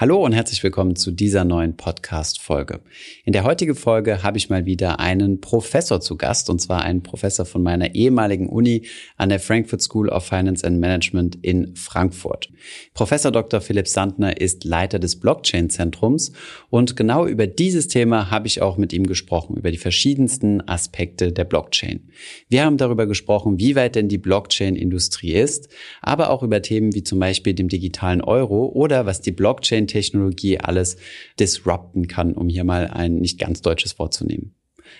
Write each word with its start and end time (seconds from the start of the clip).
Hallo 0.00 0.24
und 0.24 0.32
herzlich 0.32 0.62
willkommen 0.62 0.96
zu 0.96 1.10
dieser 1.10 1.44
neuen 1.44 1.76
Podcast-Folge. 1.76 2.80
In 3.26 3.34
der 3.34 3.44
heutigen 3.44 3.74
Folge 3.74 4.22
habe 4.22 4.38
ich 4.38 4.48
mal 4.48 4.64
wieder 4.64 4.98
einen 4.98 5.42
Professor 5.42 6.00
zu 6.00 6.16
Gast, 6.16 6.48
und 6.48 6.58
zwar 6.58 6.80
einen 6.80 7.02
Professor 7.02 7.44
von 7.44 7.62
meiner 7.62 7.94
ehemaligen 7.94 8.48
Uni 8.48 8.86
an 9.18 9.28
der 9.28 9.40
Frankfurt 9.40 9.82
School 9.82 10.08
of 10.08 10.24
Finance 10.24 10.66
and 10.66 10.80
Management 10.80 11.36
in 11.42 11.76
Frankfurt. 11.76 12.48
Professor 12.94 13.30
Dr. 13.30 13.60
Philipp 13.60 13.86
Sandner 13.86 14.40
ist 14.40 14.64
Leiter 14.64 14.98
des 14.98 15.20
Blockchain-Zentrums 15.20 16.32
und 16.70 16.96
genau 16.96 17.26
über 17.26 17.46
dieses 17.46 17.86
Thema 17.86 18.30
habe 18.30 18.46
ich 18.46 18.62
auch 18.62 18.78
mit 18.78 18.94
ihm 18.94 19.06
gesprochen, 19.06 19.58
über 19.58 19.70
die 19.70 19.76
verschiedensten 19.76 20.66
Aspekte 20.66 21.30
der 21.30 21.44
Blockchain. 21.44 22.08
Wir 22.48 22.64
haben 22.64 22.78
darüber 22.78 23.06
gesprochen, 23.06 23.58
wie 23.58 23.76
weit 23.76 23.96
denn 23.96 24.08
die 24.08 24.16
Blockchain-Industrie 24.16 25.34
ist, 25.34 25.68
aber 26.00 26.30
auch 26.30 26.42
über 26.42 26.62
Themen 26.62 26.94
wie 26.94 27.04
zum 27.04 27.18
Beispiel 27.18 27.52
dem 27.52 27.68
digitalen 27.68 28.22
Euro 28.22 28.64
oder 28.64 29.04
was 29.04 29.20
die 29.20 29.32
Blockchain 29.32 29.88
Technologie 29.90 30.58
alles 30.58 30.96
disrupten 31.38 32.08
kann, 32.08 32.32
um 32.32 32.48
hier 32.48 32.64
mal 32.64 32.86
ein 32.88 33.16
nicht 33.16 33.38
ganz 33.38 33.60
deutsches 33.60 33.98
Wort 33.98 34.14
zu 34.14 34.24
nehmen. 34.24 34.54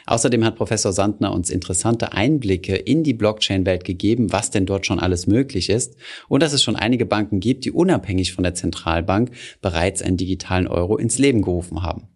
Außerdem 0.06 0.44
hat 0.44 0.56
Professor 0.56 0.92
Sandner 0.92 1.32
uns 1.32 1.50
interessante 1.50 2.12
Einblicke 2.12 2.76
in 2.76 3.02
die 3.02 3.14
Blockchain-Welt 3.14 3.84
gegeben, 3.84 4.32
was 4.32 4.50
denn 4.50 4.66
dort 4.66 4.86
schon 4.86 5.00
alles 5.00 5.26
möglich 5.26 5.68
ist 5.68 5.96
und 6.28 6.42
dass 6.42 6.52
es 6.52 6.62
schon 6.62 6.76
einige 6.76 7.06
Banken 7.06 7.40
gibt, 7.40 7.64
die 7.64 7.72
unabhängig 7.72 8.32
von 8.32 8.44
der 8.44 8.54
Zentralbank 8.54 9.30
bereits 9.60 10.02
einen 10.02 10.16
digitalen 10.16 10.68
Euro 10.68 10.96
ins 10.96 11.18
Leben 11.18 11.42
gerufen 11.42 11.82
haben. 11.82 12.09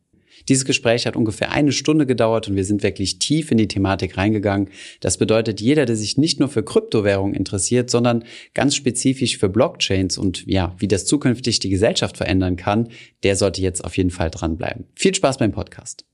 Dieses 0.48 0.65
Gespräch 0.65 1.07
hat 1.07 1.16
ungefähr 1.16 1.53
eine 1.53 1.73
Stunde 1.73 2.07
gedauert 2.07 2.48
und 2.48 2.57
wir 2.57 2.65
sind 2.65 2.83
wirklich 2.83 3.19
tief 3.19 3.51
in 3.51 3.59
die 3.59 3.69
Thematik 3.69 4.16
reingegangen. 4.16 4.69
Das 5.01 5.19
bedeutet, 5.19 5.61
jeder, 5.61 5.87
der 5.87 5.97
sich 5.97 6.19
nicht 6.19 6.41
nur 6.41 6.48
für 6.48 6.62
Kryptowährungen 6.62 7.34
interessiert, 7.34 7.91
sondern 7.91 8.25
ganz 8.53 8.75
spezifisch 8.75 9.39
für 9.39 9.48
Blockchains 9.48 10.19
und 10.19 10.47
ja, 10.47 10.75
wie 10.79 10.89
das 10.89 11.07
zukünftig 11.07 11.61
die 11.61 11.70
Gesellschaft 11.70 12.17
verändern 12.17 12.57
kann, 12.57 12.89
der 13.23 13.37
sollte 13.37 13.62
jetzt 13.62 13.84
auf 13.84 13.97
jeden 13.97 14.11
Fall 14.11 14.30
dranbleiben. 14.30 14.87
Viel 14.95 15.15
Spaß 15.15 15.39
beim 15.39 15.53
Podcast. 15.53 16.05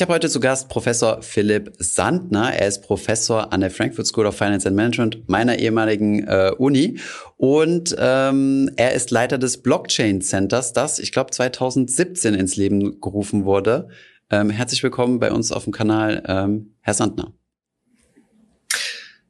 Ich 0.00 0.02
habe 0.02 0.14
heute 0.14 0.30
zu 0.30 0.40
Gast 0.40 0.70
Professor 0.70 1.20
Philipp 1.20 1.74
Sandner. 1.78 2.54
Er 2.54 2.68
ist 2.68 2.80
Professor 2.80 3.52
an 3.52 3.60
der 3.60 3.70
Frankfurt 3.70 4.06
School 4.06 4.24
of 4.24 4.34
Finance 4.34 4.66
and 4.66 4.74
Management 4.74 5.28
meiner 5.28 5.58
ehemaligen 5.58 6.26
äh, 6.26 6.52
Uni 6.56 6.98
und 7.36 7.94
ähm, 7.98 8.70
er 8.76 8.92
ist 8.92 9.10
Leiter 9.10 9.36
des 9.36 9.60
Blockchain 9.62 10.22
Centers, 10.22 10.72
das 10.72 11.00
ich 11.00 11.12
glaube 11.12 11.32
2017 11.32 12.32
ins 12.32 12.56
Leben 12.56 12.98
gerufen 13.02 13.44
wurde. 13.44 13.88
Ähm, 14.30 14.48
herzlich 14.48 14.82
willkommen 14.82 15.20
bei 15.20 15.30
uns 15.32 15.52
auf 15.52 15.64
dem 15.64 15.72
Kanal, 15.74 16.22
ähm, 16.26 16.72
Herr 16.80 16.94
Sandner. 16.94 17.34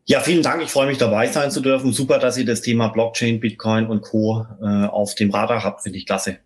Ja, 0.04 0.20
vielen 0.20 0.44
Dank. 0.44 0.62
Ich 0.62 0.70
freue 0.70 0.86
mich 0.86 0.98
dabei 0.98 1.26
sein 1.26 1.50
zu 1.50 1.62
dürfen. 1.62 1.92
Super, 1.92 2.20
dass 2.20 2.38
ihr 2.38 2.46
das 2.46 2.60
Thema 2.60 2.91
Blockchain, 2.91 3.41
Bitcoin 3.41 3.86
und 3.86 4.02
Co. 4.02 4.46
Äh, 4.62 4.86
auf 4.86 5.16
dem 5.16 5.32
Radar 5.32 5.64
habt. 5.64 5.82
Finde 5.82 5.98
ich 5.98 6.06
klasse. 6.06 6.38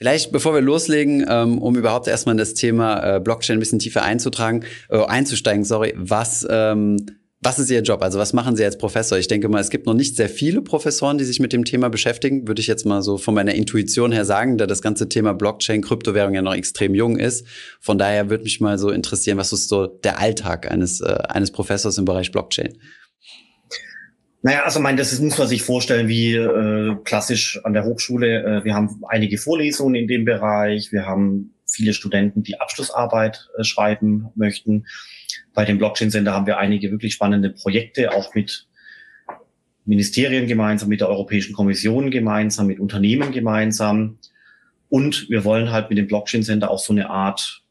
Vielleicht, 0.00 0.32
bevor 0.32 0.54
wir 0.54 0.62
loslegen, 0.62 1.26
ähm, 1.28 1.58
um 1.58 1.76
überhaupt 1.76 2.08
erstmal 2.08 2.32
in 2.32 2.38
das 2.38 2.54
Thema 2.54 3.16
äh, 3.16 3.20
Blockchain 3.20 3.58
ein 3.58 3.60
bisschen 3.60 3.80
tiefer 3.80 4.02
einzutragen, 4.02 4.64
äh, 4.88 4.96
einzusteigen, 4.96 5.62
sorry, 5.62 5.92
was, 5.94 6.46
ähm, 6.48 7.04
was 7.42 7.58
ist 7.58 7.70
Ihr 7.70 7.82
Job? 7.82 8.00
Also 8.02 8.18
was 8.18 8.32
machen 8.32 8.56
Sie 8.56 8.64
als 8.64 8.78
Professor? 8.78 9.18
Ich 9.18 9.28
denke 9.28 9.50
mal, 9.50 9.60
es 9.60 9.68
gibt 9.68 9.84
noch 9.84 9.92
nicht 9.92 10.16
sehr 10.16 10.30
viele 10.30 10.62
Professoren, 10.62 11.18
die 11.18 11.24
sich 11.24 11.38
mit 11.38 11.52
dem 11.52 11.66
Thema 11.66 11.90
beschäftigen, 11.90 12.48
würde 12.48 12.62
ich 12.62 12.66
jetzt 12.66 12.86
mal 12.86 13.02
so 13.02 13.18
von 13.18 13.34
meiner 13.34 13.54
Intuition 13.54 14.10
her 14.10 14.24
sagen, 14.24 14.56
da 14.56 14.66
das 14.66 14.80
ganze 14.80 15.06
Thema 15.10 15.34
Blockchain, 15.34 15.82
Kryptowährung 15.82 16.32
ja 16.32 16.40
noch 16.40 16.54
extrem 16.54 16.94
jung 16.94 17.18
ist. 17.18 17.46
Von 17.78 17.98
daher 17.98 18.30
würde 18.30 18.44
mich 18.44 18.58
mal 18.58 18.78
so 18.78 18.88
interessieren, 18.88 19.36
was 19.36 19.52
ist 19.52 19.68
so 19.68 19.86
der 19.86 20.18
Alltag 20.18 20.70
eines, 20.70 21.02
äh, 21.02 21.18
eines 21.28 21.50
Professors 21.50 21.98
im 21.98 22.06
Bereich 22.06 22.32
Blockchain? 22.32 22.78
Naja, 24.42 24.62
also 24.64 24.80
mein, 24.80 24.96
das 24.96 25.18
muss 25.20 25.36
man 25.36 25.48
sich 25.48 25.62
vorstellen 25.62 26.08
wie 26.08 26.34
äh, 26.34 26.96
klassisch 27.04 27.60
an 27.62 27.74
der 27.74 27.84
Hochschule. 27.84 28.42
Äh, 28.42 28.64
wir 28.64 28.74
haben 28.74 29.02
einige 29.08 29.36
Vorlesungen 29.36 29.94
in 29.94 30.08
dem 30.08 30.24
Bereich. 30.24 30.92
Wir 30.92 31.04
haben 31.04 31.54
viele 31.66 31.92
Studenten, 31.92 32.42
die 32.42 32.58
Abschlussarbeit 32.58 33.48
äh, 33.58 33.64
schreiben 33.64 34.28
möchten. 34.34 34.86
Bei 35.52 35.66
dem 35.66 35.76
Blockchain 35.76 36.10
Center 36.10 36.32
haben 36.32 36.46
wir 36.46 36.56
einige 36.56 36.90
wirklich 36.90 37.12
spannende 37.12 37.50
Projekte, 37.50 38.12
auch 38.12 38.34
mit 38.34 38.66
Ministerien 39.84 40.46
gemeinsam, 40.46 40.88
mit 40.88 41.00
der 41.00 41.08
Europäischen 41.08 41.52
Kommission 41.52 42.10
gemeinsam, 42.10 42.66
mit 42.66 42.80
Unternehmen 42.80 43.32
gemeinsam. 43.32 44.18
Und 44.88 45.28
wir 45.28 45.44
wollen 45.44 45.70
halt 45.70 45.90
mit 45.90 45.98
dem 45.98 46.06
Blockchain 46.06 46.42
Center 46.42 46.70
auch 46.70 46.78
so 46.78 46.94
eine 46.94 47.10
Art 47.10 47.62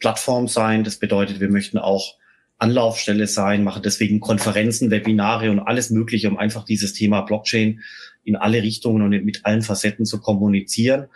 Plattform 0.00 0.48
sein. 0.48 0.84
Das 0.84 0.98
bedeutet, 0.98 1.40
wir 1.40 1.50
möchten 1.50 1.78
auch 1.78 2.16
Anlaufstelle 2.60 3.26
sein, 3.26 3.64
mache 3.64 3.80
deswegen 3.80 4.20
Konferenzen, 4.20 4.90
Webinare 4.90 5.50
und 5.50 5.60
alles 5.60 5.90
Mögliche, 5.90 6.28
um 6.28 6.36
einfach 6.36 6.64
dieses 6.64 6.92
Thema 6.92 7.22
Blockchain 7.22 7.80
in 8.22 8.36
alle 8.36 8.62
Richtungen 8.62 9.02
und 9.02 9.10
mit 9.24 9.46
allen 9.46 9.62
Facetten 9.62 10.04
zu 10.04 10.20
kommunizieren 10.20 11.06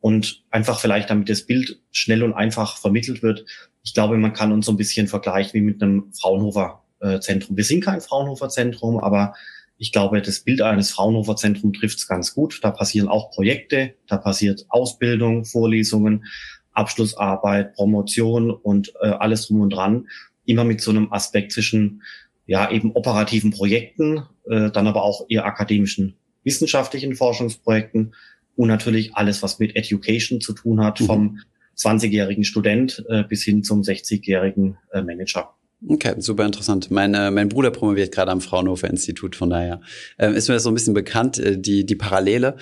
und 0.00 0.44
einfach 0.50 0.78
vielleicht 0.78 1.10
damit 1.10 1.28
das 1.28 1.42
Bild 1.42 1.80
schnell 1.90 2.22
und 2.22 2.32
einfach 2.32 2.76
vermittelt 2.76 3.22
wird. 3.22 3.44
Ich 3.82 3.92
glaube, 3.92 4.16
man 4.18 4.32
kann 4.32 4.52
uns 4.52 4.66
so 4.66 4.72
ein 4.72 4.76
bisschen 4.76 5.08
vergleichen 5.08 5.54
wie 5.54 5.62
mit 5.62 5.82
einem 5.82 6.12
Fraunhofer-Zentrum. 6.12 7.56
Wir 7.56 7.64
sind 7.64 7.84
kein 7.84 8.00
Fraunhofer-Zentrum, 8.00 8.98
aber 8.98 9.34
ich 9.76 9.90
glaube, 9.90 10.22
das 10.22 10.40
Bild 10.40 10.62
eines 10.62 10.92
Fraunhofer-Zentrums 10.92 11.76
trifft 11.76 11.98
es 11.98 12.06
ganz 12.06 12.34
gut. 12.34 12.60
Da 12.62 12.70
passieren 12.70 13.08
auch 13.08 13.32
Projekte, 13.32 13.94
da 14.06 14.16
passiert 14.16 14.64
Ausbildung, 14.68 15.44
Vorlesungen, 15.44 16.24
Abschlussarbeit, 16.72 17.74
Promotion 17.74 18.52
und 18.52 18.92
äh, 19.00 19.08
alles 19.08 19.48
drum 19.48 19.62
und 19.62 19.70
dran 19.70 20.06
immer 20.46 20.64
mit 20.64 20.80
so 20.80 20.90
einem 20.90 21.12
Aspekt 21.12 21.52
zwischen 21.52 22.02
ja 22.46 22.70
eben 22.70 22.92
operativen 22.92 23.50
Projekten, 23.50 24.22
äh, 24.48 24.70
dann 24.70 24.86
aber 24.86 25.02
auch 25.02 25.26
eher 25.28 25.46
akademischen 25.46 26.16
wissenschaftlichen 26.42 27.14
Forschungsprojekten 27.14 28.14
und 28.56 28.68
natürlich 28.68 29.14
alles, 29.14 29.42
was 29.42 29.58
mit 29.58 29.76
Education 29.76 30.40
zu 30.40 30.52
tun 30.52 30.84
hat, 30.84 31.00
mhm. 31.00 31.06
vom 31.06 31.38
20-jährigen 31.76 32.44
Student 32.44 33.04
äh, 33.08 33.24
bis 33.24 33.42
hin 33.42 33.64
zum 33.64 33.80
60-jährigen 33.80 34.76
äh, 34.92 35.02
Manager. 35.02 35.54
Okay, 35.86 36.14
super 36.18 36.46
interessant. 36.46 36.90
Mein, 36.90 37.14
äh, 37.14 37.30
mein 37.30 37.48
Bruder 37.48 37.70
promoviert 37.70 38.12
gerade 38.12 38.30
am 38.30 38.40
Fraunhofer 38.40 38.88
Institut, 38.88 39.36
von 39.36 39.50
daher 39.50 39.80
äh, 40.18 40.32
ist 40.32 40.48
mir 40.48 40.54
das 40.54 40.62
so 40.62 40.70
ein 40.70 40.74
bisschen 40.74 40.94
bekannt, 40.94 41.38
äh, 41.38 41.58
die, 41.58 41.84
die 41.84 41.96
Parallele. 41.96 42.56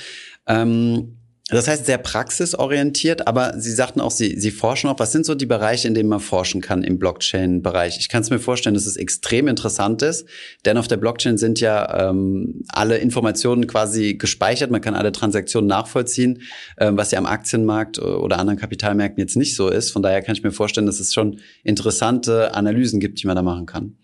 Ähm, 0.46 1.18
das 1.56 1.68
heißt 1.68 1.86
sehr 1.86 1.98
praxisorientiert, 1.98 3.26
aber 3.26 3.54
Sie 3.58 3.70
sagten 3.70 4.00
auch, 4.00 4.10
Sie, 4.10 4.38
Sie 4.38 4.50
forschen 4.50 4.88
auch. 4.88 4.98
Was 4.98 5.12
sind 5.12 5.26
so 5.26 5.34
die 5.34 5.46
Bereiche, 5.46 5.88
in 5.88 5.94
denen 5.94 6.08
man 6.08 6.20
forschen 6.20 6.60
kann 6.60 6.82
im 6.82 6.98
Blockchain-Bereich? 6.98 7.98
Ich 7.98 8.08
kann 8.08 8.22
es 8.22 8.30
mir 8.30 8.38
vorstellen, 8.38 8.74
dass 8.74 8.86
es 8.86 8.96
extrem 8.96 9.48
interessant 9.48 10.02
ist, 10.02 10.26
denn 10.64 10.76
auf 10.76 10.88
der 10.88 10.96
Blockchain 10.96 11.38
sind 11.38 11.60
ja 11.60 12.08
ähm, 12.08 12.62
alle 12.68 12.98
Informationen 12.98 13.66
quasi 13.66 14.14
gespeichert. 14.14 14.70
Man 14.70 14.80
kann 14.80 14.94
alle 14.94 15.12
Transaktionen 15.12 15.68
nachvollziehen, 15.68 16.42
ähm, 16.78 16.96
was 16.96 17.10
ja 17.10 17.18
am 17.18 17.26
Aktienmarkt 17.26 17.98
oder 17.98 18.38
anderen 18.38 18.58
Kapitalmärkten 18.58 19.20
jetzt 19.20 19.36
nicht 19.36 19.56
so 19.56 19.68
ist. 19.68 19.90
Von 19.90 20.02
daher 20.02 20.22
kann 20.22 20.34
ich 20.34 20.42
mir 20.42 20.52
vorstellen, 20.52 20.86
dass 20.86 21.00
es 21.00 21.12
schon 21.12 21.40
interessante 21.64 22.54
Analysen 22.54 23.00
gibt, 23.00 23.22
die 23.22 23.26
man 23.26 23.36
da 23.36 23.42
machen 23.42 23.66
kann. 23.66 23.96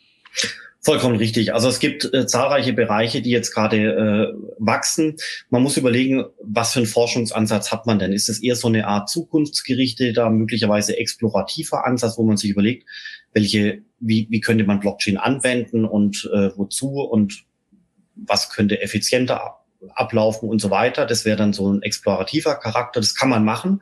Vollkommen 0.80 1.16
richtig. 1.16 1.52
Also 1.54 1.68
es 1.68 1.80
gibt 1.80 2.12
äh, 2.14 2.26
zahlreiche 2.26 2.72
Bereiche, 2.72 3.20
die 3.20 3.30
jetzt 3.30 3.52
gerade 3.52 3.76
äh, 3.76 4.32
wachsen. 4.58 5.16
Man 5.50 5.62
muss 5.62 5.76
überlegen, 5.76 6.24
was 6.42 6.72
für 6.72 6.80
einen 6.80 6.86
Forschungsansatz 6.86 7.70
hat 7.72 7.86
man 7.86 7.98
denn? 7.98 8.12
Ist 8.12 8.28
es 8.28 8.42
eher 8.42 8.56
so 8.56 8.68
eine 8.68 8.86
Art 8.86 9.08
zukunftsgerichteter, 9.08 10.30
möglicherweise 10.30 10.96
explorativer 10.98 11.86
Ansatz, 11.86 12.18
wo 12.18 12.24
man 12.24 12.36
sich 12.36 12.50
überlegt, 12.50 12.86
welche, 13.32 13.82
wie, 14.00 14.26
wie 14.30 14.40
könnte 14.40 14.64
man 14.64 14.80
Blockchain 14.80 15.16
anwenden 15.16 15.84
und 15.84 16.28
äh, 16.32 16.50
wozu 16.56 17.00
und 17.00 17.44
was 18.14 18.50
könnte 18.50 18.80
effizienter 18.80 19.58
ablaufen 19.94 20.48
und 20.48 20.60
so 20.60 20.70
weiter. 20.70 21.06
Das 21.06 21.24
wäre 21.24 21.36
dann 21.36 21.52
so 21.52 21.72
ein 21.72 21.82
explorativer 21.82 22.56
Charakter. 22.56 23.00
Das 23.00 23.14
kann 23.14 23.28
man 23.28 23.44
machen. 23.44 23.80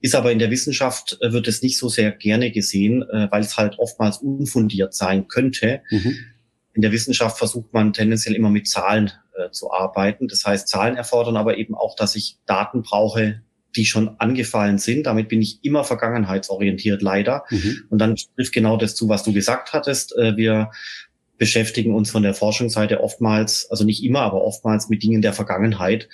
Ist 0.00 0.14
aber 0.14 0.30
in 0.30 0.38
der 0.38 0.50
Wissenschaft 0.50 1.18
äh, 1.20 1.32
wird 1.32 1.48
es 1.48 1.62
nicht 1.62 1.78
so 1.78 1.88
sehr 1.88 2.12
gerne 2.12 2.50
gesehen, 2.50 3.02
äh, 3.02 3.28
weil 3.30 3.42
es 3.42 3.56
halt 3.56 3.78
oftmals 3.78 4.18
unfundiert 4.18 4.94
sein 4.94 5.28
könnte. 5.28 5.82
Mhm. 5.90 6.16
In 6.76 6.82
der 6.82 6.92
Wissenschaft 6.92 7.38
versucht 7.38 7.72
man 7.72 7.94
tendenziell 7.94 8.34
immer 8.34 8.50
mit 8.50 8.68
Zahlen 8.68 9.10
äh, 9.34 9.50
zu 9.50 9.72
arbeiten. 9.72 10.28
Das 10.28 10.44
heißt, 10.44 10.68
Zahlen 10.68 10.94
erfordern 10.94 11.38
aber 11.38 11.56
eben 11.56 11.74
auch, 11.74 11.96
dass 11.96 12.14
ich 12.14 12.36
Daten 12.44 12.82
brauche, 12.82 13.40
die 13.74 13.86
schon 13.86 14.20
angefallen 14.20 14.76
sind. 14.76 15.06
Damit 15.06 15.30
bin 15.30 15.40
ich 15.40 15.64
immer 15.64 15.84
vergangenheitsorientiert, 15.84 17.00
leider. 17.00 17.44
Mhm. 17.48 17.84
Und 17.88 17.98
dann 17.98 18.16
trifft 18.36 18.52
genau 18.52 18.76
das 18.76 18.94
zu, 18.94 19.08
was 19.08 19.22
du 19.22 19.32
gesagt 19.32 19.72
hattest. 19.72 20.14
Äh, 20.18 20.36
wir 20.36 20.70
beschäftigen 21.38 21.94
uns 21.94 22.10
von 22.10 22.22
der 22.22 22.34
Forschungsseite 22.34 23.00
oftmals, 23.02 23.70
also 23.70 23.84
nicht 23.84 24.04
immer, 24.04 24.20
aber 24.20 24.44
oftmals 24.44 24.90
mit 24.90 25.02
Dingen 25.02 25.22
der 25.22 25.32
Vergangenheit. 25.32 26.10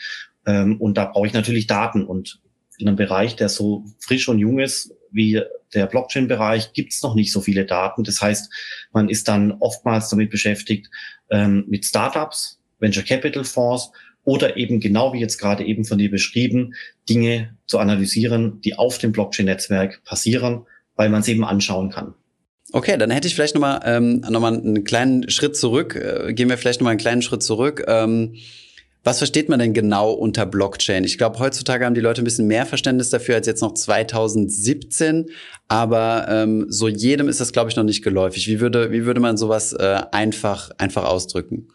Ähm, 0.47 0.81
und 0.81 0.97
da 0.97 1.07
brauche 1.07 1.27
ich 1.27 1.33
natürlich 1.33 1.67
Daten. 1.67 2.07
Und 2.07 2.41
in 2.79 2.87
einem 2.87 2.97
Bereich, 2.97 3.35
der 3.35 3.49
so 3.49 3.85
frisch 3.99 4.29
und 4.29 4.39
jung 4.39 4.61
ist 4.61 4.95
wie 5.13 5.41
der 5.75 5.87
Blockchain-Bereich, 5.87 6.73
gibt 6.73 6.93
es 6.93 7.03
noch 7.03 7.15
nicht 7.15 7.33
so 7.33 7.41
viele 7.41 7.65
Daten. 7.65 8.05
Das 8.05 8.21
heißt, 8.21 8.53
man 8.93 9.09
ist 9.09 9.29
dann 9.29 9.53
oftmals 9.61 10.09
damit 10.09 10.31
beschäftigt, 10.31 10.91
ähm, 11.31 11.65
mit 11.69 11.85
Startups, 11.85 12.61
Venture 12.79 13.05
Capital 13.05 13.45
Fonds 13.45 13.91
oder 14.25 14.57
eben 14.57 14.81
genau 14.81 15.13
wie 15.13 15.21
jetzt 15.21 15.39
gerade 15.39 15.65
eben 15.65 15.85
von 15.85 15.99
dir 15.99 16.11
beschrieben, 16.11 16.75
Dinge 17.09 17.57
zu 17.67 17.79
analysieren, 17.79 18.61
die 18.61 18.77
auf 18.77 18.99
dem 18.99 19.13
Blockchain-Netzwerk 19.13 20.05
passieren, 20.05 20.67
weil 20.97 21.09
man 21.09 21.23
es 21.23 21.29
eben 21.29 21.45
anschauen 21.45 21.91
kann. 21.91 22.15
Okay, 22.73 22.97
dann 22.97 23.11
hätte 23.11 23.29
ich 23.29 23.35
vielleicht 23.35 23.55
nochmal 23.55 23.81
ähm, 23.85 24.21
noch 24.29 24.43
einen 24.43 24.85
kleinen 24.85 25.29
Schritt 25.29 25.57
zurück. 25.57 25.95
Äh, 25.95 26.33
gehen 26.33 26.49
wir 26.49 26.57
vielleicht 26.57 26.81
nochmal 26.81 26.93
einen 26.93 27.01
kleinen 27.01 27.23
Schritt 27.23 27.43
zurück. 27.43 27.85
Ähm, 27.87 28.37
was 29.05 29.19
versteht 29.19 29.49
man 29.49 29.59
denn 29.59 29.73
genau 29.73 30.13
unter 30.13 30.47
Blockchain? 30.47 31.05
Ich 31.05 31.19
glaube, 31.19 31.39
heutzutage 31.39 31.85
haben 31.85 31.95
die 31.95 32.01
Leute 32.01 32.23
ein 32.23 32.25
bisschen 32.25 32.47
mehr 32.47 32.67
Verständnis 32.67 33.11
dafür 33.11 33.35
als 33.35 33.47
jetzt 33.47 33.61
noch 33.61 33.75
2017, 33.75 35.31
aber 35.69 36.27
ähm, 36.29 36.67
so 36.69 36.89
jedem 36.89 37.29
ist 37.29 37.41
das, 37.41 37.53
glaube 37.53 37.71
ich, 37.71 37.77
noch 37.77 37.85
nicht 37.85 38.03
geläufig. 38.03 38.47
Wie 38.47 38.61
würde, 38.61 38.93
wie 38.93 39.05
würde 39.05 39.21
man 39.21 39.37
sowas 39.37 39.73
äh, 39.73 40.03
einfach, 40.13 40.71
einfach 40.79 41.05
ausdrücken? 41.05 41.69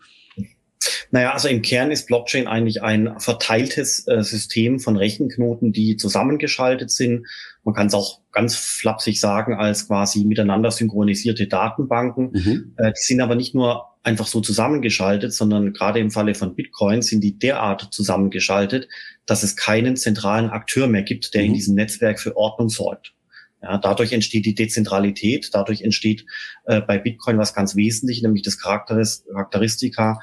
Naja, 1.12 1.34
also 1.34 1.48
im 1.48 1.62
Kern 1.62 1.92
ist 1.92 2.08
Blockchain 2.08 2.48
eigentlich 2.48 2.82
ein 2.84 3.20
verteiltes 3.20 4.08
äh, 4.08 4.24
System 4.24 4.80
von 4.80 4.98
Rechenknoten, 4.98 5.72
die 5.72 5.98
zusammengeschaltet 5.98 6.92
sind. 6.92 7.26
Man 7.64 7.74
kann 7.74 7.88
es 7.88 7.94
auch 7.94 8.22
ganz 8.32 8.56
flapsig 8.56 9.20
sagen 9.20 9.56
als 9.56 9.88
quasi 9.88 10.26
miteinander 10.26 10.72
synchronisierte 10.72 11.48
Datenbanken. 11.48 12.32
Mhm. 12.32 12.74
Äh, 12.78 12.92
die 12.92 13.02
sind 13.02 13.22
aber 13.22 13.36
nicht 13.36 13.56
nur 13.56 13.86
einfach 14.08 14.28
so 14.28 14.40
zusammengeschaltet, 14.40 15.34
sondern 15.34 15.74
gerade 15.74 16.00
im 16.00 16.12
Falle 16.12 16.34
von 16.34 16.56
Bitcoin 16.56 17.02
sind 17.02 17.22
die 17.22 17.38
derart 17.38 17.90
zusammengeschaltet, 17.92 18.88
dass 19.26 19.44
es 19.44 19.58
keinen 19.58 19.98
zentralen 19.98 20.50
Akteur 20.50 20.88
mehr 20.88 21.04
gibt, 21.04 21.34
der 21.34 21.42
mhm. 21.42 21.48
in 21.48 21.54
diesem 21.56 21.76
Netzwerk 21.76 22.22
für 22.22 22.38
Ordnung 22.38 22.70
sorgt. 22.70 23.14
Ja, 23.62 23.78
dadurch 23.78 24.14
entsteht 24.14 24.46
die 24.46 24.56
Dezentralität, 24.56 25.50
dadurch 25.52 25.82
entsteht 25.82 26.26
äh, 26.66 26.80
bei 26.80 26.98
Bitcoin 26.98 27.38
was 27.38 27.54
ganz 27.54 27.76
Wesentliches, 27.76 28.24
nämlich 28.24 28.44
das 28.44 28.58
Charakteris 28.58 29.26
Charakteristika, 29.30 30.22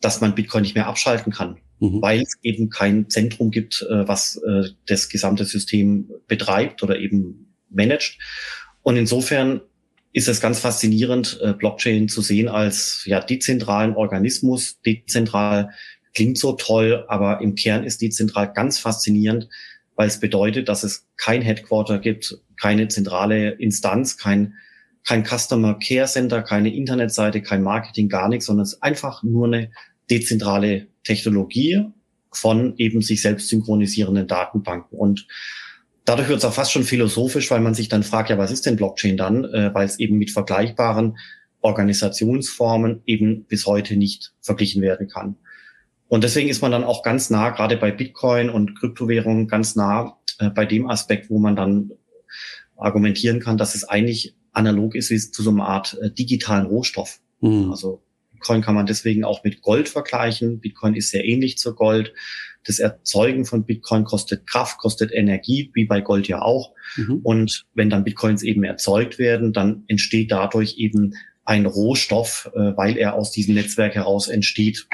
dass 0.00 0.20
man 0.20 0.36
Bitcoin 0.36 0.62
nicht 0.62 0.76
mehr 0.76 0.86
abschalten 0.86 1.32
kann, 1.32 1.56
mhm. 1.80 2.00
weil 2.02 2.20
es 2.20 2.36
eben 2.42 2.70
kein 2.70 3.10
Zentrum 3.10 3.50
gibt, 3.50 3.84
äh, 3.90 4.06
was 4.06 4.36
äh, 4.46 4.68
das 4.86 5.08
gesamte 5.08 5.44
System 5.44 6.08
betreibt 6.28 6.84
oder 6.84 7.00
eben 7.00 7.52
managt. 7.68 8.16
Und 8.82 8.96
insofern 8.96 9.60
ist 10.14 10.28
es 10.28 10.40
ganz 10.40 10.60
faszinierend, 10.60 11.40
äh, 11.42 11.52
Blockchain 11.52 12.08
zu 12.08 12.22
sehen 12.22 12.48
als 12.48 13.02
ja 13.04 13.20
dezentralen 13.20 13.96
Organismus. 13.96 14.80
Dezentral 14.86 15.70
klingt 16.14 16.38
so 16.38 16.52
toll, 16.52 17.04
aber 17.08 17.40
im 17.40 17.56
Kern 17.56 17.82
ist 17.84 18.00
dezentral 18.00 18.52
ganz 18.52 18.78
faszinierend, 18.78 19.48
weil 19.96 20.06
es 20.06 20.20
bedeutet, 20.20 20.68
dass 20.68 20.84
es 20.84 21.08
kein 21.16 21.42
Headquarter 21.42 21.98
gibt, 21.98 22.38
keine 22.60 22.86
zentrale 22.88 23.50
Instanz, 23.50 24.16
kein 24.16 24.54
kein 25.06 25.24
Customer 25.24 25.78
Care 25.78 26.06
Center, 26.06 26.42
keine 26.42 26.74
Internetseite, 26.74 27.42
kein 27.42 27.62
Marketing, 27.62 28.08
gar 28.08 28.28
nichts, 28.28 28.46
sondern 28.46 28.62
es 28.62 28.74
ist 28.74 28.82
einfach 28.82 29.22
nur 29.22 29.48
eine 29.48 29.70
dezentrale 30.08 30.86
Technologie 31.02 31.84
von 32.32 32.74
eben 32.78 33.02
sich 33.02 33.20
selbst 33.20 33.48
synchronisierenden 33.48 34.26
Datenbanken. 34.26 34.96
Und 34.96 35.26
dadurch 36.04 36.28
wird 36.28 36.38
es 36.38 36.44
auch 36.44 36.52
fast 36.52 36.72
schon 36.72 36.84
philosophisch, 36.84 37.50
weil 37.50 37.60
man 37.60 37.74
sich 37.74 37.88
dann 37.88 38.02
fragt, 38.02 38.30
ja, 38.30 38.38
was 38.38 38.50
ist 38.50 38.66
denn 38.66 38.76
Blockchain 38.76 39.16
dann? 39.16 39.44
Äh, 39.44 39.74
weil 39.74 39.86
es 39.86 39.98
eben 39.98 40.18
mit 40.18 40.30
vergleichbaren 40.30 41.18
Organisationsformen 41.60 43.02
eben 43.06 43.44
bis 43.44 43.66
heute 43.66 43.96
nicht 43.96 44.34
verglichen 44.40 44.82
werden 44.82 45.08
kann. 45.08 45.36
Und 46.08 46.22
deswegen 46.22 46.48
ist 46.48 46.60
man 46.60 46.70
dann 46.70 46.84
auch 46.84 47.02
ganz 47.02 47.30
nah, 47.30 47.50
gerade 47.50 47.76
bei 47.76 47.90
Bitcoin 47.90 48.50
und 48.50 48.78
Kryptowährungen, 48.78 49.48
ganz 49.48 49.74
nah 49.74 50.18
äh, 50.38 50.50
bei 50.50 50.66
dem 50.66 50.88
Aspekt, 50.88 51.30
wo 51.30 51.38
man 51.38 51.56
dann 51.56 51.92
argumentieren 52.76 53.40
kann, 53.40 53.56
dass 53.56 53.74
es 53.74 53.84
eigentlich 53.84 54.34
analog 54.52 54.94
ist 54.94 55.10
wie 55.10 55.18
zu 55.18 55.42
so 55.42 55.50
einer 55.50 55.66
Art 55.66 55.98
äh, 56.00 56.10
digitalen 56.10 56.66
Rohstoff. 56.66 57.20
Mhm. 57.40 57.70
Also 57.70 58.02
Bitcoin 58.32 58.60
kann 58.60 58.74
man 58.74 58.86
deswegen 58.86 59.24
auch 59.24 59.42
mit 59.42 59.62
Gold 59.62 59.88
vergleichen. 59.88 60.60
Bitcoin 60.60 60.94
ist 60.94 61.10
sehr 61.10 61.24
ähnlich 61.24 61.56
zu 61.56 61.74
Gold. 61.74 62.12
Das 62.66 62.78
Erzeugen 62.78 63.44
von 63.44 63.64
Bitcoin 63.64 64.04
kostet 64.04 64.46
Kraft, 64.46 64.78
kostet 64.78 65.12
Energie, 65.12 65.70
wie 65.74 65.84
bei 65.84 66.00
Gold 66.00 66.28
ja 66.28 66.42
auch. 66.42 66.72
Mhm. 66.96 67.20
Und 67.22 67.66
wenn 67.74 67.90
dann 67.90 68.04
Bitcoins 68.04 68.42
eben 68.42 68.64
erzeugt 68.64 69.18
werden, 69.18 69.52
dann 69.52 69.84
entsteht 69.88 70.30
dadurch 70.30 70.76
eben 70.78 71.14
ein 71.44 71.66
Rohstoff, 71.66 72.50
äh, 72.54 72.76
weil 72.76 72.96
er 72.96 73.14
aus 73.14 73.30
diesem 73.30 73.54
Netzwerk 73.54 73.94
heraus 73.94 74.28
entsteht. 74.28 74.86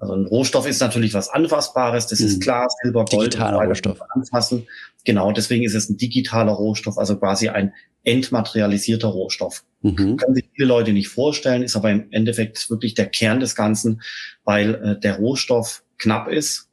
Also 0.00 0.14
ein 0.14 0.26
Rohstoff 0.26 0.66
ist 0.68 0.80
natürlich 0.80 1.14
was 1.14 1.28
Anfassbares, 1.28 2.06
das 2.06 2.20
mhm. 2.20 2.26
ist 2.26 2.42
klar, 2.42 2.68
Silber, 2.82 3.04
Gold, 3.04 3.32
digitaler 3.34 3.66
Rohstoff. 3.66 4.00
anfassen. 4.10 4.66
Genau, 5.04 5.32
deswegen 5.32 5.64
ist 5.64 5.74
es 5.74 5.88
ein 5.88 5.96
digitaler 5.96 6.52
Rohstoff, 6.52 6.98
also 6.98 7.16
quasi 7.16 7.48
ein 7.48 7.72
entmaterialisierter 8.04 9.08
Rohstoff. 9.08 9.64
Mhm. 9.82 10.16
Können 10.16 10.34
sich 10.34 10.48
viele 10.54 10.68
Leute 10.68 10.92
nicht 10.92 11.08
vorstellen, 11.08 11.62
ist 11.62 11.76
aber 11.76 11.90
im 11.90 12.10
Endeffekt 12.10 12.70
wirklich 12.70 12.94
der 12.94 13.06
Kern 13.06 13.40
des 13.40 13.54
Ganzen, 13.54 14.02
weil 14.44 14.74
äh, 14.74 15.00
der 15.00 15.16
Rohstoff 15.16 15.82
knapp 15.98 16.28
ist, 16.28 16.67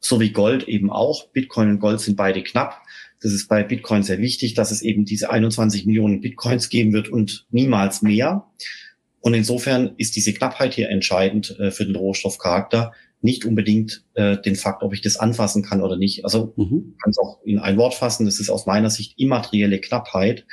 so 0.00 0.20
wie 0.20 0.30
Gold 0.30 0.68
eben 0.68 0.90
auch. 0.90 1.28
Bitcoin 1.28 1.70
und 1.70 1.80
Gold 1.80 2.00
sind 2.00 2.16
beide 2.16 2.42
knapp. 2.42 2.82
Das 3.20 3.32
ist 3.32 3.48
bei 3.48 3.62
Bitcoin 3.62 4.02
sehr 4.02 4.18
wichtig, 4.18 4.54
dass 4.54 4.70
es 4.70 4.82
eben 4.82 5.04
diese 5.04 5.30
21 5.30 5.86
Millionen 5.86 6.20
Bitcoins 6.20 6.68
geben 6.68 6.92
wird 6.92 7.08
und 7.08 7.46
niemals 7.50 8.02
mehr. 8.02 8.46
Und 9.20 9.34
insofern 9.34 9.94
ist 9.96 10.14
diese 10.14 10.32
Knappheit 10.32 10.74
hier 10.74 10.88
entscheidend 10.88 11.58
äh, 11.58 11.70
für 11.70 11.84
den 11.84 11.96
Rohstoffcharakter, 11.96 12.92
nicht 13.20 13.44
unbedingt 13.44 14.04
äh, 14.14 14.40
den 14.40 14.54
Fakt, 14.54 14.84
ob 14.84 14.94
ich 14.94 15.00
das 15.00 15.16
anfassen 15.16 15.64
kann 15.64 15.82
oder 15.82 15.96
nicht. 15.96 16.24
Also 16.24 16.52
mhm. 16.56 16.94
kann 17.02 17.10
es 17.10 17.18
auch 17.18 17.40
in 17.44 17.58
ein 17.58 17.76
Wort 17.76 17.94
fassen. 17.94 18.26
Das 18.26 18.38
ist 18.38 18.50
aus 18.50 18.66
meiner 18.66 18.90
Sicht 18.90 19.18
immaterielle 19.18 19.80
Knappheit. 19.80 20.46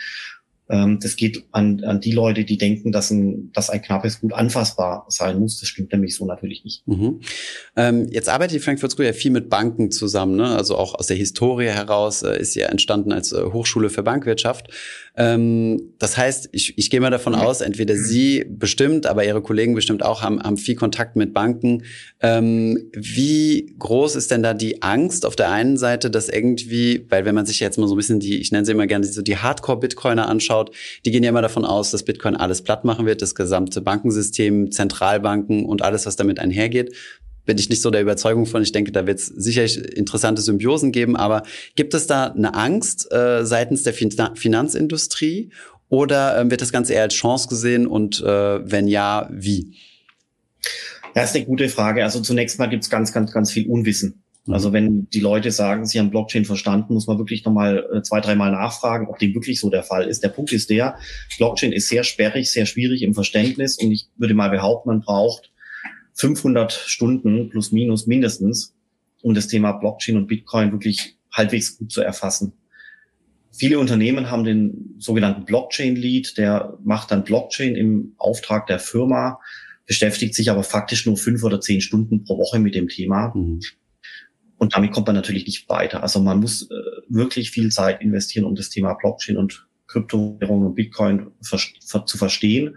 Ähm, 0.68 1.00
das 1.00 1.16
geht 1.16 1.44
an, 1.52 1.84
an 1.84 2.02
die 2.02 2.12
Leute, 2.12 2.44
die 2.44 2.58
denken, 2.58 2.92
dass 2.92 3.12
ein, 3.12 3.52
dass 3.54 3.70
ein 3.70 3.82
knappes 3.82 4.22
Gut 4.22 4.34
anfassbar 4.34 5.06
sein 5.10 5.40
muss. 5.40 5.60
Das 5.60 5.70
stimmt 5.70 5.92
nämlich 5.92 6.16
so 6.16 6.26
natürlich 6.26 6.64
nicht. 6.64 6.88
Mhm. 6.88 7.22
Ähm, 7.76 8.08
jetzt 8.10 8.30
arbeitet 8.30 8.56
die 8.56 8.60
Frankfurt 8.60 8.92
School 8.92 9.06
ja 9.06 9.14
viel 9.14 9.32
mit 9.32 9.50
Banken 9.50 9.92
zusammen. 9.92 10.36
Ne? 10.36 10.56
Also 10.56 10.76
auch 10.76 10.96
aus 10.96 11.08
der 11.08 11.18
Historie 11.18 11.68
heraus 11.68 12.24
äh, 12.24 12.40
ist 12.40 12.54
sie 12.54 12.62
ja 12.62 12.68
entstanden 12.68 13.12
als 13.12 13.32
äh, 13.32 13.44
Hochschule 13.44 13.90
für 13.90 14.04
Bankwirtschaft. 14.04 14.70
Ähm, 15.18 15.94
das 16.00 16.18
heißt, 16.18 16.50
ich, 16.52 16.78
ich 16.78 16.90
gehe 16.90 17.00
mal 17.00 17.10
davon 17.10 17.36
aus, 17.36 17.62
entweder 17.62 17.96
Sie 17.96 18.46
bestimmt, 18.50 19.06
aber 19.06 19.26
Ihre 19.26 19.42
Kollegen 19.42 19.76
bestimmt 19.76 20.04
auch 20.04 20.22
haben, 20.22 20.42
haben 20.42 20.58
viel 20.58 20.76
Kontakt 20.76 21.16
mit 21.16 21.34
Banken. 21.34 21.84
Ähm, 22.22 22.90
wie 22.94 23.76
groß 23.80 24.16
ist 24.16 24.32
denn 24.32 24.44
da 24.44 24.54
die 24.54 24.82
Angst 24.82 25.26
auf 25.26 25.36
der 25.36 25.52
einen 25.52 25.78
Seite, 25.78 26.10
dass 26.10 26.28
irgendwie, 26.28 27.06
weil 27.10 27.26
wenn 27.26 27.36
man 27.36 27.46
sich 27.46 27.60
jetzt 27.60 27.78
mal 27.78 27.88
so 27.88 27.96
ein 27.96 27.98
bisschen 27.98 28.20
die, 28.20 28.40
ich 28.40 28.52
nenne 28.52 28.66
sie 28.66 28.72
immer 28.72 28.88
gerne 28.88 29.06
so 29.06 29.22
die 29.22 29.38
Hardcore-Bitcoiner 29.38 30.28
anschaut, 30.28 30.55
die 30.64 31.12
gehen 31.12 31.24
ja 31.24 31.30
immer 31.30 31.42
davon 31.42 31.66
aus, 31.66 31.92
dass 31.92 32.04
Bitcoin 32.04 32.36
alles 32.36 32.62
platt 32.62 32.86
machen 32.86 33.06
wird, 33.06 33.22
das 33.22 33.36
gesamte 33.36 33.82
Bankensystem, 33.82 34.72
Zentralbanken 34.72 35.66
und 35.66 35.82
alles, 35.82 36.06
was 36.06 36.16
damit 36.16 36.40
einhergeht 36.40 36.96
bin 37.46 37.58
ich 37.58 37.70
nicht 37.70 37.82
so 37.82 37.92
der 37.92 38.02
Überzeugung 38.02 38.46
von. 38.46 38.64
Ich 38.64 38.72
denke, 38.72 38.92
da 38.92 39.08
wird 39.08 39.20
es 39.20 39.28
sicherlich 39.28 39.78
interessante 39.78 40.42
Symbiosen 40.42 40.92
geben. 40.92 41.16
Aber 41.16 41.44
gibt 41.76 41.94
es 41.94 42.08
da 42.08 42.32
eine 42.32 42.54
Angst 42.56 43.12
äh, 43.12 43.46
seitens 43.46 43.84
der 43.84 43.94
fin 43.94 44.12
Finanzindustrie 44.36 45.52
oder 45.90 46.40
äh, 46.40 46.50
wird 46.50 46.62
das 46.62 46.72
Ganze 46.72 46.94
eher 46.94 47.04
als 47.04 47.14
Chance 47.14 47.48
gesehen 47.48 47.88
und 47.88 48.22
äh, 48.22 48.70
wenn 48.70 48.88
ja, 48.88 49.30
wie? 49.32 49.76
Ja, 51.16 51.24
ist 51.24 51.36
eine 51.36 51.46
gute 51.46 51.70
Frage. 51.70 52.04
Also 52.04 52.20
zunächst 52.20 52.60
mal 52.60 52.68
gibt 52.68 52.84
es 52.84 52.90
ganz, 52.90 53.14
ganz, 53.14 53.32
ganz 53.32 53.52
viel 53.52 53.70
Unwissen. 53.70 54.25
Mhm. 54.46 54.54
Also 54.54 54.74
wenn 54.74 55.10
die 55.10 55.20
Leute 55.20 55.52
sagen, 55.52 55.86
sie 55.86 56.00
haben 56.00 56.12
Blockchain 56.12 56.46
verstanden, 56.46 56.94
muss 56.94 57.08
man 57.08 57.18
wirklich 57.18 57.44
nochmal 57.46 57.88
äh, 57.94 58.02
zwei, 58.02 58.22
dreimal 58.22 58.52
nachfragen, 58.52 59.08
ob 59.08 59.20
dem 59.20 59.34
wirklich 59.34 59.60
so 59.60 59.70
der 59.70 59.84
Fall 59.84 60.08
ist. 60.08 60.24
Der 60.24 60.30
Punkt 60.30 60.52
ist 60.54 60.70
der, 60.70 60.98
Blockchain 61.38 61.72
ist 61.72 61.90
sehr 61.90 62.04
sperrig, 62.04 62.52
sehr 62.52 62.66
schwierig 62.66 63.02
im 63.02 63.14
Verständnis 63.14 63.78
und 63.78 63.92
ich 63.92 64.08
würde 64.18 64.34
mal 64.34 64.50
behaupten, 64.50 64.90
man 64.90 65.02
braucht 65.02 65.52
500 66.14 66.72
Stunden 66.72 67.50
plus 67.50 67.72
minus 67.72 68.08
mindestens, 68.08 68.74
um 69.22 69.34
das 69.34 69.48
Thema 69.48 69.74
Blockchain 69.74 70.18
und 70.18 70.28
Bitcoin 70.28 70.72
wirklich 70.72 71.18
halbwegs 71.32 71.78
gut 71.78 71.92
zu 71.92 72.02
erfassen. 72.02 72.54
Viele 73.52 73.80
Unternehmen 73.80 74.30
haben 74.30 74.44
den 74.44 74.96
sogenannten 75.00 75.46
Blockchain-Lead, 75.46 76.38
der 76.38 76.78
macht 76.84 77.12
dann 77.12 77.24
Blockchain 77.24 77.76
im 77.76 78.14
Auftrag 78.18 78.68
der 78.68 78.80
Firma, 78.80 79.40
beschäftigt 79.86 80.36
sich 80.36 80.52
aber 80.52 80.64
faktisch 80.64 81.06
nur 81.06 81.16
fünf 81.16 81.44
oder 81.44 81.62
zehn 81.62 81.80
Stunden 81.80 82.24
pro 82.26 82.38
Woche 82.38 82.60
mit 82.60 82.76
dem 82.76 82.90
Thema. 82.90 83.34
Mhm. 83.34 83.62
Und 84.66 84.76
damit 84.76 84.92
kommt 84.92 85.06
man 85.06 85.16
natürlich 85.16 85.46
nicht 85.46 85.70
weiter. 85.70 86.02
Also 86.02 86.20
man 86.20 86.40
muss 86.40 86.64
äh, 86.64 86.74
wirklich 87.08 87.52
viel 87.52 87.70
Zeit 87.70 88.02
investieren, 88.02 88.46
um 88.46 88.56
das 88.56 88.72
Thema 88.72 88.96
Blockchain 88.96 89.38
und 89.38 89.68
Kryptowährung 89.86 90.66
und 90.66 90.74
Bitcoin 90.74 91.28
ver 91.44 91.60
zu 92.08 92.18
verstehen. 92.18 92.76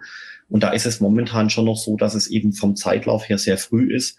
Und 0.51 0.63
da 0.63 0.69
ist 0.73 0.85
es 0.85 1.01
momentan 1.01 1.49
schon 1.49 1.65
noch 1.65 1.79
so, 1.79 1.97
dass 1.97 2.15
es 2.15 2.27
eben 2.27 2.53
vom 2.53 2.77
Zeitlauf 2.77 3.27
her 3.27 3.39
sehr 3.39 3.57
früh 3.57 3.91
ist 3.91 4.19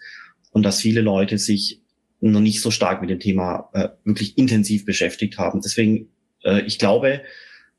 und 0.50 0.64
dass 0.64 0.80
viele 0.80 1.00
Leute 1.00 1.38
sich 1.38 1.80
noch 2.18 2.40
nicht 2.40 2.60
so 2.60 2.72
stark 2.72 3.02
mit 3.02 3.10
dem 3.10 3.20
Thema 3.20 3.70
äh, 3.72 3.90
wirklich 4.02 4.36
intensiv 4.36 4.84
beschäftigt 4.84 5.38
haben. 5.38 5.60
Deswegen, 5.62 6.08
äh, 6.42 6.62
ich 6.62 6.80
glaube, 6.80 7.22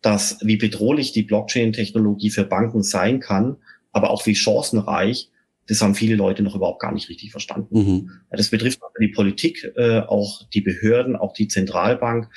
dass 0.02 0.38
wie 0.42 0.56
bedrohlich 0.56 1.12
die 1.12 1.24
Blockchain-Technologie 1.24 2.30
für 2.30 2.46
Banken 2.46 2.82
sein 2.82 3.20
kann, 3.20 3.58
aber 3.92 4.10
auch 4.10 4.26
wie 4.26 4.36
chancenreich, 4.36 5.30
das 5.68 5.82
haben 5.82 5.96
viele 5.96 6.16
Leute 6.16 6.44
noch 6.44 6.56
überhaupt 6.56 6.82
gar 6.82 6.92
nicht 6.92 7.10
richtig 7.10 7.32
verstanden. 7.32 7.78
Mhm. 7.78 8.12
Das 8.30 8.50
betrifft 8.50 8.80
die 9.00 9.10
Politik, 9.10 9.72
äh, 9.76 10.00
auch 10.00 10.48
die 10.50 10.62
Behörden, 10.62 11.16
auch 11.16 11.34
die 11.34 11.48
Zentralbank. 11.48 12.30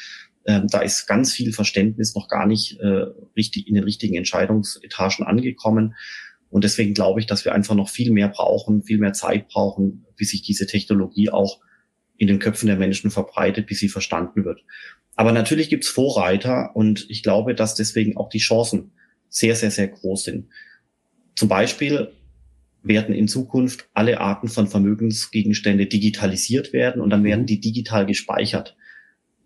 Ähm, 0.47 0.67
da 0.69 0.81
ist 0.81 1.07
ganz 1.07 1.33
viel 1.33 1.53
Verständnis 1.53 2.15
noch 2.15 2.29
gar 2.29 2.47
nicht 2.47 2.79
äh, 2.81 3.07
richtig 3.37 3.67
in 3.67 3.75
den 3.75 3.85
richtigen 3.85 4.15
Entscheidungsetagen 4.15 5.25
angekommen. 5.25 5.95
Und 6.51 6.65
deswegen 6.65 6.95
glaube 6.95 7.19
ich, 7.21 7.27
dass 7.27 7.45
wir 7.45 7.55
einfach 7.55 7.75
noch 7.75 7.89
viel 7.89 8.13
mehr 8.13 8.29
brauchen, 8.29 8.85
viel 8.85 8.99
mehr 8.99 9.15
Zeit 9.15 9.49
brauchen, 9.49 10.07
bis 10.17 10.31
sich 10.31 10.43
diese 10.43 10.67
Technologie 10.67 11.31
auch 11.31 11.61
in 12.17 12.29
den 12.29 12.39
Köpfen 12.39 12.69
der 12.69 12.77
Menschen 12.77 13.11
verbreitet, 13.11 13.67
bis 13.67 13.81
sie 13.81 13.89
verstanden 13.89 14.45
wird. 14.45 14.61
Aber 15.17 15.33
natürlich 15.33 15.69
gibt 15.69 15.85
es 15.85 15.91
Vorreiter 15.91 16.71
und 16.75 17.07
ich 17.09 17.23
glaube, 17.23 17.55
dass 17.55 17.75
deswegen 17.75 18.17
auch 18.17 18.29
die 18.29 18.39
Chancen 18.39 18.93
sehr, 19.29 19.57
sehr, 19.57 19.71
sehr 19.71 19.89
groß 19.89 20.25
sind. 20.25 20.49
Zum 21.35 21.49
Beispiel 21.49 22.13
werden 22.85 23.15
in 23.15 23.29
Zukunft 23.29 23.89
alle 23.95 24.21
Arten 24.21 24.49
von 24.49 24.69
Vermögensgegenstände 24.69 25.87
digitalisiert 25.87 26.73
werden 26.73 27.01
und 27.01 27.11
dann 27.11 27.25
werden 27.25 27.43
mhm. 27.43 27.47
die 27.47 27.61
digital 27.61 28.07
gespeichert. 28.07 28.77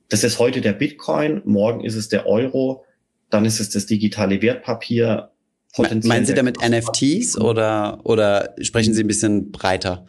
Das 0.09 0.25
ist 0.25 0.38
heute 0.38 0.61
der 0.61 0.73
Bitcoin, 0.73 1.42
morgen 1.45 1.85
ist 1.85 1.95
es 1.95 2.09
der 2.09 2.26
Euro, 2.26 2.85
dann 3.30 3.45
ist 3.45 3.61
es 3.61 3.71
das 3.71 3.87
digitale 3.87 4.42
Wertpapier. 4.42 5.30
Meinen 5.76 6.25
Sie 6.25 6.35
damit 6.35 6.57
NFTs 6.66 7.38
oder, 7.38 8.00
oder 8.04 8.54
sprechen 8.61 8.95
Sie 8.95 9.04
ein 9.04 9.07
bisschen 9.07 9.52
breiter? 9.52 10.07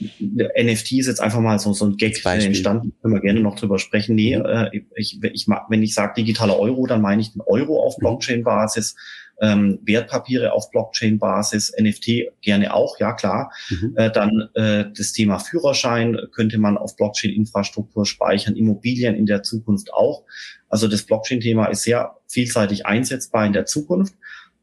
NFT 0.00 0.92
ist 0.92 1.06
jetzt 1.06 1.20
einfach 1.20 1.40
mal 1.40 1.58
so, 1.58 1.72
so 1.72 1.86
ein 1.86 1.96
Gag 1.96 2.24
entstanden, 2.24 2.94
können 3.00 3.14
wir 3.14 3.20
gerne 3.20 3.40
noch 3.40 3.56
drüber 3.56 3.78
sprechen. 3.78 4.14
Nee, 4.14 4.36
mhm. 4.36 4.44
äh, 4.44 4.70
ich, 4.96 5.18
ich, 5.22 5.48
wenn 5.68 5.82
ich 5.82 5.94
sage 5.94 6.14
digitaler 6.16 6.58
Euro, 6.58 6.86
dann 6.86 7.02
meine 7.02 7.22
ich 7.22 7.32
den 7.32 7.42
Euro 7.42 7.82
auf 7.82 7.96
mhm. 7.98 8.00
Blockchain-Basis, 8.00 8.96
ähm, 9.40 9.78
Wertpapiere 9.82 10.52
auf 10.52 10.70
Blockchain-Basis, 10.70 11.72
NFT 11.80 12.32
gerne 12.40 12.74
auch, 12.74 12.98
ja 12.98 13.12
klar. 13.12 13.52
Mhm. 13.70 13.94
Äh, 13.96 14.10
dann 14.10 14.48
äh, 14.54 14.86
das 14.96 15.12
Thema 15.12 15.38
Führerschein 15.38 16.16
könnte 16.32 16.58
man 16.58 16.78
auf 16.78 16.96
Blockchain-Infrastruktur 16.96 18.06
speichern, 18.06 18.56
Immobilien 18.56 19.14
in 19.14 19.26
der 19.26 19.42
Zukunft 19.42 19.92
auch. 19.92 20.24
Also 20.68 20.88
das 20.88 21.02
Blockchain-Thema 21.02 21.66
ist 21.66 21.82
sehr 21.82 22.16
vielseitig 22.28 22.86
einsetzbar 22.86 23.46
in 23.46 23.52
der 23.52 23.66
Zukunft. 23.66 24.14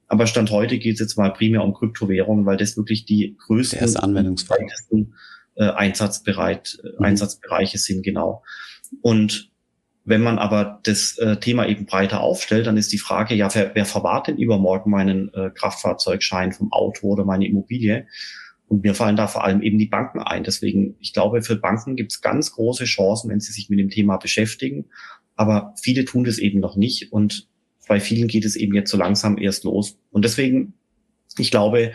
Aber 0.08 0.28
Stand 0.28 0.52
heute 0.52 0.78
geht 0.78 0.96
es 0.96 1.00
jetzt 1.00 1.18
mal 1.18 1.32
primär 1.32 1.64
um 1.64 1.74
Kryptowährungen, 1.74 2.46
weil 2.46 2.58
das 2.58 2.76
wirklich 2.76 3.06
die 3.06 3.38
größten, 3.46 3.96
Anwendungsfall. 3.96 4.60
Äh, 5.56 5.66
Einsatzbereit, 5.66 6.80
äh, 6.84 6.88
mhm. 6.98 7.06
Einsatzbereiche 7.06 7.78
sind, 7.78 8.04
genau. 8.04 8.44
Und 9.02 9.51
wenn 10.04 10.22
man 10.22 10.40
aber 10.40 10.80
das 10.84 11.18
äh, 11.20 11.38
Thema 11.38 11.68
eben 11.68 11.86
breiter 11.86 12.22
aufstellt, 12.22 12.66
dann 12.66 12.78
ist 12.78 12.92
die 12.92 12.98
Frage, 12.98 13.36
ja, 13.36 13.54
wer, 13.54 13.76
wer 13.76 13.86
verwahrt 13.86 14.28
denn 14.28 14.38
übermorgen 14.38 14.90
meinen 14.90 15.34
äh, 15.34 15.52
Kraftfahrzeugschein 15.54 16.54
vom 16.54 16.72
Auto 16.72 17.08
oder 17.08 17.24
meine 17.24 17.48
Immobilie? 17.48 18.08
Und 18.68 18.84
mir 18.84 18.96
fallen 18.96 19.18
da 19.18 19.28
vor 19.28 19.44
allem 19.44 19.62
eben 19.62 19.78
die 19.78 19.88
Banken 19.88 20.20
ein. 20.20 20.44
Deswegen, 20.44 20.96
ich 21.00 21.14
glaube, 21.14 21.42
für 21.42 21.58
Banken 21.58 21.96
gibt 21.96 22.14
es 22.14 22.22
ganz 22.22 22.54
große 22.54 22.86
Chancen, 22.86 23.30
wenn 23.30 23.42
sie 23.42 23.52
sich 23.52 23.70
mit 23.70 23.80
dem 23.80 23.90
Thema 23.90 24.18
beschäftigen. 24.18 24.86
Aber 25.36 25.74
viele 25.82 26.06
tun 26.06 26.24
das 26.24 26.38
eben 26.38 26.62
noch 26.62 26.78
nicht. 26.78 27.12
Und 27.12 27.48
bei 27.88 28.00
vielen 28.00 28.30
geht 28.30 28.46
es 28.46 28.56
eben 28.56 28.74
jetzt 28.74 28.90
so 28.90 28.98
langsam 28.98 29.38
erst 29.38 29.66
los. 29.66 29.98
Und 30.12 30.24
deswegen, 30.24 30.74
ich 31.38 31.52
glaube, 31.52 31.92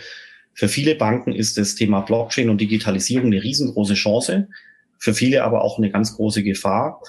für 0.52 0.68
viele 0.68 0.94
Banken 0.94 1.32
ist 1.32 1.58
das 1.58 1.74
Thema 1.74 2.00
Blockchain 2.00 2.50
und 2.50 2.60
Digitalisierung 2.60 3.26
eine 3.26 3.42
riesengroße 3.42 3.94
Chance, 3.94 4.48
für 4.98 5.14
viele 5.14 5.44
aber 5.44 5.62
auch 5.62 5.78
eine 5.78 5.90
ganz 5.90 6.14
große 6.14 6.42
Gefahr. 6.42 7.00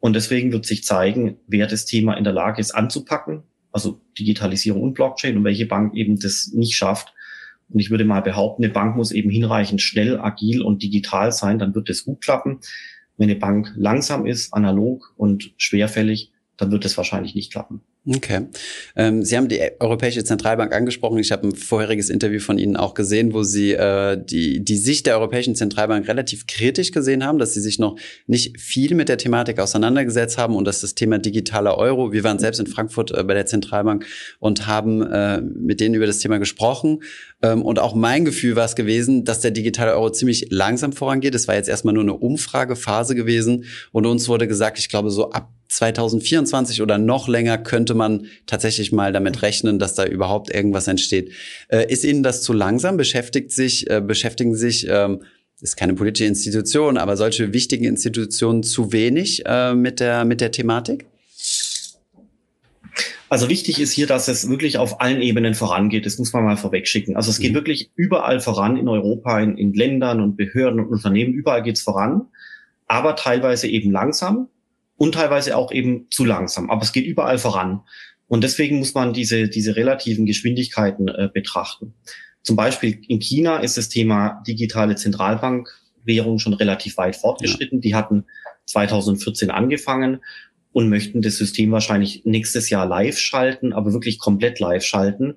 Und 0.00 0.14
deswegen 0.14 0.52
wird 0.52 0.66
sich 0.66 0.84
zeigen, 0.84 1.38
wer 1.46 1.66
das 1.66 1.86
Thema 1.86 2.14
in 2.14 2.24
der 2.24 2.32
Lage 2.32 2.60
ist 2.60 2.72
anzupacken, 2.72 3.42
also 3.72 4.00
Digitalisierung 4.18 4.82
und 4.82 4.94
Blockchain 4.94 5.36
und 5.36 5.44
welche 5.44 5.66
Bank 5.66 5.94
eben 5.94 6.18
das 6.18 6.48
nicht 6.52 6.76
schafft. 6.76 7.12
Und 7.68 7.80
ich 7.80 7.90
würde 7.90 8.04
mal 8.04 8.20
behaupten, 8.20 8.64
eine 8.64 8.72
Bank 8.72 8.96
muss 8.96 9.10
eben 9.10 9.30
hinreichend 9.30 9.80
schnell, 9.82 10.20
agil 10.20 10.62
und 10.62 10.82
digital 10.82 11.32
sein, 11.32 11.58
dann 11.58 11.74
wird 11.74 11.90
es 11.90 12.04
gut 12.04 12.20
klappen. 12.20 12.60
Wenn 13.16 13.30
eine 13.30 13.38
Bank 13.38 13.72
langsam 13.76 14.26
ist, 14.26 14.52
analog 14.52 15.12
und 15.16 15.52
schwerfällig, 15.56 16.32
dann 16.56 16.70
wird 16.70 16.84
es 16.84 16.96
wahrscheinlich 16.96 17.34
nicht 17.34 17.52
klappen. 17.52 17.82
Okay. 18.08 18.46
Ähm, 18.94 19.24
Sie 19.24 19.36
haben 19.36 19.48
die 19.48 19.60
Europäische 19.80 20.22
Zentralbank 20.22 20.72
angesprochen. 20.72 21.18
Ich 21.18 21.32
habe 21.32 21.48
ein 21.48 21.56
vorheriges 21.56 22.08
Interview 22.08 22.38
von 22.38 22.56
Ihnen 22.56 22.76
auch 22.76 22.94
gesehen, 22.94 23.32
wo 23.32 23.42
Sie 23.42 23.72
äh, 23.72 24.16
die, 24.22 24.64
die 24.64 24.76
Sicht 24.76 25.06
der 25.06 25.16
Europäischen 25.18 25.56
Zentralbank 25.56 26.06
relativ 26.06 26.46
kritisch 26.46 26.92
gesehen 26.92 27.24
haben, 27.24 27.38
dass 27.38 27.54
sie 27.54 27.60
sich 27.60 27.80
noch 27.80 27.98
nicht 28.28 28.60
viel 28.60 28.94
mit 28.94 29.08
der 29.08 29.18
Thematik 29.18 29.58
auseinandergesetzt 29.58 30.38
haben 30.38 30.54
und 30.54 30.66
dass 30.66 30.82
das 30.82 30.94
Thema 30.94 31.18
digitaler 31.18 31.76
Euro, 31.78 32.12
wir 32.12 32.22
waren 32.22 32.38
selbst 32.38 32.60
in 32.60 32.68
Frankfurt 32.68 33.10
äh, 33.10 33.24
bei 33.24 33.34
der 33.34 33.46
Zentralbank 33.46 34.06
und 34.38 34.68
haben 34.68 35.02
äh, 35.02 35.40
mit 35.40 35.80
denen 35.80 35.96
über 35.96 36.06
das 36.06 36.20
Thema 36.20 36.38
gesprochen. 36.38 37.02
Ähm, 37.42 37.62
und 37.62 37.80
auch 37.80 37.96
mein 37.96 38.24
Gefühl 38.24 38.54
war 38.54 38.66
es 38.66 38.76
gewesen, 38.76 39.24
dass 39.24 39.40
der 39.40 39.50
digitale 39.50 39.92
Euro 39.94 40.10
ziemlich 40.10 40.46
langsam 40.50 40.92
vorangeht. 40.92 41.34
Es 41.34 41.48
war 41.48 41.56
jetzt 41.56 41.68
erstmal 41.68 41.94
nur 41.94 42.04
eine 42.04 42.14
Umfragephase 42.14 43.16
gewesen 43.16 43.64
und 43.90 44.06
uns 44.06 44.28
wurde 44.28 44.46
gesagt, 44.46 44.78
ich 44.78 44.88
glaube, 44.88 45.10
so 45.10 45.32
ab 45.32 45.55
2024 45.68 46.82
oder 46.82 46.98
noch 46.98 47.28
länger 47.28 47.58
könnte 47.58 47.94
man 47.94 48.26
tatsächlich 48.46 48.92
mal 48.92 49.12
damit 49.12 49.42
rechnen, 49.42 49.78
dass 49.78 49.94
da 49.94 50.04
überhaupt 50.04 50.54
irgendwas 50.54 50.88
entsteht. 50.88 51.32
Äh, 51.68 51.90
ist 51.90 52.04
Ihnen 52.04 52.22
das 52.22 52.42
zu 52.42 52.52
langsam? 52.52 52.96
Beschäftigt 52.96 53.52
sich, 53.52 53.90
äh, 53.90 54.00
beschäftigen 54.00 54.54
sich, 54.54 54.86
ähm, 54.88 55.22
ist 55.60 55.76
keine 55.76 55.94
politische 55.94 56.26
Institution, 56.26 56.98
aber 56.98 57.16
solche 57.16 57.52
wichtigen 57.52 57.84
Institutionen 57.84 58.62
zu 58.62 58.92
wenig 58.92 59.44
äh, 59.46 59.74
mit 59.74 60.00
der, 60.00 60.24
mit 60.24 60.40
der 60.40 60.50
Thematik? 60.50 61.06
Also 63.28 63.48
wichtig 63.48 63.80
ist 63.80 63.90
hier, 63.90 64.06
dass 64.06 64.28
es 64.28 64.48
wirklich 64.48 64.78
auf 64.78 65.00
allen 65.00 65.20
Ebenen 65.20 65.54
vorangeht. 65.54 66.06
Das 66.06 66.18
muss 66.18 66.32
man 66.32 66.44
mal 66.44 66.56
vorwegschicken. 66.56 67.16
Also 67.16 67.30
es 67.30 67.40
geht 67.40 67.52
mhm. 67.52 67.56
wirklich 67.56 67.90
überall 67.96 68.38
voran 68.38 68.76
in 68.76 68.88
Europa, 68.88 69.40
in, 69.40 69.58
in 69.58 69.72
Ländern 69.72 70.20
und 70.20 70.36
Behörden 70.36 70.78
und 70.78 70.88
Unternehmen. 70.88 71.32
Überall 71.32 71.62
geht's 71.62 71.80
voran, 71.80 72.26
aber 72.86 73.16
teilweise 73.16 73.66
eben 73.66 73.90
langsam 73.90 74.48
und 74.96 75.14
teilweise 75.14 75.56
auch 75.56 75.72
eben 75.72 76.06
zu 76.10 76.24
langsam. 76.24 76.70
Aber 76.70 76.82
es 76.82 76.92
geht 76.92 77.06
überall 77.06 77.38
voran. 77.38 77.82
Und 78.28 78.42
deswegen 78.42 78.78
muss 78.78 78.94
man 78.94 79.12
diese, 79.12 79.48
diese 79.48 79.76
relativen 79.76 80.26
Geschwindigkeiten 80.26 81.08
äh, 81.08 81.28
betrachten. 81.32 81.94
Zum 82.42 82.56
Beispiel 82.56 83.00
in 83.08 83.20
China 83.20 83.58
ist 83.58 83.76
das 83.76 83.88
Thema 83.88 84.42
digitale 84.46 84.96
Zentralbankwährung 84.96 86.38
schon 86.38 86.54
relativ 86.54 86.96
weit 86.96 87.16
fortgeschritten. 87.16 87.78
Ja. 87.78 87.82
Die 87.82 87.94
hatten 87.94 88.24
2014 88.66 89.50
angefangen 89.50 90.20
und 90.72 90.88
möchten 90.88 91.22
das 91.22 91.36
System 91.36 91.70
wahrscheinlich 91.72 92.22
nächstes 92.24 92.68
Jahr 92.68 92.86
live 92.86 93.18
schalten, 93.18 93.72
aber 93.72 93.92
wirklich 93.92 94.18
komplett 94.18 94.60
live 94.60 94.84
schalten 94.84 95.36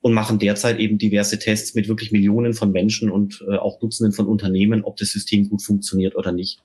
und 0.00 0.14
machen 0.14 0.38
derzeit 0.38 0.78
eben 0.78 0.98
diverse 0.98 1.38
Tests 1.38 1.74
mit 1.74 1.88
wirklich 1.88 2.10
Millionen 2.10 2.54
von 2.54 2.72
Menschen 2.72 3.10
und 3.10 3.44
äh, 3.48 3.56
auch 3.56 3.78
Dutzenden 3.78 4.12
von 4.12 4.26
Unternehmen, 4.26 4.82
ob 4.82 4.96
das 4.96 5.10
System 5.10 5.48
gut 5.48 5.62
funktioniert 5.62 6.16
oder 6.16 6.32
nicht. 6.32 6.60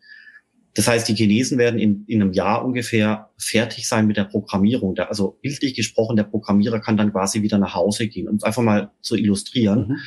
Das 0.76 0.90
heißt, 0.90 1.08
die 1.08 1.16
Chinesen 1.16 1.58
werden 1.58 1.80
in, 1.80 2.04
in 2.06 2.22
einem 2.22 2.34
Jahr 2.34 2.64
ungefähr 2.64 3.32
fertig 3.38 3.88
sein 3.88 4.08
mit 4.08 4.18
der 4.18 4.26
Programmierung. 4.26 4.94
Der, 4.94 5.08
also 5.08 5.40
bildlich 5.42 5.74
gesprochen, 5.74 6.18
der 6.18 6.26
Programmierer 6.26 6.82
kann 6.82 6.98
dann 6.98 7.12
quasi 7.12 7.42
wieder 7.42 7.58
nach 7.58 7.74
Hause 7.74 8.08
gehen, 8.08 8.28
um 8.28 8.36
es 8.36 8.44
einfach 8.44 8.62
mal 8.62 8.92
zu 9.02 9.16
illustrieren. 9.16 9.88
Mhm. 9.88 9.98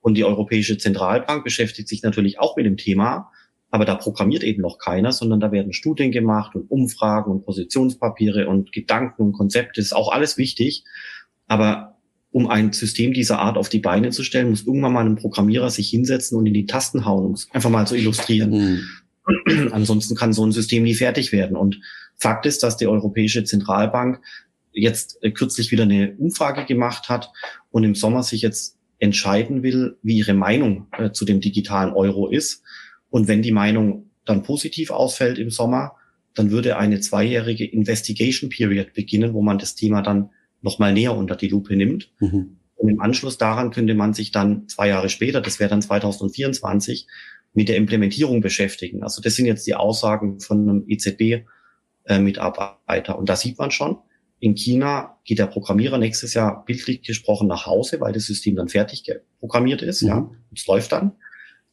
Und 0.00 0.14
die 0.14 0.24
Europäische 0.24 0.78
Zentralbank 0.78 1.42
beschäftigt 1.42 1.88
sich 1.88 2.02
natürlich 2.02 2.38
auch 2.38 2.56
mit 2.56 2.64
dem 2.64 2.76
Thema, 2.76 3.30
aber 3.70 3.84
da 3.84 3.96
programmiert 3.96 4.44
eben 4.44 4.62
noch 4.62 4.78
keiner, 4.78 5.10
sondern 5.10 5.40
da 5.40 5.50
werden 5.50 5.72
Studien 5.72 6.12
gemacht 6.12 6.54
und 6.54 6.70
Umfragen 6.70 7.32
und 7.32 7.44
Positionspapiere 7.44 8.46
und 8.46 8.70
Gedanken 8.70 9.22
und 9.22 9.32
Konzepte. 9.32 9.80
Das 9.80 9.86
ist 9.86 9.92
auch 9.94 10.12
alles 10.12 10.38
wichtig. 10.38 10.84
Aber 11.48 11.98
um 12.30 12.48
ein 12.48 12.72
System 12.72 13.12
dieser 13.12 13.40
Art 13.40 13.56
auf 13.56 13.68
die 13.68 13.80
Beine 13.80 14.10
zu 14.10 14.22
stellen, 14.22 14.50
muss 14.50 14.64
irgendwann 14.64 14.92
mal 14.92 15.04
ein 15.04 15.16
Programmierer 15.16 15.70
sich 15.70 15.88
hinsetzen 15.88 16.38
und 16.38 16.46
in 16.46 16.54
die 16.54 16.66
Tasten 16.66 17.04
hauen, 17.04 17.24
um 17.24 17.32
es 17.32 17.48
einfach 17.50 17.70
mal 17.70 17.86
zu 17.86 17.96
illustrieren. 17.96 18.50
Mhm. 18.50 18.80
Ansonsten 19.70 20.14
kann 20.14 20.32
so 20.32 20.44
ein 20.44 20.52
System 20.52 20.82
nie 20.82 20.94
fertig 20.94 21.32
werden. 21.32 21.56
Und 21.56 21.80
Fakt 22.16 22.46
ist, 22.46 22.62
dass 22.62 22.76
die 22.76 22.86
Europäische 22.86 23.44
Zentralbank 23.44 24.20
jetzt 24.72 25.22
äh, 25.22 25.30
kürzlich 25.30 25.70
wieder 25.70 25.84
eine 25.84 26.14
Umfrage 26.16 26.64
gemacht 26.64 27.08
hat 27.08 27.30
und 27.70 27.84
im 27.84 27.94
Sommer 27.94 28.22
sich 28.22 28.42
jetzt 28.42 28.78
entscheiden 28.98 29.62
will, 29.62 29.96
wie 30.02 30.18
ihre 30.18 30.34
Meinung 30.34 30.86
äh, 30.92 31.10
zu 31.10 31.24
dem 31.24 31.40
digitalen 31.40 31.92
Euro 31.92 32.28
ist. 32.28 32.62
Und 33.10 33.28
wenn 33.28 33.42
die 33.42 33.52
Meinung 33.52 34.10
dann 34.24 34.42
positiv 34.42 34.90
ausfällt 34.90 35.38
im 35.38 35.50
Sommer, 35.50 35.96
dann 36.34 36.50
würde 36.50 36.76
eine 36.76 37.00
zweijährige 37.00 37.64
Investigation 37.64 38.50
Period 38.50 38.92
beginnen, 38.94 39.34
wo 39.34 39.42
man 39.42 39.58
das 39.58 39.74
Thema 39.74 40.02
dann 40.02 40.30
nochmal 40.62 40.92
näher 40.92 41.16
unter 41.16 41.36
die 41.36 41.48
Lupe 41.48 41.76
nimmt. 41.76 42.10
Mhm. 42.20 42.56
Und 42.76 42.88
im 42.88 43.00
Anschluss 43.00 43.38
daran 43.38 43.70
könnte 43.70 43.94
man 43.94 44.14
sich 44.14 44.32
dann 44.32 44.68
zwei 44.68 44.88
Jahre 44.88 45.08
später, 45.08 45.40
das 45.40 45.60
wäre 45.60 45.70
dann 45.70 45.82
2024, 45.82 47.06
mit 47.54 47.68
der 47.68 47.76
Implementierung 47.76 48.40
beschäftigen. 48.40 49.02
Also 49.02 49.20
das 49.22 49.36
sind 49.36 49.46
jetzt 49.46 49.66
die 49.66 49.74
Aussagen 49.74 50.40
von 50.40 50.68
einem 50.68 50.84
EZB-Mitarbeiter. 50.88 53.14
Äh, 53.14 53.16
und 53.16 53.28
da 53.28 53.36
sieht 53.36 53.58
man 53.58 53.70
schon, 53.70 53.98
in 54.40 54.56
China 54.56 55.18
geht 55.24 55.38
der 55.38 55.46
Programmierer 55.46 55.96
nächstes 55.96 56.34
Jahr 56.34 56.64
bildlich 56.66 57.02
gesprochen 57.02 57.48
nach 57.48 57.64
Hause, 57.64 58.00
weil 58.00 58.12
das 58.12 58.26
System 58.26 58.56
dann 58.56 58.68
fertig 58.68 59.10
programmiert 59.40 59.80
ist. 59.80 60.02
Mhm. 60.02 60.08
Ja, 60.08 60.30
es 60.54 60.66
läuft 60.66 60.92
dann. 60.92 61.12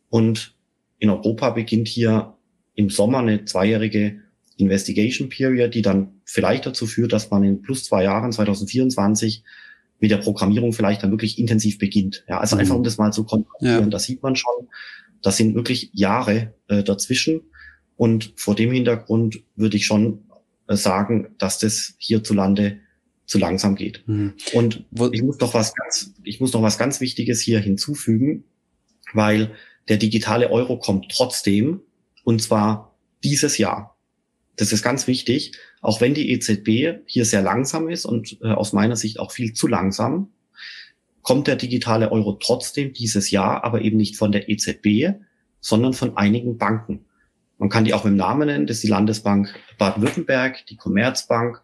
Und 0.10 0.56
in 1.00 1.10
Europa 1.10 1.50
beginnt 1.50 1.88
hier 1.88 2.36
im 2.76 2.90
Sommer 2.90 3.18
eine 3.18 3.46
zweijährige 3.46 4.22
Investigation 4.58 5.30
Period, 5.30 5.74
die 5.74 5.82
dann 5.82 6.22
vielleicht 6.24 6.66
dazu 6.66 6.86
führt, 6.86 7.12
dass 7.12 7.32
man 7.32 7.44
in 7.44 7.62
plus 7.62 7.86
zwei 7.86 8.04
Jahren 8.04 8.32
2024 8.32 9.44
mit 10.00 10.12
der 10.12 10.18
Programmierung 10.18 10.74
vielleicht 10.74 11.04
dann 11.04 11.12
wirklich 11.12 11.40
intensiv 11.40 11.78
beginnt. 11.78 12.24
Ja, 12.30 12.40
also 12.40 12.56
mhm. 12.56 12.62
einfach 12.62 12.76
um 12.76 12.84
das 12.84 12.98
mal 12.98 13.12
zu 13.12 13.24
kontrollieren, 13.24 13.84
ja. 13.84 13.90
da 13.90 14.00
sieht 14.00 14.22
man 14.22 14.36
schon, 14.36 14.68
das 15.22 15.38
sind 15.38 15.56
wirklich 15.56 15.92
Jahre 15.94 16.54
äh, 16.68 16.84
dazwischen. 16.84 17.42
Und 17.96 18.34
vor 18.36 18.56
dem 18.56 18.72
Hintergrund 18.72 19.44
würde 19.56 19.78
ich 19.78 19.86
schon 19.86 20.24
äh, 20.68 20.76
sagen, 20.76 21.36
dass 21.38 21.60
das 21.60 21.94
hierzulande 21.98 22.80
zu 23.26 23.38
langsam 23.38 23.76
geht. 23.76 24.04
Mhm. 24.08 24.34
Und 24.54 24.86
ich 25.14 25.24
muss 25.24 25.40
noch 25.40 25.54
was 25.54 25.74
ganz, 25.74 26.14
ich 26.24 26.42
muss 26.42 26.54
noch 26.54 26.62
was 26.62 26.78
ganz 26.78 27.00
Wichtiges 27.00 27.40
hier 27.40 27.60
hinzufügen, 27.60 28.44
weil 29.14 29.52
der 29.88 29.98
digitale 29.98 30.50
Euro 30.50 30.78
kommt 30.78 31.10
trotzdem 31.10 31.82
und 32.24 32.42
zwar 32.42 32.96
dieses 33.24 33.58
Jahr. 33.58 33.98
Das 34.58 34.74
ist 34.74 34.84
ganz 34.84 35.08
wichtig. 35.08 35.54
auch 35.82 36.02
wenn 36.02 36.14
die 36.14 36.32
EZB 36.32 37.02
hier 37.06 37.26
sehr 37.26 37.42
langsam 37.42 37.90
ist 37.90 38.06
und 38.06 38.38
äh, 38.44 38.50
aus 38.50 38.74
meiner 38.74 38.96
Sicht 38.96 39.20
auch 39.20 39.32
viel 39.32 39.54
zu 39.54 39.68
langsam, 39.68 40.32
kommt 41.22 41.48
der 41.48 41.56
digitale 41.56 42.12
Euro 42.12 42.34
trotzdem 42.34 42.94
dieses 42.94 43.32
Jahr, 43.32 43.64
aber 43.64 43.82
eben 43.82 43.98
nicht 43.98 44.18
von 44.18 44.32
der 44.32 44.50
EZB, 44.50 45.20
sondern 45.60 45.94
von 45.94 46.18
einigen 46.18 46.58
Banken. 46.58 47.06
Man 47.58 47.70
kann 47.70 47.86
die 47.86 47.94
auch 47.94 48.04
dem 48.04 48.16
Namen 48.16 48.48
nennen, 48.48 48.66
das 48.66 48.78
ist 48.78 48.84
die 48.84 48.90
Landesbank 48.90 49.54
Baden-Württemberg, 49.78 50.66
die 50.66 50.78
Commerzbank 50.78 51.62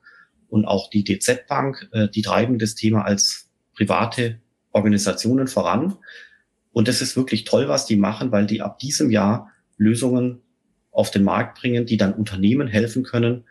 und 0.48 0.66
auch 0.66 0.90
die 0.90 1.04
DZ 1.04 1.48
Bank. 1.48 1.90
Äh, 1.92 2.08
die 2.10 2.22
treiben 2.22 2.60
das 2.60 2.76
Thema 2.76 3.04
als 3.04 3.50
private 3.76 4.40
Organisationen 4.72 5.48
voran. 5.48 5.98
Und 6.72 6.88
das 6.88 7.02
ist 7.02 7.18
wirklich 7.18 7.46
toll, 7.46 7.68
was 7.68 7.88
die 7.88 7.96
machen, 7.96 8.32
weil 8.32 8.46
die 8.46 8.62
ab 8.62 8.78
diesem 8.78 9.10
Jahr 9.10 9.52
Lösungen 9.78 10.42
auf 10.92 11.10
den 11.10 11.24
Markt 11.24 11.60
bringen, 11.60 11.86
die 11.86 11.98
dann 11.98 12.14
Unternehmen 12.14 12.68
helfen 12.68 13.04
können, 13.04 13.46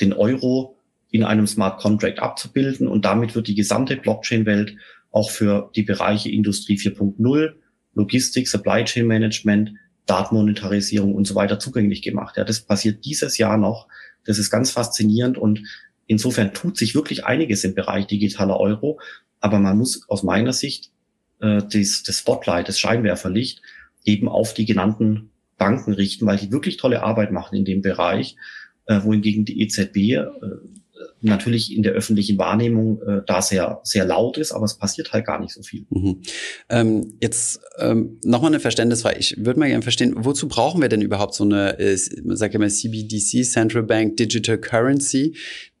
den 0.00 0.12
Euro 0.12 0.76
in 1.10 1.24
einem 1.24 1.46
Smart 1.46 1.80
Contract 1.80 2.18
abzubilden. 2.18 2.88
Und 2.88 3.04
damit 3.04 3.34
wird 3.34 3.46
die 3.46 3.54
gesamte 3.54 3.96
Blockchain-Welt 3.96 4.76
auch 5.10 5.30
für 5.30 5.70
die 5.74 5.82
Bereiche 5.82 6.30
Industrie 6.30 6.76
4.0, 6.76 7.54
Logistik, 7.94 8.48
Supply 8.48 8.84
Chain 8.84 9.06
Management, 9.06 9.72
Datenmonetarisierung 10.06 11.14
und 11.14 11.26
so 11.26 11.34
weiter 11.34 11.58
zugänglich 11.58 12.02
gemacht. 12.02 12.36
Ja, 12.36 12.44
das 12.44 12.60
passiert 12.60 13.04
dieses 13.04 13.38
Jahr 13.38 13.58
noch. 13.58 13.88
Das 14.24 14.38
ist 14.38 14.50
ganz 14.50 14.70
faszinierend 14.70 15.38
und 15.38 15.62
insofern 16.06 16.54
tut 16.54 16.76
sich 16.76 16.94
wirklich 16.94 17.26
einiges 17.26 17.64
im 17.64 17.74
Bereich 17.74 18.06
digitaler 18.06 18.58
Euro. 18.58 19.00
Aber 19.40 19.58
man 19.58 19.76
muss 19.76 20.08
aus 20.08 20.22
meiner 20.22 20.52
Sicht 20.52 20.90
äh, 21.40 21.62
das, 21.70 22.02
das 22.02 22.18
Spotlight, 22.18 22.68
das 22.68 22.78
Scheinwerferlicht 22.78 23.62
eben 24.04 24.28
auf 24.28 24.54
die 24.54 24.64
genannten 24.64 25.30
Banken 25.58 25.92
richten, 25.92 26.26
weil 26.26 26.38
die 26.38 26.52
wirklich 26.52 26.76
tolle 26.76 27.02
Arbeit 27.02 27.32
machen 27.32 27.56
in 27.56 27.64
dem 27.64 27.82
Bereich, 27.82 28.36
äh, 28.86 29.02
wohingegen 29.02 29.44
die 29.44 29.60
EZB 29.60 29.96
äh, 29.96 30.26
natürlich 31.20 31.74
in 31.74 31.82
der 31.82 31.92
öffentlichen 31.92 32.38
Wahrnehmung 32.38 33.00
äh, 33.02 33.22
da 33.26 33.42
sehr, 33.42 33.80
sehr 33.82 34.04
laut 34.04 34.38
ist, 34.38 34.52
aber 34.52 34.64
es 34.64 34.78
passiert 34.78 35.12
halt 35.12 35.26
gar 35.26 35.40
nicht 35.40 35.52
so 35.52 35.62
viel. 35.62 35.86
Mhm. 35.90 36.22
Ähm, 36.68 37.14
jetzt 37.20 37.60
ähm, 37.78 38.18
nochmal 38.24 38.50
eine 38.50 38.60
Verständnisfrage. 38.60 39.18
Ich 39.18 39.36
würde 39.38 39.58
mal 39.58 39.68
gerne 39.68 39.82
verstehen, 39.82 40.14
wozu 40.16 40.48
brauchen 40.48 40.80
wir 40.80 40.88
denn 40.88 41.02
überhaupt 41.02 41.34
so 41.34 41.44
eine, 41.44 41.78
äh, 41.78 41.96
sag 41.96 42.52
ich 42.52 42.58
mal, 42.58 42.70
CBDC, 42.70 43.44
Central 43.44 43.82
Bank 43.82 44.16
Digital 44.16 44.58
Currency? 44.58 45.34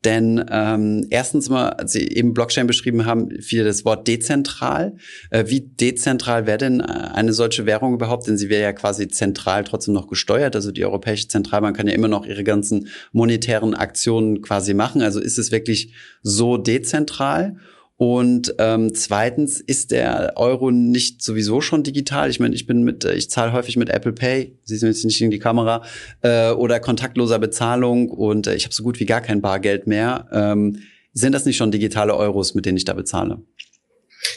Denn 0.04 0.44
ähm, 0.50 1.06
erstens 1.10 1.48
mal, 1.48 1.70
als 1.70 1.92
Sie 1.92 2.06
eben 2.06 2.32
Blockchain 2.32 2.68
beschrieben 2.68 3.04
haben, 3.04 3.30
fiel 3.42 3.64
das 3.64 3.84
Wort 3.84 4.06
dezentral. 4.06 4.94
Äh, 5.30 5.46
wie 5.48 5.60
dezentral 5.60 6.46
wäre 6.46 6.58
denn 6.58 6.80
äh, 6.80 6.84
eine 6.84 7.32
solche 7.32 7.66
Währung 7.66 7.94
überhaupt? 7.94 8.28
Denn 8.28 8.38
sie 8.38 8.48
wäre 8.48 8.62
ja 8.62 8.72
quasi 8.72 9.08
zentral 9.08 9.64
trotzdem 9.64 9.94
noch 9.94 10.06
gesteuert. 10.06 10.54
Also 10.54 10.70
die 10.70 10.84
Europäische 10.84 11.26
Zentralbank 11.26 11.76
kann 11.76 11.88
ja 11.88 11.94
immer 11.94 12.08
noch 12.08 12.26
ihre 12.26 12.44
ganzen 12.44 12.88
monetären 13.12 13.74
Aktionen 13.74 14.40
quasi 14.40 14.72
machen. 14.72 15.02
Also 15.02 15.20
ist 15.20 15.38
es 15.38 15.50
wirklich 15.50 15.92
so 16.22 16.56
dezentral? 16.58 17.56
Und 17.98 18.54
ähm, 18.58 18.94
zweitens 18.94 19.60
ist 19.60 19.90
der 19.90 20.34
Euro 20.36 20.70
nicht 20.70 21.20
sowieso 21.20 21.60
schon 21.60 21.82
digital. 21.82 22.30
Ich 22.30 22.38
meine, 22.38 22.54
ich 22.54 22.64
bin 22.64 22.84
mit, 22.84 23.04
ich 23.04 23.28
zahle 23.28 23.52
häufig 23.52 23.76
mit 23.76 23.90
Apple 23.90 24.12
Pay, 24.12 24.56
Sie 24.62 24.76
sehen 24.76 24.88
jetzt 24.88 25.04
nicht 25.04 25.20
in 25.20 25.32
die 25.32 25.40
Kamera, 25.40 25.82
äh, 26.22 26.52
oder 26.52 26.78
kontaktloser 26.78 27.40
Bezahlung 27.40 28.08
und 28.08 28.46
äh, 28.46 28.54
ich 28.54 28.64
habe 28.64 28.74
so 28.74 28.84
gut 28.84 29.00
wie 29.00 29.04
gar 29.04 29.20
kein 29.20 29.40
Bargeld 29.40 29.88
mehr. 29.88 30.28
Ähm, 30.32 30.78
sind 31.12 31.32
das 31.32 31.44
nicht 31.44 31.56
schon 31.56 31.72
digitale 31.72 32.14
Euros, 32.14 32.54
mit 32.54 32.66
denen 32.66 32.76
ich 32.76 32.84
da 32.84 32.92
bezahle? 32.92 33.42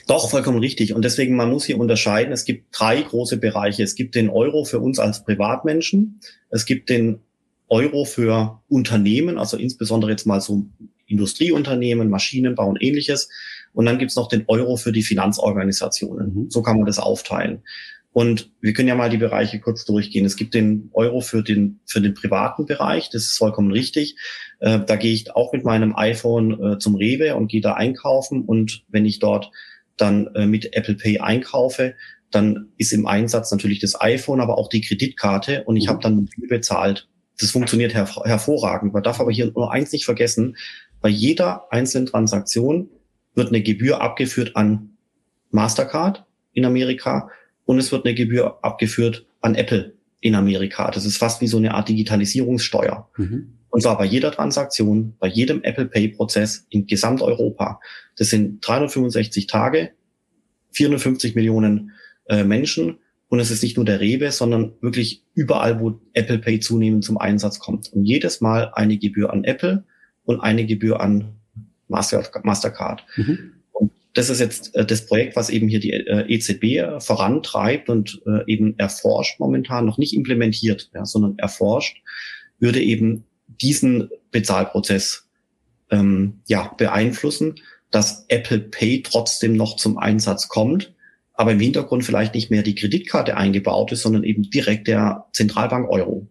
Doch, 0.08 0.32
vollkommen 0.32 0.58
richtig. 0.58 0.96
Und 0.96 1.06
deswegen, 1.06 1.36
man 1.36 1.52
muss 1.52 1.66
hier 1.66 1.78
unterscheiden. 1.78 2.34
Es 2.34 2.46
gibt 2.46 2.66
drei 2.72 3.00
große 3.00 3.38
Bereiche. 3.38 3.84
Es 3.84 3.94
gibt 3.94 4.16
den 4.16 4.30
Euro 4.30 4.64
für 4.66 4.80
uns 4.80 4.98
als 4.98 5.24
Privatmenschen. 5.24 6.20
Es 6.50 6.66
gibt 6.66 6.90
den 6.90 7.20
Euro 7.68 8.06
für 8.06 8.60
Unternehmen, 8.68 9.38
also 9.38 9.56
insbesondere 9.56 10.10
jetzt 10.10 10.26
mal 10.26 10.42
so 10.42 10.66
Industrieunternehmen, 11.06 12.10
Maschinenbau 12.10 12.68
und 12.68 12.82
ähnliches. 12.82 13.30
Und 13.74 13.86
dann 13.86 14.00
gibt's 14.00 14.16
noch 14.16 14.28
den 14.28 14.44
Euro 14.48 14.76
für 14.76 14.92
die 14.92 15.04
Finanzorganisationen. 15.04 16.34
Mhm. 16.34 16.50
So 16.50 16.62
kann 16.62 16.78
man 16.78 16.86
das 16.86 17.00
aufteilen. 17.00 17.64
Und 18.14 18.52
wir 18.60 18.74
können 18.74 18.90
ja 18.90 18.96
mal 18.96 19.10
die 19.10 19.18
Bereiche 19.18 19.60
kurz 19.60 19.86
durchgehen. 19.86 20.26
Es 20.26 20.36
gibt 20.36 20.54
den 20.54 20.90
Euro 20.92 21.22
für 21.22 21.44
den, 21.44 21.80
für 21.86 22.02
den 22.02 22.14
privaten 22.14 22.66
Bereich. 22.66 23.10
Das 23.10 23.24
ist 23.24 23.38
vollkommen 23.38 23.72
richtig. 23.72 24.18
Äh, 24.60 24.82
da 24.86 24.98
gehe 24.98 25.14
ich 25.14 25.34
auch 25.34 25.54
mit 25.54 25.64
meinem 25.64 25.96
iPhone 25.96 26.74
äh, 26.74 26.78
zum 26.78 26.96
Rewe 26.96 27.36
und 27.36 27.48
gehe 27.48 27.62
da 27.62 27.74
einkaufen. 27.74 28.44
Und 28.44 28.84
wenn 28.90 29.06
ich 29.06 29.20
dort 29.20 29.50
dann 29.96 30.28
äh, 30.36 30.46
mit 30.46 30.76
Apple 30.76 30.96
Pay 30.96 31.20
einkaufe, 31.20 31.96
dann 32.32 32.70
ist 32.78 32.92
im 32.92 33.08
Einsatz 33.08 33.52
natürlich 33.52 33.80
das 33.80 34.00
iPhone, 34.00 34.42
aber 34.42 34.58
auch 34.58 34.68
die 34.68 34.82
Kreditkarte. 34.82 35.64
Und 35.64 35.78
ich 35.78 35.86
mhm. 35.86 35.90
habe 35.90 36.04
dann 36.04 36.30
bezahlt. 36.50 37.08
Das 37.40 37.52
funktioniert 37.52 37.94
her 37.94 38.10
hervorragend. 38.26 38.94
Man 38.94 39.04
darf 39.04 39.22
aber 39.22 39.32
hier 39.32 39.52
nur 39.56 39.72
eins 39.72 39.94
nicht 39.94 40.06
vergessen. 40.06 40.58
Bei 41.00 41.10
jeder 41.10 41.72
einzelnen 41.72 42.08
Transaktion 42.08 42.90
wird 43.36 43.50
eine 43.50 43.62
Gebühr 43.62 44.02
abgeführt 44.02 44.56
an 44.56 44.98
Mastercard 45.52 46.26
in 46.54 46.66
Amerika 46.66 47.30
und 47.66 47.78
es 47.78 47.92
wird 47.92 48.06
eine 48.06 48.16
Gebühr 48.16 48.64
abgeführt 48.64 49.26
an 49.42 49.56
Apple 49.56 49.94
in 50.20 50.36
Amerika. 50.36 50.92
Das 50.92 51.06
ist 51.06 51.18
fast 51.18 51.42
wie 51.42 51.48
so 51.48 51.58
eine 51.58 51.74
Art 51.74 51.90
Digitalisierungssteuer. 51.90 53.10
Mhm. 53.18 53.54
Und 53.70 53.82
zwar 53.82 53.98
bei 53.98 54.06
jeder 54.06 54.32
Transaktion, 54.32 55.16
bei 55.20 55.28
jedem 55.28 55.64
Apple 55.64 55.86
Pay 55.86 56.10
Prozess 56.10 56.66
in 56.70 56.88
Gesamteuropa. 56.88 57.80
Das 58.18 58.30
sind 58.30 58.60
365 58.68 59.48
Tage, 59.48 59.92
450 60.72 61.36
Millionen 61.36 61.92
äh, 62.28 62.44
Menschen. 62.44 63.00
Und 63.30 63.40
es 63.40 63.50
ist 63.50 63.64
nicht 63.64 63.78
nur 63.78 63.86
der 63.86 64.02
Rewe, 64.02 64.32
sondern 64.32 64.74
wirklich 64.82 65.24
überall, 65.34 65.80
wo 65.80 66.02
Apple 66.14 66.40
Pay 66.40 66.60
zunehmend 66.60 67.06
zum 67.06 67.18
Einsatz 67.18 67.60
kommt. 67.60 67.92
Und 67.94 68.04
jedes 68.04 68.42
Mal 68.42 68.72
eine 68.74 68.98
Gebühr 68.98 69.32
an 69.32 69.46
Apple 69.46 69.86
und 70.26 70.42
eine 70.42 70.66
Gebühr 70.66 71.00
an 71.00 71.38
Master, 71.92 72.24
Mastercard. 72.44 73.06
Mhm. 73.16 73.54
Und 73.72 73.92
das 74.14 74.30
ist 74.30 74.40
jetzt 74.40 74.76
äh, 74.76 74.86
das 74.86 75.06
Projekt, 75.06 75.36
was 75.36 75.50
eben 75.50 75.68
hier 75.68 75.80
die 75.80 75.92
äh, 75.94 76.26
EZB 76.28 77.04
vorantreibt 77.04 77.90
und 77.90 78.22
äh, 78.26 78.52
eben 78.52 78.78
erforscht 78.80 79.40
momentan, 79.40 79.86
noch 79.86 79.98
nicht 79.98 80.16
implementiert, 80.16 80.90
ja, 80.94 81.06
sondern 81.06 81.38
erforscht, 81.38 81.98
würde 82.60 82.82
eben 82.82 83.26
diesen 83.48 84.10
Bezahlprozess 84.32 85.28
ähm, 85.92 86.42
ja, 86.48 86.74
beeinflussen, 86.78 87.56
dass 87.92 88.26
Apple 88.30 88.60
Pay 88.60 89.04
trotzdem 89.04 89.54
noch 89.54 89.76
zum 89.76 89.98
Einsatz 89.98 90.48
kommt, 90.48 90.94
aber 91.34 91.52
im 91.52 91.60
Hintergrund 91.60 92.06
vielleicht 92.06 92.34
nicht 92.34 92.50
mehr 92.50 92.64
die 92.64 92.76
Kreditkarte 92.76 93.36
eingebaut 93.36 93.92
ist, 93.92 94.02
sondern 94.02 94.24
eben 94.24 94.50
direkt 94.50 94.88
der 94.88 95.26
Zentralbank 95.34 95.90
Euro. 95.90 96.28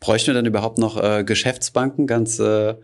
Bräuchten 0.00 0.28
wir 0.28 0.34
dann 0.34 0.46
überhaupt 0.46 0.78
noch 0.78 1.02
äh, 1.02 1.22
Geschäftsbanken 1.24 2.06
ganz 2.06 2.38
äh, 2.40 2.74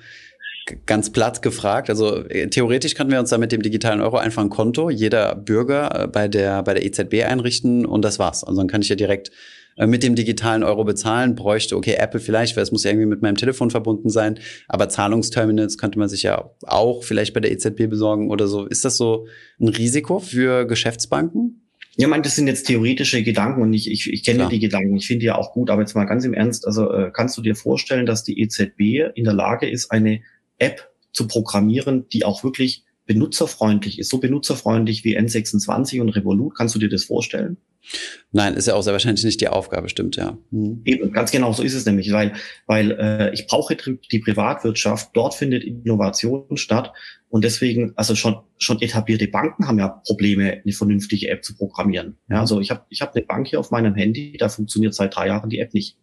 ganz 0.86 1.10
platt 1.10 1.42
gefragt. 1.42 1.90
Also 1.90 2.24
äh, 2.28 2.48
theoretisch 2.48 2.94
könnten 2.94 3.12
wir 3.12 3.20
uns 3.20 3.30
da 3.30 3.38
mit 3.38 3.52
dem 3.52 3.62
digitalen 3.62 4.00
Euro 4.00 4.16
einfach 4.16 4.42
ein 4.42 4.50
Konto 4.50 4.90
jeder 4.90 5.34
Bürger 5.34 6.04
äh, 6.04 6.06
bei 6.06 6.28
der, 6.28 6.62
bei 6.62 6.74
der 6.74 6.84
EZB 6.84 7.24
einrichten 7.24 7.84
und 7.84 8.02
das 8.02 8.18
war's. 8.18 8.44
Also 8.44 8.60
dann 8.60 8.68
kann 8.68 8.82
ich 8.82 8.88
ja 8.88 8.96
direkt 8.96 9.30
äh, 9.76 9.86
mit 9.86 10.02
dem 10.02 10.14
digitalen 10.14 10.62
Euro 10.62 10.84
bezahlen, 10.84 11.34
bräuchte, 11.34 11.76
okay, 11.76 11.96
Apple 11.98 12.20
vielleicht, 12.20 12.56
weil 12.56 12.62
es 12.62 12.72
muss 12.72 12.84
ja 12.84 12.90
irgendwie 12.90 13.06
mit 13.06 13.22
meinem 13.22 13.36
Telefon 13.36 13.70
verbunden 13.70 14.08
sein, 14.08 14.38
aber 14.68 14.88
Zahlungsterminals 14.88 15.78
könnte 15.78 15.98
man 15.98 16.08
sich 16.08 16.22
ja 16.22 16.50
auch 16.62 17.02
vielleicht 17.02 17.34
bei 17.34 17.40
der 17.40 17.52
EZB 17.52 17.88
besorgen 17.88 18.30
oder 18.30 18.46
so. 18.46 18.66
Ist 18.66 18.84
das 18.84 18.96
so 18.96 19.26
ein 19.60 19.68
Risiko 19.68 20.18
für 20.18 20.64
Geschäftsbanken? 20.66 21.60
Ja, 21.96 22.08
mein, 22.08 22.22
das 22.22 22.34
sind 22.34 22.48
jetzt 22.48 22.66
theoretische 22.66 23.22
Gedanken 23.22 23.62
und 23.62 23.72
ich, 23.72 23.88
ich, 23.88 24.12
ich 24.12 24.24
kenne 24.24 24.38
Klar. 24.38 24.50
die 24.50 24.58
Gedanken, 24.58 24.96
ich 24.96 25.06
finde 25.06 25.20
die 25.20 25.26
ja 25.26 25.36
auch 25.36 25.52
gut, 25.52 25.70
aber 25.70 25.82
jetzt 25.82 25.94
mal 25.94 26.04
ganz 26.06 26.24
im 26.24 26.34
Ernst, 26.34 26.66
also 26.66 26.90
äh, 26.90 27.10
kannst 27.12 27.36
du 27.36 27.42
dir 27.42 27.54
vorstellen, 27.54 28.04
dass 28.04 28.24
die 28.24 28.40
EZB 28.40 29.14
in 29.14 29.24
der 29.24 29.32
Lage 29.32 29.68
ist, 29.68 29.92
eine 29.92 30.20
App 30.64 30.90
zu 31.12 31.26
programmieren, 31.26 32.08
die 32.08 32.24
auch 32.24 32.44
wirklich 32.44 32.84
benutzerfreundlich 33.06 33.98
ist, 33.98 34.10
so 34.10 34.18
benutzerfreundlich 34.18 35.04
wie 35.04 35.18
N26 35.18 36.00
und 36.00 36.10
Revolut. 36.10 36.56
Kannst 36.56 36.74
du 36.74 36.78
dir 36.78 36.88
das 36.88 37.04
vorstellen? 37.04 37.58
Nein, 38.32 38.54
ist 38.54 38.66
ja 38.66 38.74
auch 38.74 38.82
sehr 38.82 38.94
wahrscheinlich 38.94 39.24
nicht 39.24 39.42
die 39.42 39.48
Aufgabe, 39.48 39.90
stimmt, 39.90 40.16
ja. 40.16 40.38
Mhm. 40.50 40.80
Eben, 40.86 41.12
ganz 41.12 41.30
genau 41.30 41.52
so 41.52 41.62
ist 41.62 41.74
es 41.74 41.84
nämlich, 41.84 42.10
weil, 42.12 42.32
weil 42.66 42.92
äh, 42.92 43.34
ich 43.34 43.46
brauche 43.46 43.76
die 43.76 44.18
Privatwirtschaft, 44.18 45.10
dort 45.12 45.34
findet 45.34 45.64
Innovation 45.64 46.56
statt 46.56 46.92
und 47.28 47.44
deswegen, 47.44 47.92
also 47.96 48.14
schon, 48.14 48.36
schon 48.56 48.80
etablierte 48.80 49.28
Banken 49.28 49.68
haben 49.68 49.78
ja 49.78 49.88
Probleme, 49.88 50.62
eine 50.64 50.72
vernünftige 50.72 51.28
App 51.28 51.44
zu 51.44 51.56
programmieren. 51.56 52.16
Ja, 52.30 52.40
also 52.40 52.60
ich 52.60 52.70
habe 52.70 52.86
ich 52.88 53.02
hab 53.02 53.14
eine 53.14 53.24
Bank 53.24 53.48
hier 53.48 53.60
auf 53.60 53.70
meinem 53.70 53.94
Handy, 53.94 54.36
da 54.38 54.48
funktioniert 54.48 54.94
seit 54.94 55.14
drei 55.14 55.26
Jahren 55.26 55.50
die 55.50 55.58
App 55.58 55.74
nicht. 55.74 55.98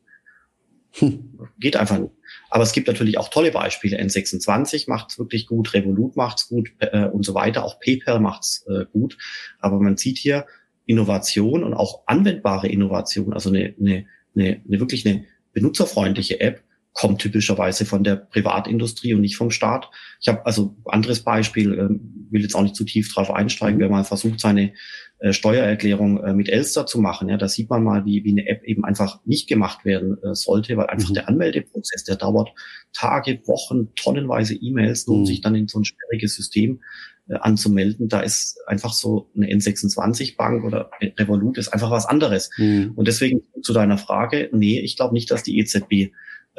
Hm. 0.93 1.39
Geht 1.59 1.77
einfach 1.77 1.97
nicht. 1.97 2.11
Aber 2.51 2.63
es 2.63 2.73
gibt 2.73 2.87
natürlich 2.87 3.17
auch 3.17 3.29
tolle 3.29 3.51
Beispiele. 3.51 3.97
N26 3.99 4.89
macht 4.89 5.11
es 5.11 5.17
wirklich 5.17 5.47
gut, 5.47 5.73
Revolut 5.73 6.17
macht 6.17 6.39
es 6.39 6.47
gut 6.49 6.71
äh, 6.79 7.05
und 7.05 7.25
so 7.25 7.33
weiter. 7.33 7.63
Auch 7.63 7.79
PayPal 7.79 8.19
macht 8.19 8.43
es 8.43 8.65
äh, 8.67 8.85
gut. 8.91 9.17
Aber 9.59 9.79
man 9.79 9.95
sieht 9.95 10.17
hier 10.17 10.45
Innovation 10.85 11.63
und 11.63 11.73
auch 11.73 12.03
anwendbare 12.07 12.67
Innovation, 12.67 13.33
also 13.33 13.49
eine, 13.49 13.73
eine, 13.79 14.05
eine, 14.35 14.61
eine 14.67 14.79
wirklich 14.79 15.07
eine 15.07 15.25
benutzerfreundliche 15.53 16.41
App, 16.41 16.61
kommt 16.93 17.21
typischerweise 17.21 17.85
von 17.85 18.03
der 18.03 18.17
Privatindustrie 18.17 19.13
und 19.13 19.21
nicht 19.21 19.37
vom 19.37 19.49
Staat. 19.49 19.89
Ich 20.19 20.27
habe 20.27 20.45
also 20.45 20.75
anderes 20.85 21.21
Beispiel, 21.21 21.73
äh, 21.73 21.87
will 22.31 22.41
jetzt 22.41 22.55
auch 22.55 22.63
nicht 22.63 22.75
zu 22.75 22.83
tief 22.83 23.13
drauf 23.13 23.31
einsteigen, 23.31 23.77
mhm. 23.77 23.81
wer 23.81 23.89
mal 23.89 24.03
versucht, 24.03 24.41
seine 24.41 24.73
äh, 25.21 25.33
Steuererklärung 25.33 26.23
äh, 26.23 26.33
mit 26.33 26.49
Elster 26.49 26.87
zu 26.87 26.99
machen. 26.99 27.29
Ja, 27.29 27.37
da 27.37 27.47
sieht 27.47 27.69
man 27.69 27.83
mal, 27.83 28.05
wie, 28.05 28.23
wie 28.23 28.31
eine 28.31 28.47
App 28.47 28.63
eben 28.63 28.83
einfach 28.83 29.19
nicht 29.23 29.47
gemacht 29.47 29.85
werden 29.85 30.17
äh, 30.23 30.33
sollte, 30.33 30.77
weil 30.77 30.87
einfach 30.87 31.09
mhm. 31.09 31.13
der 31.13 31.29
Anmeldeprozess, 31.29 32.05
der 32.05 32.15
dauert 32.15 32.49
Tage, 32.91 33.39
Wochen, 33.45 33.93
tonnenweise 33.93 34.55
E-Mails, 34.55 35.05
nur 35.05 35.17
um 35.17 35.21
mhm. 35.21 35.25
sich 35.27 35.41
dann 35.41 35.53
in 35.53 35.67
so 35.67 35.79
ein 35.79 35.85
schwieriges 35.85 36.35
System 36.35 36.81
äh, 37.29 37.35
anzumelden. 37.35 38.09
Da 38.09 38.21
ist 38.21 38.57
einfach 38.65 38.93
so 38.93 39.29
eine 39.35 39.45
N26-Bank 39.45 40.63
oder 40.63 40.89
Revolut 40.99 41.59
ist 41.59 41.67
einfach 41.67 41.91
was 41.91 42.07
anderes. 42.07 42.49
Mhm. 42.57 42.93
Und 42.95 43.07
deswegen 43.07 43.43
zu 43.61 43.73
deiner 43.73 43.99
Frage, 43.99 44.49
nee, 44.51 44.79
ich 44.79 44.97
glaube 44.97 45.13
nicht, 45.13 45.29
dass 45.29 45.43
die 45.43 45.59
EZB 45.59 46.13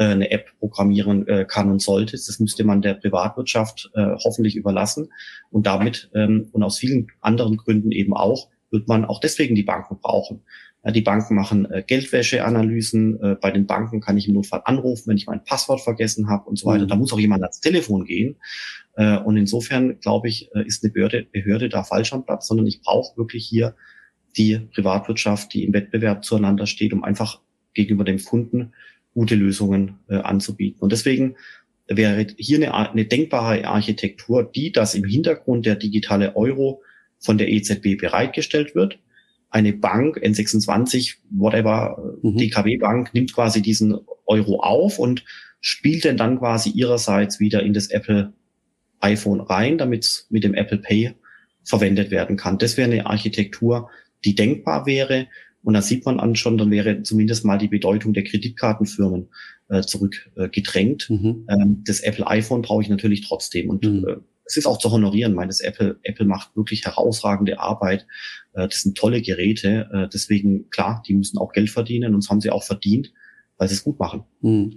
eine 0.04 0.30
App 0.30 0.50
programmieren 0.58 1.26
äh, 1.26 1.44
kann 1.48 1.70
und 1.70 1.80
sollte. 1.80 2.12
Das 2.12 2.38
müsste 2.40 2.64
man 2.64 2.82
der 2.82 2.94
Privatwirtschaft 2.94 3.90
äh, 3.94 4.14
hoffentlich 4.24 4.56
überlassen. 4.56 5.08
Und 5.50 5.66
damit 5.66 6.10
ähm, 6.14 6.48
und 6.52 6.62
aus 6.62 6.78
vielen 6.78 7.08
anderen 7.20 7.56
Gründen 7.56 7.92
eben 7.92 8.14
auch, 8.14 8.48
wird 8.70 8.88
man 8.88 9.04
auch 9.04 9.20
deswegen 9.20 9.54
die 9.54 9.62
Banken 9.62 9.98
brauchen. 10.00 10.42
Die 10.90 11.00
Banken 11.00 11.36
machen 11.36 11.70
äh, 11.70 11.84
Geldwäscheanalysen. 11.86 13.20
Äh, 13.22 13.36
bei 13.40 13.52
den 13.52 13.66
Banken 13.66 14.00
kann 14.00 14.18
ich 14.18 14.26
im 14.26 14.34
Notfall 14.34 14.62
anrufen, 14.64 15.04
wenn 15.06 15.16
ich 15.16 15.26
mein 15.26 15.44
Passwort 15.44 15.80
vergessen 15.80 16.28
habe 16.28 16.48
und 16.48 16.58
so 16.58 16.66
weiter. 16.66 16.84
Mhm. 16.84 16.88
Da 16.88 16.96
muss 16.96 17.12
auch 17.12 17.20
jemand 17.20 17.44
ans 17.44 17.60
Telefon 17.60 18.04
gehen. 18.04 18.36
Äh, 18.96 19.18
und 19.18 19.36
insofern, 19.36 20.00
glaube 20.00 20.28
ich, 20.28 20.50
äh, 20.54 20.66
ist 20.66 20.82
eine 20.82 20.92
Behörde, 20.92 21.24
Behörde 21.30 21.68
da 21.68 21.84
falsch 21.84 22.12
am 22.12 22.24
Platz, 22.24 22.48
sondern 22.48 22.66
ich 22.66 22.82
brauche 22.82 23.16
wirklich 23.16 23.46
hier 23.46 23.76
die 24.36 24.58
Privatwirtschaft, 24.74 25.54
die 25.54 25.64
im 25.64 25.72
Wettbewerb 25.72 26.24
zueinander 26.24 26.66
steht, 26.66 26.92
um 26.92 27.04
einfach 27.04 27.40
gegenüber 27.74 28.04
dem 28.04 28.22
Kunden 28.22 28.72
gute 29.14 29.34
Lösungen 29.34 29.98
äh, 30.08 30.16
anzubieten. 30.16 30.80
Und 30.80 30.92
deswegen 30.92 31.36
wäre 31.86 32.26
hier 32.36 32.56
eine, 32.58 32.90
eine 32.90 33.04
denkbare 33.04 33.66
Architektur, 33.66 34.44
die, 34.44 34.72
dass 34.72 34.94
im 34.94 35.04
Hintergrund 35.04 35.66
der 35.66 35.76
digitale 35.76 36.36
Euro 36.36 36.82
von 37.18 37.38
der 37.38 37.48
EZB 37.48 37.98
bereitgestellt 37.98 38.74
wird. 38.74 38.98
Eine 39.50 39.72
Bank, 39.72 40.16
N26, 40.16 41.16
whatever, 41.30 42.16
mhm. 42.22 42.36
DKW 42.36 42.78
Bank, 42.78 43.12
nimmt 43.12 43.34
quasi 43.34 43.60
diesen 43.60 43.98
Euro 44.26 44.60
auf 44.60 44.98
und 44.98 45.24
spielt 45.60 46.04
den 46.04 46.16
dann 46.16 46.38
quasi 46.38 46.70
ihrerseits 46.70 47.38
wieder 47.38 47.62
in 47.62 47.74
das 47.74 47.88
Apple 47.88 48.32
iPhone 49.00 49.40
rein, 49.40 49.78
damit 49.78 50.04
es 50.04 50.26
mit 50.30 50.44
dem 50.44 50.54
Apple 50.54 50.78
Pay 50.78 51.14
verwendet 51.64 52.10
werden 52.10 52.36
kann. 52.36 52.58
Das 52.58 52.76
wäre 52.76 52.90
eine 52.90 53.06
Architektur, 53.06 53.90
die 54.24 54.34
denkbar 54.34 54.86
wäre 54.86 55.28
und 55.64 55.74
da 55.74 55.82
sieht 55.82 56.04
man 56.04 56.18
an 56.18 56.34
schon, 56.34 56.58
dann 56.58 56.70
wäre 56.70 57.02
zumindest 57.02 57.44
mal 57.44 57.58
die 57.58 57.68
Bedeutung 57.68 58.12
der 58.12 58.24
Kreditkartenfirmen 58.24 59.28
äh, 59.68 59.82
zurückgedrängt. 59.82 61.08
Äh, 61.08 61.12
mhm. 61.12 61.46
ähm, 61.48 61.82
das 61.86 62.00
Apple 62.00 62.26
iPhone 62.26 62.62
brauche 62.62 62.82
ich 62.82 62.88
natürlich 62.88 63.26
trotzdem. 63.26 63.70
Und 63.70 63.84
mhm. 63.84 64.06
äh, 64.06 64.16
es 64.44 64.56
ist 64.56 64.66
auch 64.66 64.78
zu 64.78 64.90
honorieren. 64.90 65.34
Meines 65.34 65.60
Apple, 65.60 65.98
Apple 66.02 66.26
macht 66.26 66.56
wirklich 66.56 66.84
herausragende 66.84 67.60
Arbeit. 67.60 68.06
Äh, 68.54 68.68
das 68.68 68.82
sind 68.82 68.98
tolle 68.98 69.22
Geräte. 69.22 69.88
Äh, 69.92 70.08
deswegen, 70.12 70.68
klar, 70.70 71.02
die 71.06 71.14
müssen 71.14 71.38
auch 71.38 71.52
Geld 71.52 71.70
verdienen 71.70 72.14
und 72.14 72.24
das 72.24 72.30
haben 72.30 72.40
sie 72.40 72.50
auch 72.50 72.64
verdient, 72.64 73.12
weil 73.56 73.68
sie 73.68 73.74
es 73.74 73.84
gut 73.84 74.00
machen. 74.00 74.24
Mhm. 74.40 74.76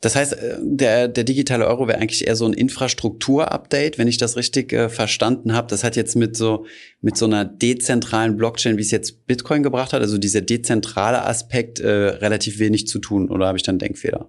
Das 0.00 0.14
heißt, 0.14 0.32
äh, 0.34 0.58
der, 0.60 1.08
der 1.08 1.24
digitale 1.24 1.66
Euro 1.66 1.88
wäre 1.88 1.98
eigentlich 1.98 2.26
eher 2.26 2.36
so 2.36 2.46
ein 2.46 2.52
Infrastruktur-Update, 2.52 3.98
wenn 3.98 4.08
ich 4.08 4.18
das 4.18 4.36
richtig 4.36 4.72
äh, 4.72 4.88
verstanden 4.88 5.54
habe. 5.54 5.68
Das 5.68 5.82
hat 5.82 5.96
jetzt 5.96 6.14
mit 6.14 6.36
so, 6.36 6.66
mit 7.00 7.16
so 7.16 7.26
einer 7.26 7.44
dezentralen 7.44 8.36
Blockchain, 8.36 8.76
wie 8.76 8.82
es 8.82 8.90
jetzt 8.90 9.26
Bitcoin 9.26 9.62
gebracht 9.62 9.92
hat, 9.92 10.00
also 10.00 10.18
dieser 10.18 10.40
dezentrale 10.40 11.24
Aspekt, 11.24 11.80
äh, 11.80 11.88
relativ 11.88 12.58
wenig 12.58 12.86
zu 12.86 13.00
tun. 13.00 13.28
Oder 13.28 13.48
habe 13.48 13.58
ich 13.58 13.64
dann 13.64 13.78
Denkfehler? 13.78 14.28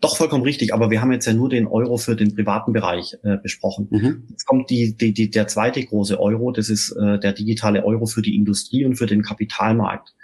Doch, 0.00 0.16
vollkommen 0.16 0.44
richtig. 0.44 0.74
Aber 0.74 0.90
wir 0.90 1.00
haben 1.00 1.12
jetzt 1.12 1.26
ja 1.26 1.32
nur 1.32 1.48
den 1.48 1.66
Euro 1.66 1.96
für 1.96 2.14
den 2.14 2.34
privaten 2.34 2.72
Bereich 2.72 3.16
äh, 3.22 3.36
besprochen. 3.36 3.88
Mhm. 3.90 4.24
Jetzt 4.30 4.46
kommt 4.46 4.70
die, 4.70 4.96
die, 4.96 5.12
die, 5.12 5.30
der 5.30 5.48
zweite 5.48 5.84
große 5.84 6.20
Euro. 6.20 6.52
Das 6.52 6.68
ist 6.68 6.92
äh, 6.92 7.18
der 7.18 7.32
digitale 7.32 7.84
Euro 7.84 8.06
für 8.06 8.22
die 8.22 8.36
Industrie 8.36 8.84
und 8.84 8.96
für 8.96 9.06
den 9.06 9.22
Kapitalmarkt. 9.22 10.14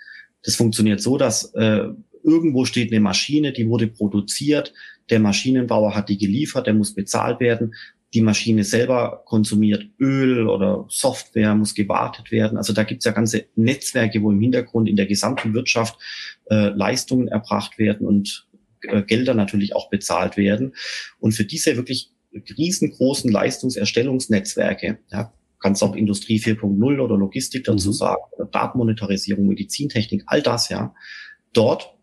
Das 0.45 0.57
funktioniert 0.57 1.01
so, 1.01 1.17
dass 1.17 1.55
äh, 1.55 1.89
Irgendwo 2.25 2.65
steht 2.65 2.91
eine 2.91 3.01
Maschine, 3.01 3.53
die 3.53 3.69
wurde 3.69 3.87
produziert, 3.87 4.73
der 5.11 5.21
Maschinenbauer 5.21 5.95
hat 5.95 6.09
die 6.09 6.19
geliefert, 6.19 6.67
der 6.67 6.75
muss 6.75 6.95
bezahlt 6.95 7.41
werden. 7.41 7.75
Die 8.15 8.23
Maschine 8.23 8.65
selber 8.65 9.23
konsumiert 9.27 9.87
Öl 10.01 10.49
oder 10.49 10.87
Software, 10.89 11.55
muss 11.55 11.75
gewartet 11.75 12.31
werden. 12.31 12.57
Also 12.57 12.73
da 12.73 12.85
gibt 12.85 13.03
es 13.03 13.05
ja 13.05 13.13
ganze 13.13 13.47
Netzwerke, 13.57 14.23
wo 14.23 14.31
im 14.31 14.41
Hintergrund 14.41 14.89
in 14.89 14.97
der 14.97 15.07
gesamten 15.07 15.53
Wirtschaft 15.53 15.99
äh, 16.49 16.69
Leistungen 16.69 17.29
erbracht 17.29 17.77
werden 17.79 18.07
und 18.07 18.49
äh, 18.83 19.03
Gelder 19.03 19.35
natürlich 19.35 19.75
auch 19.75 19.91
bezahlt 19.91 20.37
werden. 20.37 20.75
Und 21.19 21.33
für 21.33 21.45
diese 21.45 21.77
wirklich 21.77 22.13
riesengroßen 22.57 23.31
Leistungserstellungsnetzwerke, 23.31 24.99
ja, 25.11 25.33
kannst 25.61 25.83
auch 25.83 25.97
Industrie 25.97 26.39
4.0 26.39 27.01
oder 27.01 27.17
Logistik 27.17 27.65
dazu 27.65 27.89
mhm. 27.89 27.95
sagen, 27.95 28.23
oder 28.33 28.47
Datenmonetarisierung, 28.47 29.49
Medizintechnik, 29.49 30.23
all 30.27 30.43
das, 30.43 30.69
ja. 30.69 30.95
Dort 31.53 31.95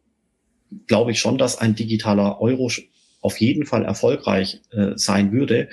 glaube 0.88 1.12
ich 1.12 1.20
schon, 1.20 1.38
dass 1.38 1.58
ein 1.58 1.76
digitaler 1.76 2.40
Euro 2.42 2.70
auf 3.22 3.40
jeden 3.40 3.66
Fall 3.66 3.86
erfolgreich 3.86 4.62
äh, 4.72 4.92
sein 4.96 5.32
würde, 5.32 5.70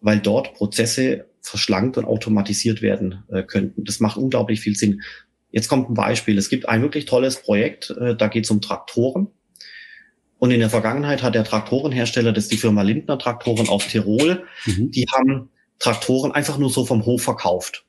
weil 0.00 0.20
dort 0.20 0.54
Prozesse 0.54 1.26
verschlankt 1.40 1.96
und 1.96 2.04
automatisiert 2.04 2.82
werden 2.82 3.24
äh, 3.30 3.42
könnten. 3.42 3.84
Das 3.84 4.00
macht 4.00 4.16
unglaublich 4.16 4.60
viel 4.60 4.76
Sinn. 4.76 5.02
Jetzt 5.50 5.68
kommt 5.68 5.88
ein 5.88 5.94
Beispiel. 5.94 6.36
Es 6.36 6.48
gibt 6.48 6.68
ein 6.68 6.82
wirklich 6.82 7.06
tolles 7.06 7.42
Projekt, 7.42 7.90
äh, 7.90 8.16
da 8.16 8.28
geht 8.28 8.44
es 8.44 8.50
um 8.50 8.60
Traktoren. 8.60 9.28
Und 10.38 10.52
in 10.52 10.60
der 10.60 10.70
Vergangenheit 10.70 11.22
hat 11.22 11.34
der 11.34 11.44
Traktorenhersteller, 11.44 12.32
das 12.32 12.44
ist 12.44 12.52
die 12.52 12.58
Firma 12.58 12.82
Lindner 12.82 13.18
Traktoren 13.18 13.68
aus 13.68 13.88
Tirol, 13.88 14.44
mhm. 14.66 14.90
die 14.92 15.06
haben 15.12 15.48
Traktoren 15.78 16.32
einfach 16.32 16.58
nur 16.58 16.70
so 16.70 16.84
vom 16.84 17.04
Hof 17.04 17.22
verkauft. 17.22 17.84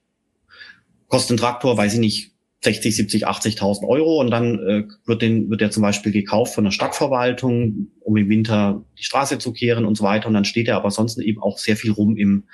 Kostet 1.07 1.35
ein 1.35 1.39
Traktor, 1.39 1.77
weiß 1.77 1.93
ich 1.95 1.99
nicht, 1.99 2.31
60, 2.61 2.95
70, 2.95 3.27
80.000 3.27 3.87
Euro 3.87 4.19
und 4.19 4.31
dann 4.31 4.59
äh, 4.59 4.83
wird, 5.05 5.21
den, 5.21 5.49
wird 5.49 5.61
der 5.61 5.71
zum 5.71 5.81
Beispiel 5.81 6.11
gekauft 6.11 6.53
von 6.53 6.65
der 6.65 6.71
Stadtverwaltung, 6.71 7.87
um 8.01 8.17
im 8.17 8.29
Winter 8.29 8.85
die 8.97 9.03
Straße 9.03 9.39
zu 9.39 9.53
kehren 9.53 9.85
und 9.85 9.95
so 9.95 10.03
weiter. 10.03 10.27
Und 10.27 10.33
dann 10.33 10.45
steht 10.45 10.67
er 10.67 10.75
aber 10.75 10.91
sonst 10.91 11.17
eben 11.19 11.41
auch 11.41 11.57
sehr 11.57 11.77
viel 11.77 11.91
rum 11.91 12.17
im, 12.17 12.49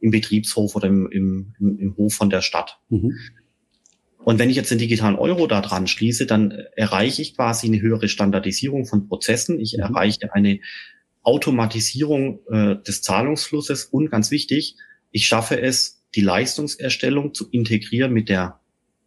im 0.00 0.10
Betriebshof 0.10 0.74
oder 0.76 0.88
im, 0.88 1.08
im, 1.10 1.54
im, 1.60 1.78
im 1.78 1.96
Hof 1.96 2.14
von 2.14 2.30
der 2.30 2.40
Stadt. 2.40 2.78
Mhm. 2.88 3.12
Und 4.24 4.38
wenn 4.38 4.48
ich 4.48 4.56
jetzt 4.56 4.70
den 4.70 4.78
digitalen 4.78 5.16
Euro 5.16 5.46
da 5.46 5.60
dran 5.60 5.86
schließe, 5.86 6.24
dann 6.24 6.50
erreiche 6.74 7.20
ich 7.20 7.36
quasi 7.36 7.66
eine 7.66 7.82
höhere 7.82 8.08
Standardisierung 8.08 8.86
von 8.86 9.06
Prozessen. 9.08 9.60
Ich 9.60 9.74
mhm. 9.76 9.82
erreiche 9.82 10.32
eine 10.32 10.60
Automatisierung 11.22 12.40
äh, 12.50 12.76
des 12.76 13.02
Zahlungsflusses 13.02 13.84
und 13.84 14.10
ganz 14.10 14.30
wichtig, 14.30 14.76
ich 15.10 15.26
schaffe 15.26 15.60
es, 15.60 16.02
die 16.14 16.22
Leistungserstellung 16.22 17.34
zu 17.34 17.48
integrieren 17.50 18.12
mit 18.12 18.28
der 18.28 18.60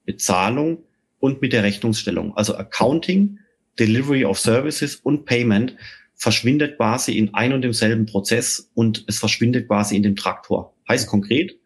Bezahlung 0.08 0.84
und 1.20 1.42
mit 1.42 1.54
der 1.54 1.62
Rechnungsstellung. 1.62 2.36
Also 2.36 2.56
Accounting, 2.56 3.38
Delivery 3.78 4.26
of 4.26 4.40
Services 4.40 4.96
und 4.96 5.26
Payment 5.26 5.76
verschwindet 6.16 6.78
quasi 6.78 7.16
in 7.16 7.36
ein 7.36 7.54
und 7.54 7.62
demselben 7.62 8.08
Prozess 8.08 8.72
und 8.74 9.04
es 9.08 9.20
verschwindet 9.20 9.68
quasi 9.68 9.96
in 9.96 10.02
dem 10.02 10.16
Traktor. 10.16 10.74
Heißt 10.90 11.08
konkret, 11.08 11.60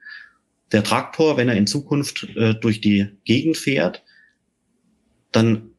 der 0.73 0.83
Traktor, 0.83 1.37
wenn 1.37 1.47
er 1.47 1.55
in 1.55 1.67
Zukunft 1.67 2.27
äh, 2.35 2.55
durch 2.55 2.81
die 2.81 3.07
Gegend 3.23 3.57
fährt, 3.57 4.03
dann 5.31 5.69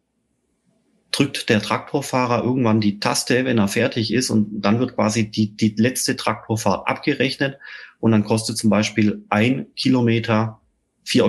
drückt 1.11 1.51
der 1.51 1.61
Traktorfahrer 1.61 2.43
irgendwann 2.43 2.81
die 2.81 2.99
Taste, 2.99 3.45
wenn 3.45 3.59
er 3.59 3.69
fertig 3.69 4.13
ist 4.13 4.31
und 4.31 4.63
dann 4.63 4.79
wird 4.79 4.95
quasi 4.95 5.31
die, 5.31 5.55
die 5.55 5.75
letzte 5.77 6.17
Traktorfahrt 6.17 6.87
abgerechnet 6.89 7.59
und 8.01 8.13
dann 8.13 8.25
kostet 8.25 8.57
zum 8.57 8.71
Beispiel 8.71 9.25
ein 9.29 9.67
Kilometer 9.77 10.61
4,50 11.07 11.23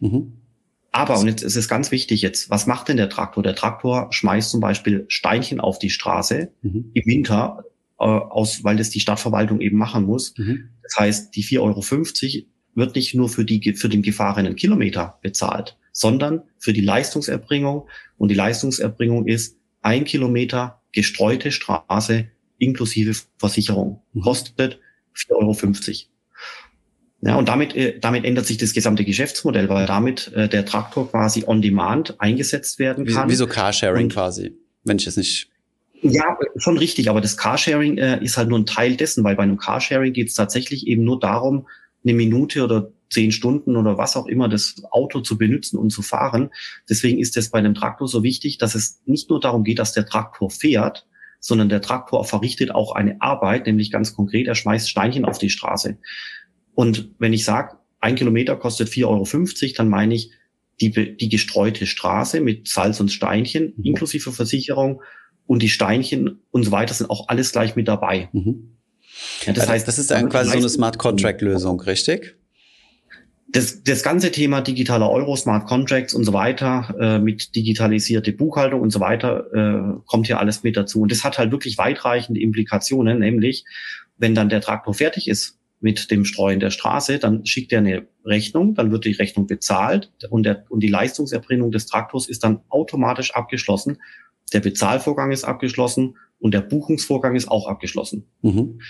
Euro. 0.00 0.08
Mhm. 0.08 0.41
Aber, 0.92 1.18
und 1.18 1.26
jetzt 1.26 1.42
ist 1.42 1.56
es 1.56 1.68
ganz 1.68 1.90
wichtig 1.90 2.20
jetzt, 2.20 2.50
was 2.50 2.66
macht 2.66 2.88
denn 2.88 2.98
der 2.98 3.08
Traktor? 3.08 3.42
Der 3.42 3.54
Traktor 3.54 4.08
schmeißt 4.10 4.50
zum 4.50 4.60
Beispiel 4.60 5.06
Steinchen 5.08 5.58
auf 5.58 5.78
die 5.78 5.88
Straße 5.88 6.52
mhm. 6.60 6.90
im 6.92 7.06
Winter, 7.06 7.64
äh, 7.98 8.04
aus, 8.04 8.62
weil 8.62 8.76
das 8.76 8.90
die 8.90 9.00
Stadtverwaltung 9.00 9.62
eben 9.62 9.78
machen 9.78 10.04
muss. 10.04 10.36
Mhm. 10.36 10.68
Das 10.82 10.96
heißt, 10.98 11.34
die 11.34 11.42
4,50 11.42 11.60
Euro 11.60 12.46
wird 12.74 12.94
nicht 12.94 13.14
nur 13.14 13.30
für, 13.30 13.44
die, 13.44 13.72
für 13.74 13.88
den 13.88 14.02
gefahrenen 14.02 14.54
Kilometer 14.54 15.18
bezahlt, 15.22 15.78
sondern 15.92 16.42
für 16.58 16.74
die 16.74 16.82
Leistungserbringung. 16.82 17.88
Und 18.18 18.28
die 18.28 18.34
Leistungserbringung 18.34 19.26
ist 19.26 19.56
ein 19.80 20.04
Kilometer 20.04 20.82
gestreute 20.92 21.52
Straße 21.52 22.28
inklusive 22.58 23.18
Versicherung. 23.38 24.02
Mhm. 24.12 24.20
Kostet 24.20 24.78
4,50 25.16 25.30
Euro. 25.34 26.11
Ja, 27.24 27.36
und 27.36 27.48
damit, 27.48 27.76
äh, 27.76 27.98
damit 28.00 28.24
ändert 28.24 28.46
sich 28.46 28.58
das 28.58 28.72
gesamte 28.72 29.04
Geschäftsmodell, 29.04 29.68
weil 29.68 29.86
damit 29.86 30.32
äh, 30.34 30.48
der 30.48 30.66
Traktor 30.66 31.08
quasi 31.08 31.44
on 31.46 31.62
demand 31.62 32.20
eingesetzt 32.20 32.80
werden 32.80 33.06
kann. 33.06 33.28
Wie, 33.28 33.32
wie 33.32 33.36
so 33.36 33.46
Carsharing 33.46 34.04
und, 34.04 34.12
quasi, 34.12 34.56
wenn 34.82 34.98
ich 34.98 35.06
es 35.06 35.16
nicht. 35.16 35.48
Ja, 36.00 36.36
schon 36.56 36.78
richtig, 36.78 37.08
aber 37.08 37.20
das 37.20 37.36
Carsharing 37.36 37.96
äh, 37.96 38.22
ist 38.24 38.36
halt 38.36 38.48
nur 38.48 38.58
ein 38.58 38.66
Teil 38.66 38.96
dessen, 38.96 39.22
weil 39.22 39.36
bei 39.36 39.44
einem 39.44 39.56
Carsharing 39.56 40.12
geht 40.12 40.30
es 40.30 40.34
tatsächlich 40.34 40.88
eben 40.88 41.04
nur 41.04 41.20
darum, 41.20 41.68
eine 42.02 42.14
Minute 42.14 42.64
oder 42.64 42.90
zehn 43.08 43.30
Stunden 43.30 43.76
oder 43.76 43.98
was 43.98 44.16
auch 44.16 44.26
immer 44.26 44.48
das 44.48 44.82
Auto 44.90 45.20
zu 45.20 45.38
benutzen 45.38 45.78
und 45.78 45.90
zu 45.90 46.02
fahren. 46.02 46.50
Deswegen 46.88 47.20
ist 47.20 47.36
es 47.36 47.50
bei 47.50 47.58
einem 47.60 47.74
Traktor 47.74 48.08
so 48.08 48.24
wichtig, 48.24 48.58
dass 48.58 48.74
es 48.74 49.00
nicht 49.06 49.30
nur 49.30 49.38
darum 49.38 49.62
geht, 49.62 49.78
dass 49.78 49.92
der 49.92 50.06
Traktor 50.06 50.50
fährt, 50.50 51.06
sondern 51.38 51.68
der 51.68 51.82
Traktor 51.82 52.24
verrichtet 52.24 52.74
auch 52.74 52.94
eine 52.94 53.20
Arbeit, 53.20 53.66
nämlich 53.66 53.92
ganz 53.92 54.14
konkret, 54.14 54.48
er 54.48 54.54
schmeißt 54.56 54.90
Steinchen 54.90 55.24
auf 55.24 55.38
die 55.38 55.50
Straße. 55.50 55.98
Und 56.74 57.10
wenn 57.18 57.32
ich 57.32 57.44
sage, 57.44 57.76
ein 58.00 58.14
Kilometer 58.16 58.56
kostet 58.56 58.88
4,50 58.88 59.06
Euro, 59.06 59.74
dann 59.76 59.88
meine 59.88 60.14
ich 60.14 60.30
die, 60.80 61.16
die 61.16 61.28
gestreute 61.28 61.86
Straße 61.86 62.40
mit 62.40 62.68
Salz 62.68 63.00
und 63.00 63.10
Steinchen, 63.10 63.74
mhm. 63.76 63.84
inklusive 63.84 64.32
Versicherung 64.32 65.02
und 65.46 65.62
die 65.62 65.68
Steinchen 65.68 66.40
und 66.50 66.64
so 66.64 66.72
weiter 66.72 66.94
sind 66.94 67.10
auch 67.10 67.28
alles 67.28 67.52
gleich 67.52 67.76
mit 67.76 67.88
dabei. 67.88 68.28
Mhm. 68.32 68.76
Ja, 69.46 69.52
das 69.52 69.68
heißt, 69.68 69.86
das 69.86 69.98
ist 69.98 70.10
dann 70.10 70.28
quasi 70.28 70.50
so 70.50 70.58
eine 70.58 70.68
Smart 70.68 70.98
Contract 70.98 71.42
Lösung, 71.42 71.80
richtig? 71.80 72.36
Das, 73.48 73.84
das 73.84 74.02
ganze 74.02 74.32
Thema 74.32 74.62
digitaler 74.62 75.10
Euro, 75.10 75.36
Smart 75.36 75.66
Contracts 75.66 76.14
und 76.14 76.24
so 76.24 76.32
weiter, 76.32 76.94
äh, 76.98 77.18
mit 77.18 77.54
digitalisierte 77.54 78.32
Buchhaltung 78.32 78.80
und 78.80 78.90
so 78.90 79.00
weiter, 79.00 79.46
äh, 79.52 80.00
kommt 80.06 80.26
hier 80.26 80.40
alles 80.40 80.62
mit 80.62 80.76
dazu. 80.76 81.02
Und 81.02 81.12
das 81.12 81.22
hat 81.22 81.36
halt 81.36 81.52
wirklich 81.52 81.76
weitreichende 81.76 82.40
Implikationen, 82.40 83.18
nämlich, 83.18 83.66
wenn 84.16 84.34
dann 84.34 84.48
der 84.48 84.62
Traktor 84.62 84.94
fertig 84.94 85.28
ist 85.28 85.58
mit 85.82 86.10
dem 86.10 86.24
Streuen 86.24 86.60
der 86.60 86.70
Straße, 86.70 87.18
dann 87.18 87.44
schickt 87.44 87.72
er 87.72 87.78
eine 87.78 88.06
Rechnung, 88.24 88.74
dann 88.74 88.92
wird 88.92 89.04
die 89.04 89.12
Rechnung 89.12 89.46
bezahlt 89.46 90.12
und, 90.30 90.44
der, 90.44 90.64
und 90.68 90.80
die 90.80 90.88
Leistungserbringung 90.88 91.72
des 91.72 91.86
Traktors 91.86 92.28
ist 92.28 92.44
dann 92.44 92.60
automatisch 92.68 93.34
abgeschlossen. 93.34 93.98
Der 94.52 94.60
Bezahlvorgang 94.60 95.32
ist 95.32 95.44
abgeschlossen 95.44 96.16
und 96.38 96.54
der 96.54 96.60
Buchungsvorgang 96.60 97.34
ist 97.34 97.48
auch 97.48 97.66
abgeschlossen. 97.66 98.26
Mhm. 98.42 98.80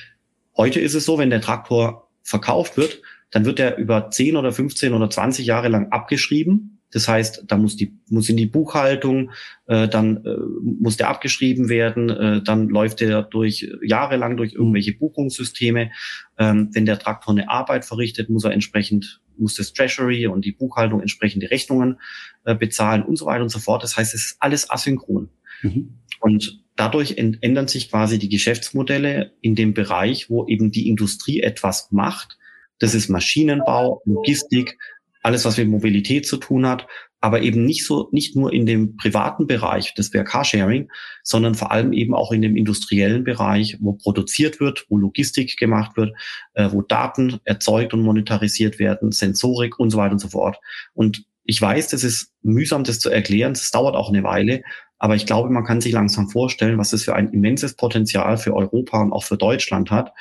Heute 0.57 0.81
ist 0.81 0.95
es 0.95 1.07
so, 1.07 1.17
wenn 1.19 1.31
der 1.31 1.41
Traktor 1.41 2.11
verkauft 2.23 2.77
wird, 2.77 3.01
dann 3.31 3.47
wird 3.47 3.59
er 3.59 3.79
über 3.79 4.11
10 4.11 4.37
oder 4.37 4.53
15 4.53 4.93
oder 4.93 5.09
20 5.09 5.47
Jahre 5.47 5.69
lang 5.69 5.91
abgeschrieben. 5.91 6.82
Das 6.93 7.09
heißt, 7.09 7.45
da 7.49 7.57
muss 7.57 7.77
die 7.77 7.99
muss 8.09 8.29
in 8.29 8.37
die 8.37 8.47
Buchhaltung, 8.47 9.31
äh, 9.67 9.89
dann 9.89 10.25
äh, 10.25 10.37
muss 10.63 10.97
der 10.97 11.09
abgeschrieben 11.09 11.69
werden, 11.69 12.11
äh, 12.11 12.43
dann 12.43 12.69
läuft 12.69 13.03
er 13.03 13.23
durch 13.23 13.69
jahrelang 13.83 14.37
durch 14.37 14.53
irgendwelche 14.53 14.93
Buchungssysteme. 14.93 15.91
Ähm, 16.39 16.69
wenn 16.73 16.87
der 16.87 16.99
Traktor 16.99 17.35
eine 17.35 17.49
Arbeit 17.49 17.85
verrichtet, 17.85 18.31
muss 18.31 18.45
er 18.45 18.53
entsprechend 18.53 19.21
muss 19.39 19.55
das 19.55 19.73
Treasury 19.73 20.27
und 20.27 20.45
die 20.45 20.53
Buchhaltung 20.53 21.01
entsprechende 21.01 21.51
Rechnungen 21.51 21.99
äh, 22.45 22.55
bezahlen 22.55 23.03
und 23.03 23.17
so 23.17 23.27
weiter 23.27 23.43
und 23.43 23.49
so 23.49 23.59
fort. 23.59 23.83
Das 23.83 23.97
heißt, 23.97 24.15
es 24.15 24.27
ist 24.27 24.37
alles 24.41 24.71
asynchron. 24.71 25.31
Mhm. 25.63 25.95
Und 26.21 26.63
dadurch 26.77 27.17
ändern 27.17 27.69
sich 27.69 27.91
quasi 27.91 28.19
die 28.19 28.29
Geschäftsmodelle 28.29 29.33
in 29.41 29.55
dem 29.55 29.75
Bereich, 29.75 30.31
wo 30.31 30.47
eben 30.47 30.71
die 30.71 30.89
Industrie 30.89 31.41
etwas 31.41 31.91
macht. 31.91 32.39
Das 32.79 32.95
ist 32.95 33.09
Maschinenbau, 33.09 34.03
Logistik, 34.05 34.79
alles, 35.23 35.45
was 35.45 35.57
mit 35.57 35.69
Mobilität 35.69 36.27
zu 36.27 36.37
tun 36.37 36.67
hat, 36.67 36.87
aber 37.21 37.43
eben 37.43 37.65
nicht 37.65 37.87
so, 37.87 38.09
nicht 38.11 38.35
nur 38.35 38.53
in 38.53 38.67
dem 38.67 38.97
privaten 38.97 39.47
Bereich, 39.47 39.95
das 39.95 40.13
wäre 40.13 40.25
Carsharing, 40.25 40.91
sondern 41.23 41.55
vor 41.55 41.71
allem 41.71 41.93
eben 41.93 42.15
auch 42.15 42.33
in 42.33 42.43
dem 42.43 42.57
industriellen 42.57 43.23
Bereich, 43.23 43.79
wo 43.81 43.93
produziert 43.93 44.59
wird, 44.59 44.85
wo 44.89 44.99
Logistik 44.99 45.57
gemacht 45.57 45.97
wird, 45.97 46.13
äh, 46.55 46.69
wo 46.73 46.83
Daten 46.83 47.39
erzeugt 47.45 47.95
und 47.95 48.03
monetarisiert 48.03 48.81
werden, 48.81 49.13
Sensorik 49.13 49.79
und 49.79 49.91
so 49.91 49.99
weiter 49.99 50.13
und 50.13 50.19
so 50.19 50.29
fort. 50.29 50.59
Und 50.95 51.25
ich 51.45 51.61
weiß, 51.61 51.89
das 51.89 52.05
ist 52.05 52.33
mühsam, 52.43 52.85
das 52.85 52.99
zu 52.99 53.11
erklären. 53.11 53.53
Es 53.53 53.71
dauert 53.71 53.95
auch 53.95 54.09
eine 54.09 54.23
Weile. 54.23 54.63
Aber 54.99 55.17
ich 55.17 55.27
glaube, 55.27 55.51
man 55.51 55.65
kann 55.65 55.81
sich 55.81 55.93
langsam 55.93 56.29
vorstellen, 56.29 56.79
was 56.79 56.93
es 56.93 57.05
für 57.05 57.17
ein 57.17 57.33
immenses 57.33 57.75
Potenzial 57.75 58.37
für 58.37 58.55
Europa 58.55 59.03
und 59.03 59.13
auch 59.13 59.25
für 59.25 59.37
Deutschland 59.37 59.91
hat, 59.91 60.13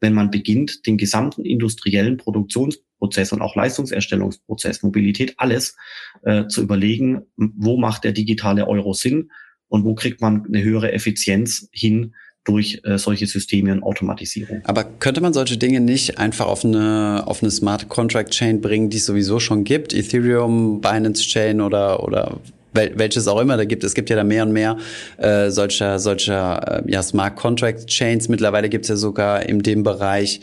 wenn 0.00 0.14
man 0.14 0.30
beginnt, 0.30 0.86
den 0.86 0.96
gesamten 0.96 1.44
industriellen 1.44 2.16
Produktionsprozess 2.16 3.32
und 3.32 3.42
auch 3.42 3.54
Leistungserstellungsprozess, 3.54 4.82
Mobilität, 4.82 5.34
alles 5.36 5.76
äh, 6.22 6.46
zu 6.46 6.62
überlegen, 6.62 7.22
wo 7.36 7.78
macht 7.78 8.04
der 8.04 8.12
digitale 8.12 8.66
Euro 8.66 8.92
Sinn 8.92 9.30
und 9.68 9.84
wo 9.84 9.94
kriegt 9.94 10.20
man 10.20 10.46
eine 10.46 10.62
höhere 10.62 10.92
Effizienz 10.92 11.68
hin 11.72 12.14
durch 12.44 12.80
äh, 12.84 12.96
solche 12.96 13.26
Systeme 13.26 13.72
und 13.72 13.82
Automatisierung. 13.82 14.62
Aber 14.64 14.84
könnte 14.84 15.20
man 15.20 15.32
solche 15.32 15.58
Dinge 15.58 15.80
nicht 15.80 16.18
einfach 16.18 16.46
auf 16.46 16.64
eine, 16.64 17.24
auf 17.26 17.42
eine 17.42 17.50
Smart 17.50 17.88
Contract 17.88 18.30
Chain 18.30 18.60
bringen, 18.60 18.88
die 18.88 18.96
es 18.96 19.06
sowieso 19.06 19.40
schon 19.40 19.64
gibt? 19.64 19.92
Ethereum, 19.92 20.80
Binance 20.80 21.22
Chain 21.22 21.60
oder, 21.60 22.02
oder 22.02 22.40
welches 22.72 23.28
auch 23.28 23.40
immer 23.40 23.56
da 23.56 23.64
gibt. 23.64 23.84
Es 23.84 23.94
gibt 23.94 24.10
ja 24.10 24.16
da 24.16 24.24
mehr 24.24 24.42
und 24.44 24.52
mehr 24.52 24.76
äh, 25.18 25.50
solcher, 25.50 25.98
solcher 25.98 26.82
äh, 26.86 26.90
ja, 26.90 27.02
Smart 27.02 27.36
Contract 27.36 27.86
Chains. 27.86 28.28
Mittlerweile 28.28 28.68
gibt 28.68 28.84
es 28.84 28.88
ja 28.88 28.96
sogar 28.96 29.48
in 29.48 29.60
dem 29.60 29.82
Bereich 29.82 30.40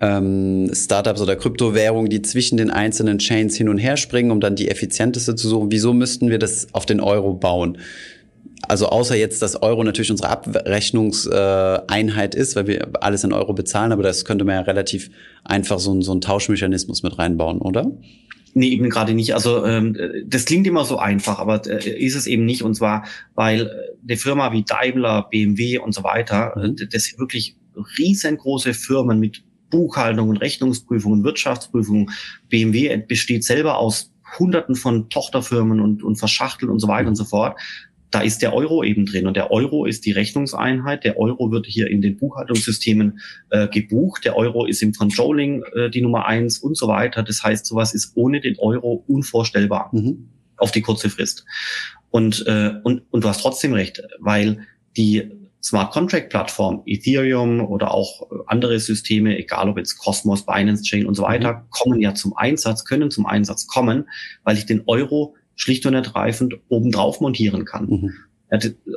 ähm, 0.00 0.70
Startups 0.74 1.20
oder 1.20 1.36
Kryptowährungen, 1.36 2.10
die 2.10 2.22
zwischen 2.22 2.58
den 2.58 2.70
einzelnen 2.70 3.18
Chains 3.18 3.56
hin 3.56 3.68
und 3.68 3.78
her 3.78 3.96
springen, 3.96 4.32
um 4.32 4.40
dann 4.40 4.56
die 4.56 4.68
effizienteste 4.68 5.36
zu 5.36 5.48
suchen. 5.48 5.70
Wieso 5.70 5.94
müssten 5.94 6.28
wir 6.28 6.38
das 6.38 6.68
auf 6.72 6.86
den 6.86 7.00
Euro 7.00 7.34
bauen? 7.34 7.78
Also 8.68 8.86
außer 8.86 9.16
jetzt, 9.16 9.42
dass 9.42 9.60
Euro 9.60 9.82
natürlich 9.82 10.10
unsere 10.10 10.30
Abrechnungseinheit 10.30 12.34
ist, 12.34 12.56
weil 12.56 12.66
wir 12.66 12.88
alles 13.00 13.24
in 13.24 13.32
Euro 13.32 13.54
bezahlen, 13.54 13.92
aber 13.92 14.02
das 14.02 14.24
könnte 14.24 14.44
man 14.44 14.56
ja 14.56 14.60
relativ 14.62 15.10
einfach 15.44 15.78
so, 15.78 16.00
so 16.00 16.12
einen 16.12 16.20
Tauschmechanismus 16.20 17.02
mit 17.02 17.18
reinbauen, 17.18 17.58
oder? 17.58 17.90
Nee, 18.54 18.68
eben 18.68 18.90
gerade 18.90 19.14
nicht. 19.14 19.34
Also 19.34 19.64
ähm, 19.64 19.96
das 20.26 20.44
klingt 20.44 20.66
immer 20.66 20.84
so 20.84 20.98
einfach, 20.98 21.38
aber 21.38 21.62
äh, 21.66 21.88
ist 21.88 22.14
es 22.14 22.26
eben 22.26 22.44
nicht. 22.44 22.62
Und 22.62 22.74
zwar, 22.74 23.04
weil 23.34 23.62
äh, 23.62 23.66
eine 24.06 24.16
Firma 24.18 24.52
wie 24.52 24.62
Daimler, 24.62 25.28
BMW 25.30 25.78
und 25.78 25.94
so 25.94 26.02
weiter, 26.04 26.54
äh, 26.56 26.68
mhm. 26.68 26.76
das 26.90 27.04
sind 27.04 27.18
wirklich 27.18 27.56
riesengroße 27.98 28.74
Firmen 28.74 29.20
mit 29.20 29.42
Buchhaltung 29.70 30.28
und 30.28 30.36
Rechnungsprüfung 30.36 31.12
und 31.12 31.24
Wirtschaftsprüfung. 31.24 32.10
BMW 32.50 32.94
besteht 32.98 33.44
selber 33.44 33.78
aus 33.78 34.12
Hunderten 34.38 34.74
von 34.74 35.08
Tochterfirmen 35.08 35.80
und, 35.80 36.02
und 36.02 36.16
verschachtelt 36.16 36.70
und 36.70 36.78
so 36.78 36.88
weiter 36.88 37.04
mhm. 37.04 37.08
und 37.08 37.16
so 37.16 37.24
fort 37.24 37.58
da 38.12 38.20
ist 38.20 38.42
der 38.42 38.54
Euro 38.54 38.84
eben 38.84 39.06
drin 39.06 39.26
und 39.26 39.36
der 39.36 39.50
Euro 39.50 39.86
ist 39.86 40.04
die 40.04 40.12
Rechnungseinheit. 40.12 41.02
Der 41.02 41.18
Euro 41.18 41.50
wird 41.50 41.66
hier 41.66 41.88
in 41.88 42.02
den 42.02 42.18
Buchhaltungssystemen 42.18 43.20
äh, 43.50 43.68
gebucht. 43.68 44.24
Der 44.26 44.36
Euro 44.36 44.66
ist 44.66 44.82
im 44.82 44.92
Controlling 44.92 45.64
äh, 45.74 45.90
die 45.90 46.02
Nummer 46.02 46.26
eins 46.26 46.58
und 46.58 46.76
so 46.76 46.88
weiter. 46.88 47.22
Das 47.22 47.42
heißt, 47.42 47.64
sowas 47.64 47.94
ist 47.94 48.12
ohne 48.14 48.40
den 48.40 48.58
Euro 48.58 49.02
unvorstellbar 49.08 49.90
mhm. 49.92 50.28
auf 50.58 50.72
die 50.72 50.82
kurze 50.82 51.08
Frist. 51.08 51.46
Und, 52.10 52.44
äh, 52.46 52.72
und, 52.84 53.02
und 53.10 53.24
du 53.24 53.28
hast 53.28 53.40
trotzdem 53.40 53.72
recht, 53.72 54.02
weil 54.20 54.66
die 54.94 55.30
Smart 55.64 55.92
Contract 55.92 56.28
Plattform, 56.28 56.82
Ethereum 56.84 57.64
oder 57.64 57.94
auch 57.94 58.28
andere 58.46 58.78
Systeme, 58.78 59.38
egal 59.38 59.70
ob 59.70 59.78
jetzt 59.78 59.96
Cosmos, 59.96 60.44
Binance 60.44 60.82
Chain 60.82 61.06
und 61.06 61.14
so 61.14 61.22
weiter, 61.22 61.54
mhm. 61.54 61.60
kommen 61.70 62.00
ja 62.00 62.14
zum 62.14 62.36
Einsatz, 62.36 62.84
können 62.84 63.10
zum 63.10 63.24
Einsatz 63.24 63.66
kommen, 63.66 64.08
weil 64.44 64.58
ich 64.58 64.66
den 64.66 64.82
Euro 64.86 65.34
schlicht 65.62 65.86
und 65.86 65.94
ergreifend 65.94 66.54
obendrauf 66.68 67.20
montieren 67.20 67.64
kann. 67.64 67.86
Mhm. 67.86 68.12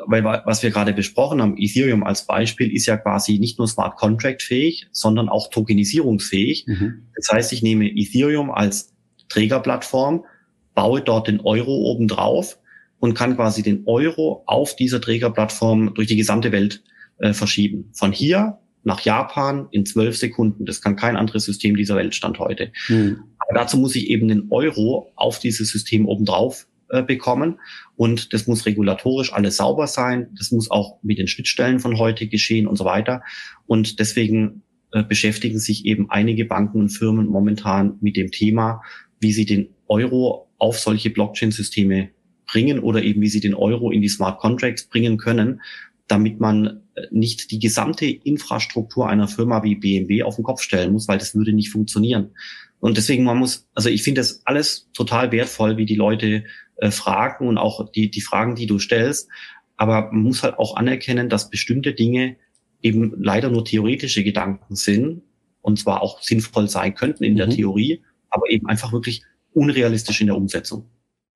Weil 0.08 0.24
was 0.24 0.64
wir 0.64 0.72
gerade 0.72 0.94
besprochen 0.94 1.42
haben, 1.42 1.56
Ethereum 1.58 2.04
als 2.04 2.26
Beispiel 2.26 2.76
ist 2.76 2.88
ja 2.88 2.98
quasi 2.98 3.38
nicht 3.40 3.58
nur 3.58 3.68
Smart 3.68 3.98
Contract 3.98 4.42
fähig, 4.42 4.88
sondern 4.92 5.30
auch 5.30 5.50
tokenisierungsfähig. 5.50 6.66
Mhm. 6.68 7.04
Das 7.16 7.30
heißt, 7.32 7.54
ich 7.54 7.62
nehme 7.62 7.86
Ethereum 7.86 8.50
als 8.50 8.94
Trägerplattform, 9.30 10.26
baue 10.74 11.02
dort 11.02 11.28
den 11.28 11.40
Euro 11.40 11.72
obendrauf 11.92 12.58
und 13.00 13.14
kann 13.14 13.36
quasi 13.36 13.62
den 13.62 13.84
Euro 13.86 14.44
auf 14.48 14.76
dieser 14.76 15.00
Trägerplattform 15.00 15.94
durch 15.94 16.08
die 16.08 16.18
gesamte 16.18 16.52
Welt 16.52 16.84
äh, 17.20 17.32
verschieben. 17.32 17.92
Von 17.94 18.12
hier 18.12 18.58
nach 18.86 19.02
Japan 19.02 19.68
in 19.72 19.86
zwölf 19.86 20.16
Sekunden. 20.16 20.66
Das 20.66 20.82
kann 20.82 20.96
kein 20.96 21.18
anderes 21.18 21.46
System 21.46 21.76
dieser 21.76 21.96
Welt 21.96 22.16
stand 22.16 22.40
heute. 22.40 22.72
Mhm. 22.88 23.24
Aber 23.40 23.60
dazu 23.60 23.78
muss 23.78 23.96
ich 23.96 24.10
eben 24.10 24.28
den 24.28 24.48
Euro 24.52 25.12
auf 25.16 25.40
dieses 25.40 25.70
System 25.70 26.08
obendrauf 26.08 26.68
äh, 26.90 27.02
bekommen. 27.02 27.60
Und 27.96 28.32
das 28.34 28.48
muss 28.48 28.66
regulatorisch 28.66 29.34
alles 29.34 29.58
sauber 29.58 29.88
sein. 29.88 30.28
Das 30.38 30.52
muss 30.52 30.70
auch 30.70 31.00
mit 31.02 31.18
den 31.18 31.28
Schnittstellen 31.28 31.80
von 31.80 31.98
heute 31.98 32.28
geschehen 32.28 32.68
und 32.68 32.76
so 32.76 32.86
weiter. 32.86 33.24
Und 33.66 34.00
deswegen 34.00 34.62
äh, 34.92 35.04
beschäftigen 35.04 35.60
sich 35.60 35.86
eben 35.86 36.10
einige 36.12 36.46
Banken 36.46 36.80
und 36.80 36.90
Firmen 36.90 37.26
momentan 37.26 37.98
mit 38.02 38.16
dem 38.16 38.32
Thema, 38.32 38.82
wie 39.20 39.34
sie 39.34 39.46
den 39.46 39.70
Euro 39.88 40.48
auf 40.58 40.80
solche 40.80 41.10
Blockchain-Systeme 41.10 42.10
bringen 42.46 42.80
oder 42.80 43.02
eben 43.02 43.22
wie 43.22 43.30
sie 43.30 43.40
den 43.40 43.56
Euro 43.56 43.90
in 43.90 44.02
die 44.02 44.10
Smart 44.10 44.40
Contracts 44.40 44.88
bringen 44.88 45.18
können, 45.18 45.62
damit 46.08 46.40
man 46.40 46.84
äh, 46.96 47.08
nicht 47.12 47.52
die 47.52 47.60
gesamte 47.60 48.06
Infrastruktur 48.06 49.10
einer 49.10 49.28
Firma 49.28 49.64
wie 49.64 49.76
BMW 49.76 50.24
auf 50.24 50.36
den 50.36 50.44
Kopf 50.44 50.62
stellen 50.62 50.94
muss, 50.94 51.08
weil 51.08 51.18
das 51.18 51.36
würde 51.36 51.54
nicht 51.54 51.70
funktionieren. 51.70 52.32
Und 52.80 52.98
deswegen, 52.98 53.24
man 53.24 53.38
muss, 53.38 53.68
also 53.74 53.90
ich 53.90 54.04
finde 54.04 54.22
das 54.22 54.42
alles 54.46 54.90
total 54.94 55.32
wertvoll, 55.32 55.78
wie 55.78 55.86
die 55.86 55.96
Leute 55.96 56.44
äh, 56.78 56.92
fragen 56.92 57.48
und 57.48 57.58
auch 57.58 57.92
die, 57.92 58.12
die 58.12 58.22
Fragen, 58.22 58.56
die 58.56 58.68
du 58.68 58.80
stellst. 58.80 59.30
Aber 59.78 60.12
man 60.12 60.24
muss 60.24 60.44
halt 60.44 60.60
auch 60.60 60.76
anerkennen, 60.76 61.30
dass 61.30 61.50
bestimmte 61.50 61.94
Dinge 61.94 62.38
eben 62.82 63.14
leider 63.18 63.50
nur 63.50 63.66
theoretische 63.66 64.24
Gedanken 64.24 64.76
sind 64.76 65.24
und 65.62 65.80
zwar 65.80 66.02
auch 66.02 66.22
sinnvoll 66.22 66.70
sein 66.70 66.94
könnten 66.94 67.24
in 67.24 67.34
mhm. 67.34 67.38
der 67.38 67.50
Theorie, 67.50 68.04
aber 68.30 68.50
eben 68.50 68.68
einfach 68.68 68.94
wirklich 68.94 69.24
unrealistisch 69.54 70.22
in 70.22 70.28
der 70.28 70.38
Umsetzung. 70.38 70.88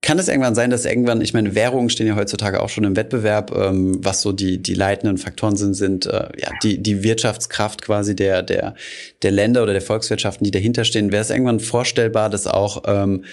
Kann 0.10 0.18
es 0.18 0.28
irgendwann 0.28 0.56
sein, 0.56 0.72
dass 0.72 0.86
irgendwann, 0.86 1.22
ich 1.22 1.36
meine, 1.36 1.54
Währungen 1.54 1.92
stehen 1.92 2.08
ja 2.08 2.16
heutzutage 2.16 2.64
auch 2.64 2.70
schon 2.70 2.84
im 2.84 2.96
Wettbewerb, 2.96 3.56
ähm, 3.56 4.04
was 4.04 4.24
so 4.24 4.32
die, 4.32 4.58
die 4.58 4.74
leitenden 4.74 5.20
Faktoren 5.20 5.56
sind, 5.56 5.76
sind 5.76 6.08
äh, 6.08 6.30
ja, 6.36 6.50
die, 6.64 6.82
die 6.82 7.04
Wirtschaftskraft 7.04 7.84
quasi 7.84 8.16
der, 8.16 8.42
der, 8.42 8.74
der 9.22 9.30
Länder 9.30 9.62
oder 9.62 9.74
der 9.74 9.84
Volkswirtschaften, 9.84 10.44
die 10.44 10.50
dahinter 10.50 10.84
stehen. 10.84 11.12
Wäre 11.12 11.22
es 11.22 11.30
irgendwann 11.30 11.60
vorstellbar, 11.60 12.32
dass 12.32 12.48
auch, 12.48 12.86
ähm, 12.88 13.24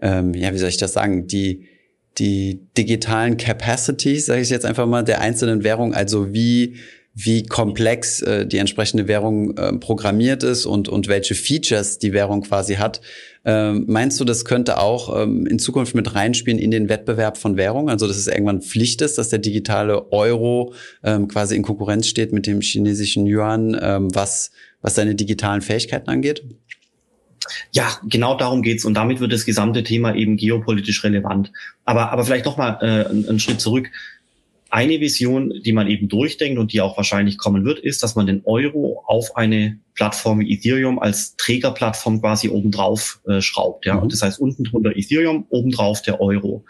ähm, 0.00 0.32
ja, 0.34 0.54
wie 0.54 0.58
soll 0.58 0.68
ich 0.68 0.76
das 0.76 0.92
sagen, 0.92 1.26
die, 1.26 1.66
die 2.18 2.60
digitalen 2.78 3.36
Capacities, 3.36 4.26
sage 4.26 4.42
ich 4.42 4.50
jetzt 4.50 4.66
einfach 4.66 4.86
mal, 4.86 5.02
der 5.02 5.20
einzelnen 5.20 5.64
Währung, 5.64 5.94
also 5.94 6.32
wie 6.32 6.76
wie 7.12 7.44
komplex 7.44 8.22
äh, 8.22 8.46
die 8.46 8.58
entsprechende 8.58 9.08
Währung 9.08 9.56
äh, 9.56 9.72
programmiert 9.72 10.42
ist 10.42 10.64
und, 10.64 10.88
und 10.88 11.08
welche 11.08 11.34
Features 11.34 11.98
die 11.98 12.12
Währung 12.12 12.42
quasi 12.42 12.76
hat. 12.76 13.00
Ähm, 13.44 13.84
meinst 13.88 14.20
du, 14.20 14.24
das 14.24 14.44
könnte 14.44 14.78
auch 14.78 15.22
ähm, 15.22 15.46
in 15.46 15.58
Zukunft 15.58 15.94
mit 15.94 16.14
reinspielen 16.14 16.58
in 16.58 16.70
den 16.70 16.88
Wettbewerb 16.88 17.38
von 17.38 17.56
Währungen? 17.56 17.88
Also, 17.88 18.06
dass 18.06 18.16
es 18.16 18.26
irgendwann 18.26 18.60
Pflicht 18.60 19.00
ist, 19.00 19.16
dass 19.16 19.30
der 19.30 19.38
digitale 19.38 20.12
Euro 20.12 20.74
ähm, 21.02 21.28
quasi 21.28 21.56
in 21.56 21.62
Konkurrenz 21.62 22.06
steht 22.06 22.32
mit 22.32 22.46
dem 22.46 22.60
chinesischen 22.60 23.26
Yuan, 23.26 23.78
ähm, 23.80 24.14
was, 24.14 24.50
was 24.82 24.94
seine 24.94 25.14
digitalen 25.14 25.62
Fähigkeiten 25.62 26.10
angeht? 26.10 26.44
Ja, 27.72 27.88
genau 28.04 28.36
darum 28.36 28.62
geht's 28.62 28.84
und 28.84 28.94
damit 28.94 29.20
wird 29.20 29.32
das 29.32 29.46
gesamte 29.46 29.82
Thema 29.82 30.14
eben 30.14 30.36
geopolitisch 30.36 31.02
relevant. 31.02 31.50
Aber, 31.84 32.12
aber 32.12 32.24
vielleicht 32.24 32.44
noch 32.44 32.58
mal 32.58 32.78
äh, 32.82 33.08
einen 33.08 33.40
Schritt 33.40 33.60
zurück. 33.60 33.90
Eine 34.70 35.00
Vision, 35.00 35.52
die 35.64 35.72
man 35.72 35.88
eben 35.88 36.08
durchdenkt 36.08 36.58
und 36.58 36.72
die 36.72 36.80
auch 36.80 36.96
wahrscheinlich 36.96 37.38
kommen 37.38 37.64
wird, 37.64 37.80
ist, 37.80 38.04
dass 38.04 38.14
man 38.14 38.26
den 38.26 38.42
Euro 38.44 39.02
auf 39.06 39.36
eine 39.36 39.80
Plattform 39.94 40.40
wie 40.40 40.52
Ethereum 40.54 41.00
als 41.00 41.34
Trägerplattform 41.36 42.20
quasi 42.20 42.48
obendrauf 42.48 43.20
äh, 43.26 43.40
schraubt. 43.40 43.84
Ja? 43.84 44.00
Mhm. 44.00 44.08
Das 44.08 44.22
heißt, 44.22 44.38
unten 44.40 44.62
drunter 44.62 44.96
Ethereum, 44.96 45.44
obendrauf 45.50 46.02
der 46.02 46.20
Euro. 46.20 46.64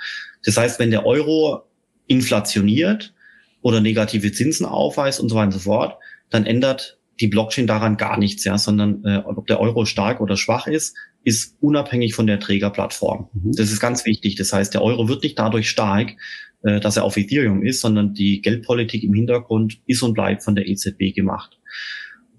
Das 0.45 0.57
heißt, 0.57 0.79
wenn 0.79 0.91
der 0.91 1.05
Euro 1.05 1.63
inflationiert 2.07 3.13
oder 3.61 3.81
negative 3.81 4.33
Zinsen 4.33 4.65
aufweist 4.65 5.21
und 5.21 5.29
so 5.29 5.35
weiter 5.35 5.47
und 5.47 5.53
so 5.53 5.59
fort, 5.59 5.99
dann 6.31 6.47
ändert 6.47 6.99
die 7.21 7.29
Blockchain 7.29 7.67
daran 7.67 7.99
gar 7.99 8.19
nichts, 8.19 8.45
ja, 8.45 8.57
sondern 8.57 9.05
äh, 9.05 9.19
ob 9.19 9.47
der 9.47 9.61
Euro 9.61 9.85
stark 9.85 10.23
oder 10.23 10.39
schwach 10.39 10.67
ist, 10.67 10.97
ist 11.23 11.57
unabhängig 11.61 12.15
von 12.15 12.27
der 12.27 12.41
Trägerplattform. 12.41 13.29
Mhm. 13.35 13.53
Das 13.53 13.71
ist 13.71 13.81
ganz 13.81 14.07
wichtig. 14.07 14.37
Das 14.37 14.53
heißt, 14.53 14.73
der 14.73 14.83
Euro 14.83 15.09
wird 15.09 15.23
nicht 15.23 15.39
dadurch 15.39 15.69
stark, 15.69 16.17
äh, 16.63 16.81
dass 16.81 16.97
er 16.97 17.05
auf 17.05 17.17
Ethereum 17.17 17.63
ist, 17.63 17.81
sondern 17.81 18.15
die 18.15 18.43
Geldpolitik 18.43 19.03
im 19.03 19.15
Hintergrund 19.15 19.81
ist 19.87 20.03
und 20.03 20.15
bleibt 20.15 20.43
von 20.43 20.55
der 20.55 20.69
EZB 20.69 21.15
gemacht. 21.15 21.59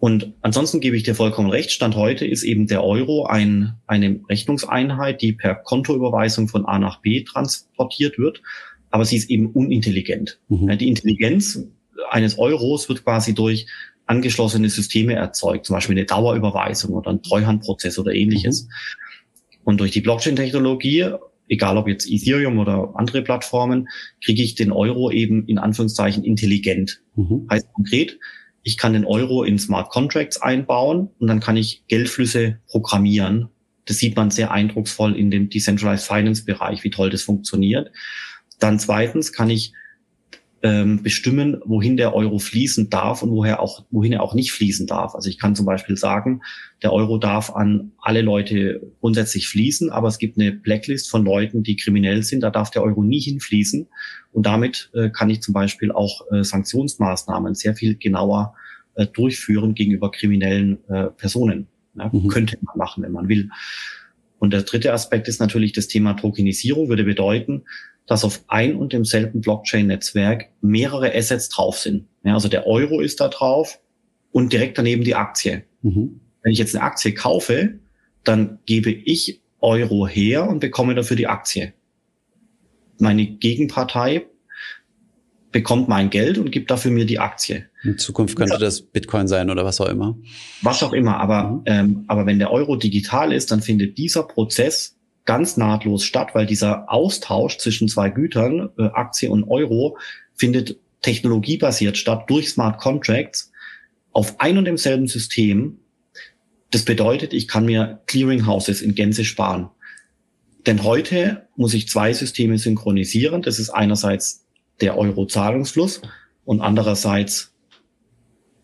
Und 0.02 0.34
ansonsten 0.42 0.80
gebe 0.80 0.98
ich 0.98 1.04
dir 1.04 1.14
vollkommen 1.14 1.52
recht. 1.52 1.72
Stand 1.72 1.96
heute 1.96 2.26
ist 2.26 2.42
eben 2.42 2.66
der 2.66 2.84
Euro 2.84 3.28
ein, 3.28 3.76
eine 3.86 4.20
Rechnungseinheit, 4.28 5.22
die 5.22 5.34
per 5.34 5.54
Kontoüberweisung 5.54 6.48
von 6.48 6.66
A 6.66 6.80
nach 6.80 7.02
B 7.02 7.24
transportiert 7.24 8.18
wird. 8.18 8.42
Aber 8.90 9.06
sie 9.06 9.18
ist 9.18 9.30
eben 9.30 9.52
unintelligent. 9.52 10.40
Mhm. 10.50 10.76
Die 10.80 10.88
Intelligenz 10.88 11.68
eines 12.10 12.40
Euros 12.40 12.90
wird 12.90 13.04
quasi 13.04 13.36
durch 13.36 13.68
angeschlossene 14.08 14.70
Systeme 14.70 15.14
erzeugt, 15.14 15.68
zum 15.68 15.76
Beispiel 15.76 15.96
eine 15.96 16.06
Dauerüberweisung 16.06 16.96
oder 16.96 17.12
ein 17.12 17.22
Treuhandprozess 17.22 18.00
oder 18.00 18.12
ähnliches. 18.14 18.64
Mhm. 18.64 18.70
Und 19.64 19.80
durch 19.80 19.92
die 19.92 20.02
Blockchain-Technologie, 20.02 21.14
egal 21.52 21.78
ob 21.78 21.88
jetzt 21.88 22.10
Ethereum 22.10 22.58
oder 22.60 22.94
andere 22.96 23.22
Plattformen, 23.22 23.90
kriege 24.24 24.42
ich 24.42 24.56
den 24.56 24.72
Euro 24.72 25.12
eben 25.12 25.46
in 25.48 25.60
Anführungszeichen 25.60 26.24
intelligent. 26.24 27.02
Mhm. 27.16 27.46
Heißt 27.52 27.68
konkret, 27.74 28.18
ich 28.64 28.78
kann 28.78 28.94
den 28.94 29.06
Euro 29.06 29.44
in 29.44 29.60
Smart 29.60 29.90
Contracts 29.90 30.42
einbauen 30.42 31.10
und 31.20 31.28
dann 31.28 31.42
kann 31.42 31.58
ich 31.58 31.84
Geldflüsse 31.88 32.60
programmieren. 32.68 33.50
Das 33.86 33.98
sieht 33.98 34.16
man 34.16 34.32
sehr 34.32 34.52
eindrucksvoll 34.52 35.18
in 35.18 35.30
dem 35.30 35.50
Decentralized 35.50 36.08
Finance 36.08 36.46
Bereich, 36.46 36.86
wie 36.86 36.90
toll 36.90 37.10
das 37.10 37.24
funktioniert. 37.24 37.92
Dann 38.60 38.80
zweitens 38.80 39.34
kann 39.34 39.50
ich 39.50 39.74
ähm, 40.63 41.02
bestimmen, 41.02 41.60
wohin 41.65 41.97
der 41.97 42.13
Euro 42.13 42.38
fließen 42.38 42.89
darf 42.89 43.24
und 43.24 43.32
woher 43.32 43.62
auch, 43.62 43.86
wohin 43.89 44.13
er 44.13 44.21
auch 44.21 44.36
nicht 44.36 44.52
fließen 44.52 44.86
darf. 44.86 45.15
Also 45.15 45.30
ich 45.30 45.39
kann 45.39 45.56
zum 45.56 45.65
Beispiel 45.65 45.97
sagen, 45.97 46.41
der 46.84 46.93
Euro 46.93 47.17
darf 47.17 47.56
an 47.56 47.91
alle 48.00 48.21
Leute 48.21 48.82
grundsätzlich 49.00 49.47
fließen, 49.47 49.89
aber 49.89 50.08
es 50.08 50.19
gibt 50.19 50.38
eine 50.38 50.52
Blacklist 50.52 51.10
von 51.10 51.26
Leuten, 51.26 51.63
die 51.63 51.76
kriminell 51.76 52.21
sind, 52.24 52.41
da 52.41 52.52
darf 52.52 52.69
der 52.69 52.84
Euro 52.84 53.04
nie 53.04 53.19
hinfließen. 53.19 53.88
Und 54.32 54.45
damit 54.45 54.91
äh, 54.93 55.10
kann 55.10 55.30
ich 55.30 55.41
zum 55.41 55.54
Beispiel 55.54 55.91
auch 55.91 56.32
äh, 56.32 56.43
Sanktionsmaßnahmen 56.43 57.56
sehr 57.56 57.76
viel 57.76 57.95
genauer 57.95 58.54
äh, 58.95 59.08
durchführen 59.08 59.74
gegenüber 59.74 60.12
kriminellen 60.12 60.78
äh, 60.89 61.08
Personen. 61.08 61.67
Ja, 61.95 62.10
mhm. 62.12 62.28
Könnte 62.28 62.58
man 62.62 62.78
machen, 62.78 63.04
wenn 63.04 63.12
man 63.12 63.28
will. 63.28 63.50
Und 64.38 64.54
der 64.54 64.63
dritte 64.63 64.93
Aspekt 64.93 65.28
ist 65.28 65.39
natürlich 65.39 65.71
das 65.71 65.88
Thema 65.88 66.13
Tokenisierung, 66.13 66.89
würde 66.89 67.04
bedeuten, 67.04 67.63
dass 68.08 68.24
auf 68.24 68.44
ein 68.48 68.76
und 68.76 68.94
demselben 68.94 69.42
Blockchain-Netzwerk 69.42 70.50
mehrere 70.62 71.14
Assets 71.16 71.50
drauf 71.50 71.78
sind. 71.78 72.08
Ja, 72.24 72.34
also 72.34 72.48
der 72.50 72.68
Euro 72.68 73.00
ist 73.00 73.20
da 73.20 73.28
drauf 73.28 73.80
und 74.32 74.54
direkt 74.54 74.78
daneben 74.78 75.04
die 75.04 75.16
Aktie. 75.16 75.64
Mhm. 75.82 76.20
Wenn 76.42 76.52
ich 76.52 76.60
jetzt 76.60 76.76
eine 76.76 76.84
Aktie 76.84 77.14
kaufe, 77.14 77.80
dann 78.24 78.60
gebe 78.66 78.92
ich 78.92 79.42
Euro 79.60 80.08
her 80.08 80.50
und 80.50 80.60
bekomme 80.60 80.96
dafür 80.96 81.16
die 81.16 81.28
Aktie. 81.28 81.74
Meine 83.00 83.26
Gegenpartei 83.26 84.26
bekommt 85.52 85.90
mein 85.90 86.10
Geld 86.10 86.38
und 86.38 86.52
gibt 86.52 86.72
dafür 86.72 86.92
mir 86.92 87.06
die 87.06 87.20
Aktie. 87.20 87.66
In 87.84 87.98
Zukunft 87.98 88.36
könnte 88.36 88.58
das 88.58 88.82
Bitcoin 88.82 89.28
sein 89.28 89.50
oder 89.50 89.66
was 89.66 89.82
auch 89.82 89.90
immer. 89.90 90.18
Was 90.62 90.82
auch 90.84 90.94
immer, 90.94 91.18
aber, 91.18 91.44
mhm. 91.44 91.62
ähm, 91.66 92.04
aber 92.08 92.26
wenn 92.26 92.40
der 92.40 92.52
Euro 92.52 92.76
digital 92.76 93.34
ist, 93.34 93.52
dann 93.52 93.62
findet 93.62 93.98
dieser 93.98 94.24
Prozess 94.24 94.98
ganz 95.32 95.56
nahtlos 95.56 96.04
statt, 96.04 96.32
weil 96.34 96.46
dieser 96.46 96.91
Austausch 96.91 97.58
zwischen 97.58 97.88
zwei 97.88 98.10
Gütern, 98.10 98.70
äh, 98.78 98.88
Aktie 98.88 99.32
und 99.32 99.46
Euro, 99.46 99.98
findet 100.36 100.78
technologiebasiert 101.02 101.96
statt 101.96 102.30
durch 102.30 102.50
Smart 102.50 102.82
Contracts 102.82 103.50
auf 104.12 104.41
ein 104.41 104.58
und 104.58 104.65
demselben 104.65 105.08
System. 105.08 105.80
Das 106.70 106.84
bedeutet, 106.84 107.32
ich 107.32 107.48
kann 107.48 107.63
mir 107.63 108.02
Clearinghouses 108.08 108.82
in 108.82 108.94
Gänze 108.94 109.24
sparen. 109.24 109.70
Denn 110.65 110.84
heute 110.84 111.48
muss 111.56 111.74
ich 111.74 111.88
zwei 111.88 112.12
Systeme 112.12 112.58
synchronisieren. 112.58 113.41
Das 113.41 113.58
ist 113.58 113.70
einerseits 113.70 114.46
der 114.82 114.98
Euro-Zahlungsfluss 114.98 116.02
und 116.44 116.60
andererseits 116.60 117.54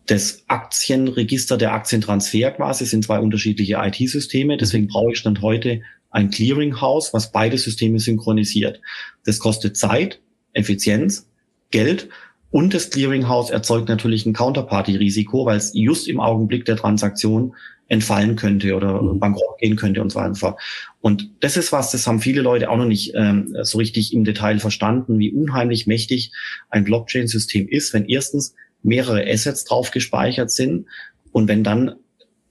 das 0.04 0.44
Aktienregister, 0.48 1.56
der 1.56 1.72
Aktientransfer 1.72 2.50
quasi, 2.50 2.84
sind 2.84 3.04
zwei 3.04 3.20
unterschiedliche 3.20 3.78
IT-Systeme. 3.82 4.58
Deswegen 4.58 4.86
brauche 4.86 5.12
ich 5.12 5.18
Stand 5.18 5.40
heute 5.40 5.80
ein 6.18 6.30
Clearinghouse, 6.30 7.14
was 7.14 7.30
beide 7.30 7.56
Systeme 7.56 8.00
synchronisiert. 8.00 8.80
Das 9.24 9.38
kostet 9.38 9.76
Zeit, 9.76 10.20
Effizienz, 10.52 11.28
Geld 11.70 12.08
und 12.50 12.74
das 12.74 12.90
Clearinghouse 12.90 13.50
erzeugt 13.50 13.88
natürlich 13.88 14.26
ein 14.26 14.32
Counterparty-Risiko, 14.32 15.46
weil 15.46 15.58
es 15.58 15.70
just 15.74 16.08
im 16.08 16.18
Augenblick 16.18 16.64
der 16.64 16.76
Transaktion 16.76 17.54
entfallen 17.86 18.34
könnte 18.34 18.74
oder 18.74 19.00
mhm. 19.00 19.20
bankrott 19.20 19.58
gehen 19.58 19.76
könnte 19.76 20.02
und 20.02 20.10
so 20.10 20.18
weiter. 20.18 20.56
Und 21.00 21.30
das 21.40 21.56
ist 21.56 21.70
was, 21.70 21.92
das 21.92 22.06
haben 22.06 22.20
viele 22.20 22.42
Leute 22.42 22.68
auch 22.68 22.76
noch 22.76 22.84
nicht 22.84 23.12
ähm, 23.14 23.56
so 23.62 23.78
richtig 23.78 24.12
im 24.12 24.24
Detail 24.24 24.58
verstanden, 24.58 25.20
wie 25.20 25.30
unheimlich 25.30 25.86
mächtig 25.86 26.32
ein 26.68 26.82
Blockchain-System 26.82 27.68
ist, 27.68 27.94
wenn 27.94 28.06
erstens 28.06 28.54
mehrere 28.82 29.24
Assets 29.24 29.64
drauf 29.64 29.92
gespeichert 29.92 30.50
sind 30.50 30.86
und 31.30 31.46
wenn 31.46 31.62
dann 31.62 31.94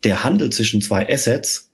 der 0.06 0.24
Handel 0.24 0.52
zwischen 0.52 0.82
zwei 0.82 1.08
Assets 1.10 1.67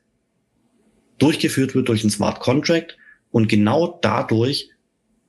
durchgeführt 1.18 1.76
wird 1.76 1.90
durch 1.90 2.02
einen 2.02 2.10
Smart 2.10 2.40
Contract 2.40 2.98
und 3.32 3.48
genau 3.48 4.00
dadurch 4.02 4.70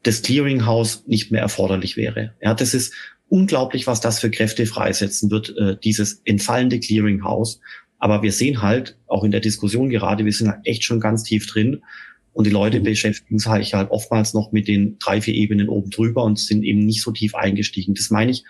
das 0.02 0.22
Clearinghouse 0.22 1.04
nicht 1.06 1.30
mehr 1.30 1.40
erforderlich 1.40 1.96
wäre. 1.96 2.34
Ja, 2.42 2.54
das 2.54 2.74
ist 2.74 2.92
unglaublich, 3.28 3.86
was 3.86 4.00
das 4.00 4.20
für 4.20 4.30
Kräfte 4.30 4.66
freisetzen 4.66 5.30
wird, 5.30 5.56
äh, 5.56 5.76
dieses 5.82 6.20
entfallende 6.24 6.78
Clearinghouse. 6.78 7.60
Aber 7.98 8.22
wir 8.22 8.32
sehen 8.32 8.60
halt 8.60 8.98
auch 9.06 9.24
in 9.24 9.30
der 9.30 9.40
Diskussion 9.40 9.88
gerade, 9.88 10.24
wir 10.24 10.32
sind 10.32 10.48
halt 10.48 10.60
echt 10.64 10.84
schon 10.84 11.00
ganz 11.00 11.22
tief 11.22 11.46
drin. 11.46 11.82
Und 12.32 12.46
die 12.46 12.50
Leute 12.50 12.80
mhm. 12.80 12.84
beschäftigen 12.84 13.38
sich 13.38 13.74
halt 13.74 13.90
oftmals 13.90 14.34
noch 14.34 14.52
mit 14.52 14.68
den 14.68 14.98
drei, 14.98 15.20
vier 15.20 15.34
Ebenen 15.34 15.68
oben 15.68 15.90
drüber 15.90 16.24
und 16.24 16.38
sind 16.38 16.64
eben 16.64 16.80
nicht 16.80 17.02
so 17.02 17.12
tief 17.12 17.34
eingestiegen. 17.34 17.94
Das 17.94 18.10
meine 18.10 18.32
ich 18.32 18.44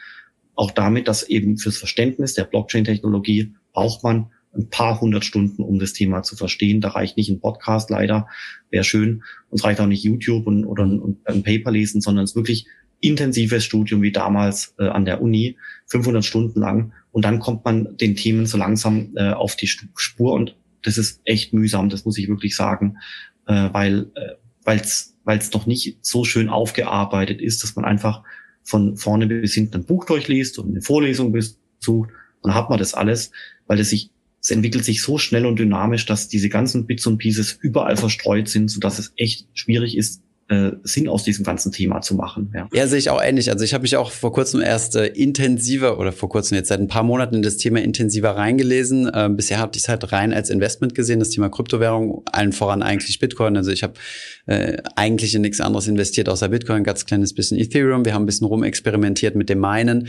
auch 0.57 0.70
damit, 0.70 1.07
dass 1.07 1.23
eben 1.23 1.59
fürs 1.59 1.77
Verständnis 1.77 2.35
der 2.35 2.44
Blockchain-Technologie 2.44 3.55
braucht 3.73 4.03
man 4.03 4.31
ein 4.57 4.69
paar 4.71 5.01
hundert 5.01 5.25
Stunden, 5.25 5.62
um 5.62 5.79
das 5.79 5.93
Thema 5.93 6.23
zu 6.23 6.37
verstehen. 6.37 6.81
Da 6.81 6.88
reicht 6.88 7.17
nicht 7.17 7.31
ein 7.31 7.40
Podcast 7.40 7.90
leider, 7.90 8.29
wäre 8.71 8.85
schön. 8.85 9.23
Uns 9.51 9.64
reicht 9.64 9.81
auch 9.81 9.87
nicht 9.87 10.05
YouTube 10.05 10.47
und, 10.47 10.64
oder 10.64 10.85
ein, 10.85 11.17
ein 11.25 11.43
Paper 11.43 11.71
lesen, 11.71 12.01
sondern 12.01 12.25
es 12.25 12.31
ist 12.31 12.37
wirklich 12.37 12.67
intensives 13.01 13.64
Studium 13.64 14.03
wie 14.03 14.12
damals 14.12 14.75
äh, 14.79 14.87
an 14.87 15.05
der 15.05 15.21
Uni, 15.21 15.57
500 15.87 16.25
Stunden 16.25 16.61
lang. 16.61 16.93
Und 17.12 17.25
dann 17.25 17.38
kommt 17.38 17.64
man 17.64 17.97
den 17.97 18.17
Themen 18.17 18.47
so 18.47 18.57
langsam 18.57 19.12
äh, 19.17 19.33
auf 19.33 19.57
die 19.57 19.67
Spur 19.67 20.33
und 20.33 20.57
das 20.83 20.99
ist 20.99 21.21
echt 21.25 21.53
mühsam, 21.53 21.88
das 21.88 22.05
muss 22.05 22.19
ich 22.19 22.29
wirklich 22.29 22.57
sagen, 22.57 22.99
äh, 23.47 23.69
weil 23.73 24.11
äh, 24.14 24.77
es 24.77 25.12
weil 25.25 25.38
es 25.38 25.53
noch 25.53 25.64
nicht 25.64 25.99
so 26.03 26.25
schön 26.25 26.51
aufgearbeitet 26.51 27.40
ist, 27.40 27.62
dass 27.62 27.77
man 27.77 27.87
einfach 27.87 28.23
von 28.62 28.97
vorne 28.97 29.27
bis 29.27 29.55
hinten 29.55 29.77
ein 29.77 29.85
Buch 29.87 30.05
durchliest 30.05 30.59
und 30.59 30.71
eine 30.71 30.83
Vorlesung 30.83 31.33
besucht 31.33 32.11
und 32.45 32.51
dann 32.51 32.55
hat 32.55 32.69
man 32.69 32.79
das 32.79 32.93
alles, 32.93 33.31
weil 33.67 33.81
es 33.81 33.90
sich 33.90 34.11
es 34.45 34.51
entwickelt 34.51 34.85
sich 34.85 35.01
so 35.01 35.17
schnell 35.17 35.47
und 35.47 35.59
dynamisch, 35.59 36.05
dass 36.05 36.29
diese 36.29 36.51
ganzen 36.51 36.87
Bits 36.87 37.07
und 37.07 37.17
Pieces 37.17 37.59
überall 37.63 37.97
verstreut 37.97 38.47
sind, 38.47 38.71
so 38.71 38.79
dass 38.79 38.99
es 38.99 39.15
echt 39.17 39.47
schwierig 39.55 39.97
ist, 39.97 40.23
äh, 40.49 40.73
Sinn 40.83 41.09
aus 41.09 41.25
diesem 41.25 41.45
ganzen 41.45 41.73
Thema 41.73 42.01
zu 42.03 42.15
machen. 42.15 42.53
Ja, 42.55 42.69
ja 42.73 42.87
sehe 42.87 42.99
ich 42.99 43.09
auch 43.09 43.23
ähnlich. 43.23 43.51
Also 43.51 43.65
ich 43.65 43.73
habe 43.73 43.83
mich 43.83 43.97
auch 43.97 44.11
vor 44.11 44.33
kurzem 44.33 44.61
erst 44.61 44.95
äh, 44.95 45.07
intensiver 45.07 45.99
oder 45.99 46.13
vor 46.13 46.29
kurzem 46.29 46.57
jetzt 46.57 46.69
seit 46.69 46.81
ein 46.81 46.88
paar 46.88 47.03
Monaten 47.03 47.37
in 47.37 47.42
das 47.42 47.57
Thema 47.57 47.81
intensiver 47.81 48.37
reingelesen. 48.37 49.09
Äh, 49.09 49.31
bisher 49.31 49.59
habe 49.59 49.73
ich 49.75 49.83
es 49.83 49.88
halt 49.88 50.13
rein 50.13 50.35
als 50.35 50.51
Investment 50.51 50.95
gesehen, 50.95 51.19
das 51.19 51.31
Thema 51.31 51.49
Kryptowährung, 51.49 52.23
allen 52.31 52.53
voran 52.53 52.83
eigentlich 52.83 53.19
Bitcoin. 53.19 53.57
Also 53.57 53.71
ich 53.71 53.83
habe 53.83 53.95
äh, 54.47 54.77
eigentlich 54.97 55.35
in 55.35 55.40
nichts 55.40 55.61
anderes 55.61 55.88
investiert 55.88 56.29
außer 56.29 56.51
Bitcoin, 56.51 56.85
ganz 56.85 57.07
kleines 57.07 57.35
bisschen 57.35 57.59
Ethereum. 57.59 58.05
Wir 58.05 58.13
haben 58.13 58.25
ein 58.25 58.27
bisschen 58.27 58.47
rumexperimentiert 58.47 59.37
mit 59.37 59.49
dem 59.49 59.61
Minen. 59.61 60.09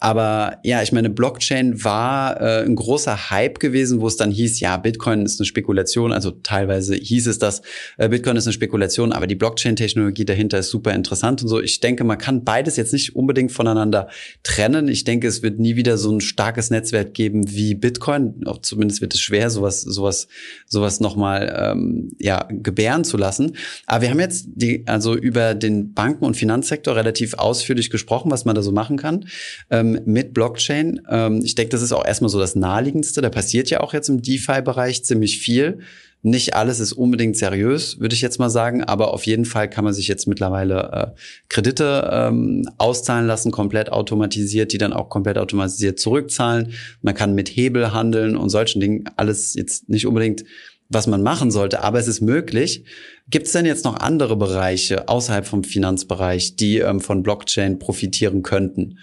Aber 0.00 0.58
ja, 0.64 0.82
ich 0.82 0.90
meine, 0.90 1.10
Blockchain 1.10 1.84
war 1.84 2.40
äh, 2.40 2.64
ein 2.64 2.74
großer 2.74 3.30
Hype 3.30 3.60
gewesen, 3.60 4.00
wo 4.00 4.08
es 4.08 4.16
dann 4.16 4.32
hieß, 4.32 4.58
ja, 4.58 4.76
Bitcoin 4.76 5.24
ist 5.24 5.38
eine 5.38 5.46
Spekulation. 5.46 6.12
Also 6.12 6.32
teilweise 6.32 6.96
hieß 6.96 7.28
es 7.28 7.38
das, 7.38 7.62
äh, 7.98 8.08
Bitcoin 8.08 8.36
ist 8.36 8.46
eine 8.46 8.52
Spekulation, 8.52 9.12
aber 9.12 9.28
die 9.28 9.36
Blockchain-Technologie 9.76 10.24
dahinter 10.24 10.58
ist 10.58 10.70
super 10.70 10.92
interessant 10.92 11.42
und 11.42 11.48
so. 11.48 11.60
Ich 11.60 11.80
denke, 11.80 12.04
man 12.04 12.18
kann 12.18 12.44
beides 12.44 12.76
jetzt 12.76 12.92
nicht 12.92 13.14
unbedingt 13.14 13.52
voneinander 13.52 14.08
trennen. 14.42 14.88
Ich 14.88 15.04
denke, 15.04 15.28
es 15.28 15.42
wird 15.42 15.58
nie 15.58 15.76
wieder 15.76 15.98
so 15.98 16.10
ein 16.10 16.20
starkes 16.20 16.70
Netzwerk 16.70 17.14
geben 17.14 17.50
wie 17.54 17.74
Bitcoin. 17.74 18.46
Auch 18.46 18.58
zumindest 18.58 19.00
wird 19.00 19.14
es 19.14 19.20
schwer, 19.20 19.50
sowas, 19.50 19.82
sowas, 19.82 20.28
sowas 20.66 21.00
nochmal 21.00 21.54
ähm, 21.56 22.10
ja, 22.18 22.48
gebären 22.50 23.04
zu 23.04 23.16
lassen. 23.16 23.56
Aber 23.86 24.02
wir 24.02 24.10
haben 24.10 24.20
jetzt 24.20 24.46
die, 24.54 24.84
also 24.86 25.14
über 25.14 25.54
den 25.54 25.92
Banken- 25.92 26.24
und 26.24 26.36
Finanzsektor 26.36 26.96
relativ 26.96 27.34
ausführlich 27.34 27.90
gesprochen, 27.90 28.30
was 28.30 28.44
man 28.44 28.54
da 28.54 28.62
so 28.62 28.72
machen 28.72 28.96
kann 28.96 29.26
ähm, 29.70 30.00
mit 30.06 30.34
Blockchain. 30.34 31.02
Ähm, 31.08 31.42
ich 31.44 31.54
denke, 31.54 31.70
das 31.70 31.82
ist 31.82 31.92
auch 31.92 32.04
erstmal 32.04 32.30
so 32.30 32.38
das 32.38 32.56
Naheliegendste. 32.56 33.20
Da 33.20 33.28
passiert 33.28 33.70
ja 33.70 33.80
auch 33.80 33.92
jetzt 33.92 34.08
im 34.08 34.22
DeFi-Bereich 34.22 35.04
ziemlich 35.04 35.38
viel. 35.38 35.80
Nicht 36.28 36.54
alles 36.54 36.80
ist 36.80 36.92
unbedingt 36.92 37.36
seriös, 37.36 38.00
würde 38.00 38.16
ich 38.16 38.20
jetzt 38.20 38.40
mal 38.40 38.50
sagen, 38.50 38.82
aber 38.82 39.14
auf 39.14 39.26
jeden 39.26 39.44
Fall 39.44 39.70
kann 39.70 39.84
man 39.84 39.94
sich 39.94 40.08
jetzt 40.08 40.26
mittlerweile 40.26 41.14
äh, 41.14 41.20
Kredite 41.48 42.10
ähm, 42.12 42.68
auszahlen 42.78 43.28
lassen, 43.28 43.52
komplett 43.52 43.92
automatisiert, 43.92 44.72
die 44.72 44.78
dann 44.78 44.92
auch 44.92 45.08
komplett 45.08 45.38
automatisiert 45.38 46.00
zurückzahlen. 46.00 46.72
Man 47.00 47.14
kann 47.14 47.36
mit 47.36 47.48
Hebel 47.50 47.92
handeln 47.92 48.36
und 48.36 48.48
solchen 48.48 48.80
Dingen. 48.80 49.08
Alles 49.14 49.54
jetzt 49.54 49.88
nicht 49.88 50.04
unbedingt 50.04 50.44
was 50.88 51.06
man 51.06 51.22
machen 51.22 51.52
sollte, 51.52 51.84
aber 51.84 52.00
es 52.00 52.08
ist 52.08 52.20
möglich. 52.20 52.84
Gibt 53.30 53.46
es 53.46 53.52
denn 53.52 53.64
jetzt 53.64 53.84
noch 53.84 53.96
andere 53.96 54.36
Bereiche 54.36 55.08
außerhalb 55.08 55.46
vom 55.46 55.62
Finanzbereich, 55.62 56.56
die 56.56 56.78
ähm, 56.78 57.00
von 57.00 57.22
Blockchain 57.22 57.78
profitieren 57.78 58.42
könnten? 58.42 58.98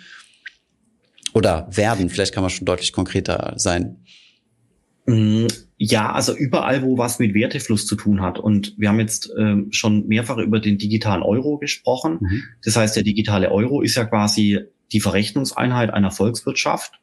Oder 1.34 1.70
werden? 1.72 2.10
Vielleicht 2.10 2.34
kann 2.34 2.44
man 2.44 2.50
schon 2.50 2.66
deutlich 2.66 2.92
konkreter 2.92 3.54
sein. 3.56 4.04
Mm, 5.06 5.48
ja, 5.78 6.12
also 6.12 6.36
überall, 6.36 6.82
wo 6.84 6.98
was 6.98 7.20
mit 7.20 7.34
Wertefluss 7.34 7.86
zu 7.86 7.96
tun 7.96 8.22
hat. 8.22 8.40
Und 8.40 8.74
wir 8.78 8.90
haben 8.90 9.00
jetzt 9.00 9.32
ähm, 9.38 9.68
schon 9.72 10.08
mehrfach 10.08 10.38
über 10.38 10.60
den 10.60 10.78
digitalen 10.78 11.24
Euro 11.24 11.58
gesprochen. 11.58 12.20
Mhm. 12.22 12.44
Das 12.64 12.78
heißt, 12.78 12.96
der 12.96 13.04
digitale 13.04 13.52
Euro 13.52 13.82
ist 13.82 13.96
ja 13.96 14.06
quasi 14.06 14.62
die 14.92 15.02
Verrechnungseinheit 15.02 15.94
einer 15.94 16.12
Volkswirtschaft. 16.12 17.00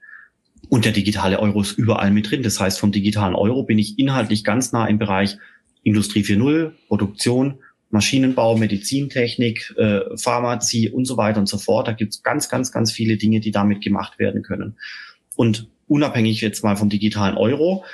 Und 0.68 0.84
der 0.84 0.92
digitale 0.92 1.40
Euro 1.40 1.60
ist 1.60 1.72
überall 1.72 2.10
mit 2.10 2.30
drin. 2.30 2.42
Das 2.42 2.60
heißt, 2.60 2.78
vom 2.78 2.92
digitalen 2.92 3.34
Euro 3.34 3.64
bin 3.64 3.78
ich 3.78 3.98
inhaltlich 3.98 4.44
ganz 4.44 4.72
nah 4.72 4.86
im 4.86 4.98
Bereich 4.98 5.36
Industrie 5.82 6.22
4.0, 6.22 6.72
Produktion, 6.86 7.58
Maschinenbau, 7.90 8.56
Medizintechnik, 8.56 9.74
äh, 9.76 10.00
Pharmazie 10.16 10.90
und 10.90 11.06
so 11.06 11.16
weiter 11.16 11.40
und 11.40 11.48
so 11.48 11.58
fort. 11.58 11.88
Da 11.88 11.92
gibt 11.92 12.14
es 12.14 12.22
ganz, 12.22 12.48
ganz, 12.48 12.70
ganz 12.70 12.92
viele 12.92 13.16
Dinge, 13.16 13.40
die 13.40 13.50
damit 13.50 13.82
gemacht 13.82 14.18
werden 14.18 14.42
können. 14.42 14.76
Und 15.34 15.68
unabhängig 15.90 16.40
jetzt 16.40 16.62
mal 16.62 16.76
vom 16.76 16.88
digitalen 16.88 17.36
Euro 17.36 17.84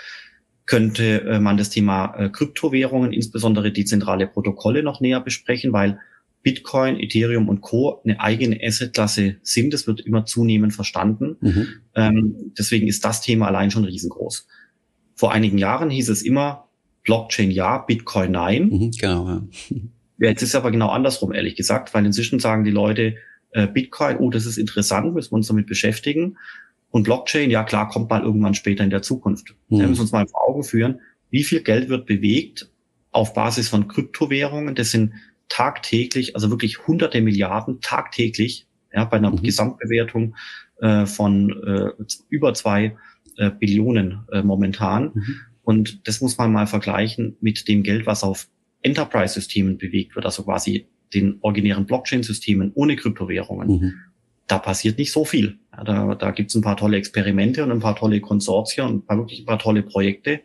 könnte 0.67 1.23
äh, 1.23 1.41
man 1.41 1.57
das 1.57 1.71
Thema 1.71 2.15
äh, 2.17 2.29
Kryptowährungen, 2.29 3.13
insbesondere 3.13 3.73
dezentrale 3.73 4.27
Protokolle 4.27 4.83
noch 4.83 5.01
näher 5.01 5.21
besprechen, 5.21 5.73
weil 5.73 6.01
Bitcoin, 6.43 7.01
Ethereum 7.01 7.49
und 7.49 7.61
Co. 7.61 8.01
eine 8.05 8.21
eigene 8.21 8.61
Assetklasse 8.63 9.37
sind. 9.43 9.73
Das 9.73 9.87
wird 9.87 10.01
immer 10.01 10.27
zunehmend 10.27 10.75
verstanden. 10.75 11.37
Mhm. 11.41 11.69
Ähm, 11.95 12.53
deswegen 12.59 12.87
ist 12.87 13.05
das 13.05 13.21
Thema 13.21 13.47
allein 13.47 13.71
schon 13.71 13.85
riesengroß. 13.85 14.47
Vor 15.15 15.33
einigen 15.33 15.59
Jahren 15.59 15.91
hieß 15.91 16.09
es 16.09 16.23
immer 16.23 16.69
Blockchain 17.05 17.51
ja, 17.51 17.79
Bitcoin 17.79 18.33
nein. 18.33 18.69
Mhm, 18.69 18.91
genau. 18.93 19.29
Ja. 19.29 19.43
Jetzt 20.19 20.43
ist 20.43 20.51
es 20.51 20.55
aber 20.55 20.71
genau 20.71 20.89
andersrum, 20.89 21.33
ehrlich 21.33 21.57
gesagt, 21.57 21.95
weil 21.95 22.05
inzwischen 22.07 22.41
sagen 22.41 22.65
die 22.65 22.71
Leute, 22.71 23.17
äh, 23.51 23.67
Bitcoin, 23.67 24.19
oh, 24.19 24.31
das 24.31 24.47
ist 24.47 24.59
interessant, 24.59 25.15
müssen 25.15 25.33
wir 25.33 25.37
uns 25.37 25.49
damit 25.49 25.67
beschäftigen. 25.67 26.37
Und 26.97 27.03
Blockchain, 27.03 27.51
ja 27.51 27.63
klar, 27.63 27.91
kommt 27.91 28.09
mal 28.09 28.23
irgendwann 28.23 28.55
später 28.55 28.83
in 28.83 28.89
der 28.89 29.03
Zukunft. 29.03 29.55
Mhm. 29.69 29.81
Wir 29.81 29.89
müssen 29.89 30.01
uns 30.01 30.13
mal 30.13 30.27
vor 30.27 30.49
Augen 30.49 30.65
führen, 30.65 31.01
wie 31.29 31.45
viel 31.45 31.61
Geld 31.61 31.91
wird 31.91 32.07
bewegt 32.07 32.71
auf 33.13 33.35
Basis 33.35 33.69
von 33.69 33.87
Kryptowährungen. 33.87 34.75
Das 34.75 34.93
sind 34.93 35.13
tagtäglich, 35.51 36.35
also 36.35 36.49
wirklich 36.49 36.87
hunderte 36.87 37.21
Milliarden 37.21 37.83
tagtäglich, 37.83 38.67
ja, 38.95 39.05
bei 39.05 39.19
einer 39.19 39.31
mhm. 39.31 39.43
Gesamtbewertung 39.43 40.37
äh, 40.81 41.05
von 41.05 41.51
äh, 41.67 41.91
über 42.31 42.55
zwei 42.55 42.97
äh, 43.37 43.51
Billionen 43.51 44.21
äh, 44.33 44.43
momentan. 44.43 45.11
Mhm. 45.13 45.37
Und 45.65 46.09
das 46.09 46.23
muss 46.23 46.39
man 46.39 46.51
mal 46.51 46.67
vergleichen 46.67 47.37
mit 47.43 47.69
dem 47.69 47.83
Geld, 47.83 48.07
was 48.07 48.25
auf 48.25 48.49
Enterprise-Systemen 48.81 49.77
bewegt 49.77 50.17
wird, 50.17 50.25
also 50.25 50.45
quasi 50.45 50.87
den 51.13 51.41
originären 51.43 51.85
Blockchain-Systemen 51.85 52.73
ohne 52.75 52.97
Kryptowährungen. 52.97 53.69
Mhm. 53.69 53.95
Da 54.47 54.59
passiert 54.59 54.97
nicht 54.97 55.13
so 55.13 55.27
viel. 55.27 55.59
Ja, 55.77 55.85
da 55.85 56.15
da 56.15 56.31
gibt 56.31 56.51
es 56.51 56.55
ein 56.55 56.63
paar 56.63 56.77
tolle 56.77 56.97
Experimente 56.97 57.63
und 57.63 57.71
ein 57.71 57.81
paar 57.81 57.97
tolle 57.97 58.21
Konsortien 58.21 58.87
und 58.87 58.95
ein 58.97 59.07
paar, 59.07 59.19
wirklich 59.19 59.41
ein 59.41 59.47
paar 59.47 59.59
tolle 59.59 59.83
Projekte. 59.83 60.41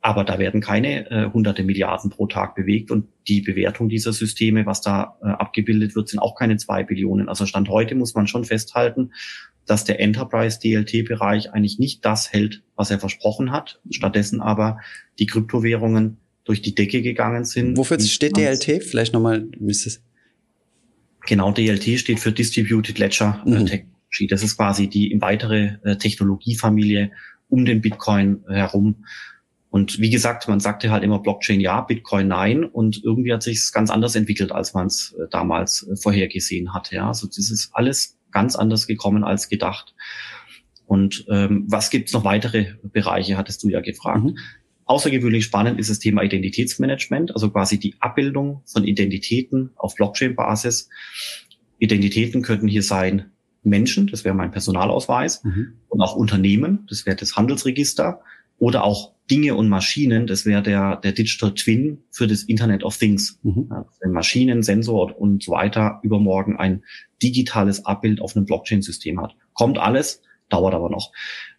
Aber 0.00 0.22
da 0.22 0.38
werden 0.38 0.60
keine 0.60 1.10
äh, 1.10 1.30
hunderte 1.32 1.64
Milliarden 1.64 2.10
pro 2.10 2.26
Tag 2.26 2.54
bewegt 2.54 2.92
und 2.92 3.08
die 3.26 3.40
Bewertung 3.40 3.88
dieser 3.88 4.12
Systeme, 4.12 4.64
was 4.64 4.80
da 4.80 5.16
äh, 5.20 5.26
abgebildet 5.26 5.96
wird, 5.96 6.08
sind 6.08 6.20
auch 6.20 6.36
keine 6.36 6.56
zwei 6.58 6.84
Billionen. 6.84 7.28
Also 7.28 7.44
Stand 7.44 7.68
heute 7.68 7.96
muss 7.96 8.14
man 8.14 8.28
schon 8.28 8.44
festhalten, 8.44 9.10
dass 9.64 9.82
der 9.82 9.98
Enterprise 9.98 10.60
DLT-Bereich 10.60 11.52
eigentlich 11.52 11.80
nicht 11.80 12.04
das 12.04 12.32
hält, 12.32 12.62
was 12.76 12.92
er 12.92 13.00
versprochen 13.00 13.50
hat. 13.50 13.80
Stattdessen 13.90 14.40
aber 14.40 14.78
die 15.18 15.26
Kryptowährungen 15.26 16.18
durch 16.44 16.62
die 16.62 16.74
Decke 16.74 17.02
gegangen 17.02 17.44
sind. 17.44 17.76
Wofür 17.76 17.98
steht 17.98 18.36
DLT? 18.36 18.84
Vielleicht 18.84 19.12
nochmal, 19.12 19.48
Mrs. 19.58 20.02
Genau, 21.26 21.50
DLT 21.50 21.98
steht 21.98 22.20
für 22.20 22.30
Distributed 22.30 22.98
Ledger 22.98 23.42
äh, 23.44 23.50
mhm. 23.50 23.66
Technology. 23.66 23.95
Das 24.28 24.42
ist 24.42 24.56
quasi 24.56 24.88
die 24.88 25.16
weitere 25.20 25.76
äh, 25.84 25.96
Technologiefamilie 25.96 27.10
um 27.48 27.64
den 27.64 27.80
Bitcoin 27.80 28.44
herum 28.48 29.04
und 29.76 30.00
wie 30.00 30.08
gesagt, 30.08 30.48
man 30.48 30.58
sagte 30.58 30.90
halt 30.90 31.04
immer 31.04 31.18
Blockchain 31.18 31.60
ja, 31.60 31.82
Bitcoin 31.82 32.28
nein. 32.28 32.64
Und 32.64 33.04
irgendwie 33.04 33.34
hat 33.34 33.42
sich 33.42 33.58
es 33.58 33.72
ganz 33.72 33.90
anders 33.90 34.14
entwickelt, 34.14 34.50
als 34.50 34.72
man 34.72 34.86
es 34.86 35.14
äh, 35.18 35.26
damals 35.30 35.86
äh, 35.86 35.96
vorhergesehen 35.96 36.72
hatte. 36.72 36.94
Ja, 36.94 37.08
also 37.08 37.26
das 37.26 37.50
ist 37.50 37.68
alles 37.74 38.16
ganz 38.30 38.56
anders 38.56 38.86
gekommen 38.86 39.22
als 39.22 39.50
gedacht. 39.50 39.94
Und 40.86 41.26
ähm, 41.28 41.66
was 41.68 41.90
gibt's 41.90 42.14
noch 42.14 42.24
weitere 42.24 42.74
Bereiche, 42.84 43.36
hattest 43.36 43.64
du 43.64 43.68
ja 43.68 43.80
gefragt. 43.80 44.24
Mhm. 44.24 44.38
Außergewöhnlich 44.86 45.44
spannend 45.44 45.78
ist 45.78 45.90
das 45.90 45.98
Thema 45.98 46.22
Identitätsmanagement, 46.22 47.34
also 47.34 47.50
quasi 47.50 47.78
die 47.78 47.96
Abbildung 47.98 48.62
von 48.64 48.84
Identitäten 48.84 49.72
auf 49.76 49.94
Blockchain-Basis. 49.96 50.88
Identitäten 51.78 52.40
könnten 52.40 52.66
hier 52.66 52.82
sein 52.82 53.32
Menschen, 53.66 54.06
das 54.06 54.24
wäre 54.24 54.34
mein 54.34 54.50
Personalausweis, 54.50 55.44
mhm. 55.44 55.74
und 55.88 56.00
auch 56.00 56.16
Unternehmen, 56.16 56.86
das 56.88 57.06
wäre 57.06 57.16
das 57.16 57.36
Handelsregister, 57.36 58.20
oder 58.58 58.84
auch 58.84 59.12
Dinge 59.30 59.54
und 59.54 59.68
Maschinen, 59.68 60.26
das 60.26 60.46
wäre 60.46 60.62
der, 60.62 60.96
der 60.96 61.12
Digital 61.12 61.52
Twin 61.54 61.98
für 62.10 62.26
das 62.26 62.44
Internet 62.44 62.84
of 62.84 62.96
Things. 62.96 63.38
Mhm. 63.42 63.70
Wenn 64.00 64.12
Maschinen, 64.12 64.62
Sensor 64.62 65.18
und 65.18 65.42
so 65.42 65.52
weiter 65.52 66.00
übermorgen 66.02 66.56
ein 66.56 66.84
digitales 67.22 67.84
Abbild 67.84 68.20
auf 68.20 68.36
einem 68.36 68.46
Blockchain-System 68.46 69.20
hat. 69.20 69.34
Kommt 69.52 69.78
alles, 69.78 70.22
dauert 70.48 70.74
aber 70.74 70.90
noch. 70.90 71.12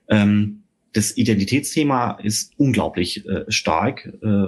Ähm, 0.09 0.63
das 0.93 1.15
Identitätsthema 1.15 2.11
ist 2.23 2.53
unglaublich 2.57 3.27
äh, 3.27 3.43
stark, 3.49 4.11
äh, 4.23 4.45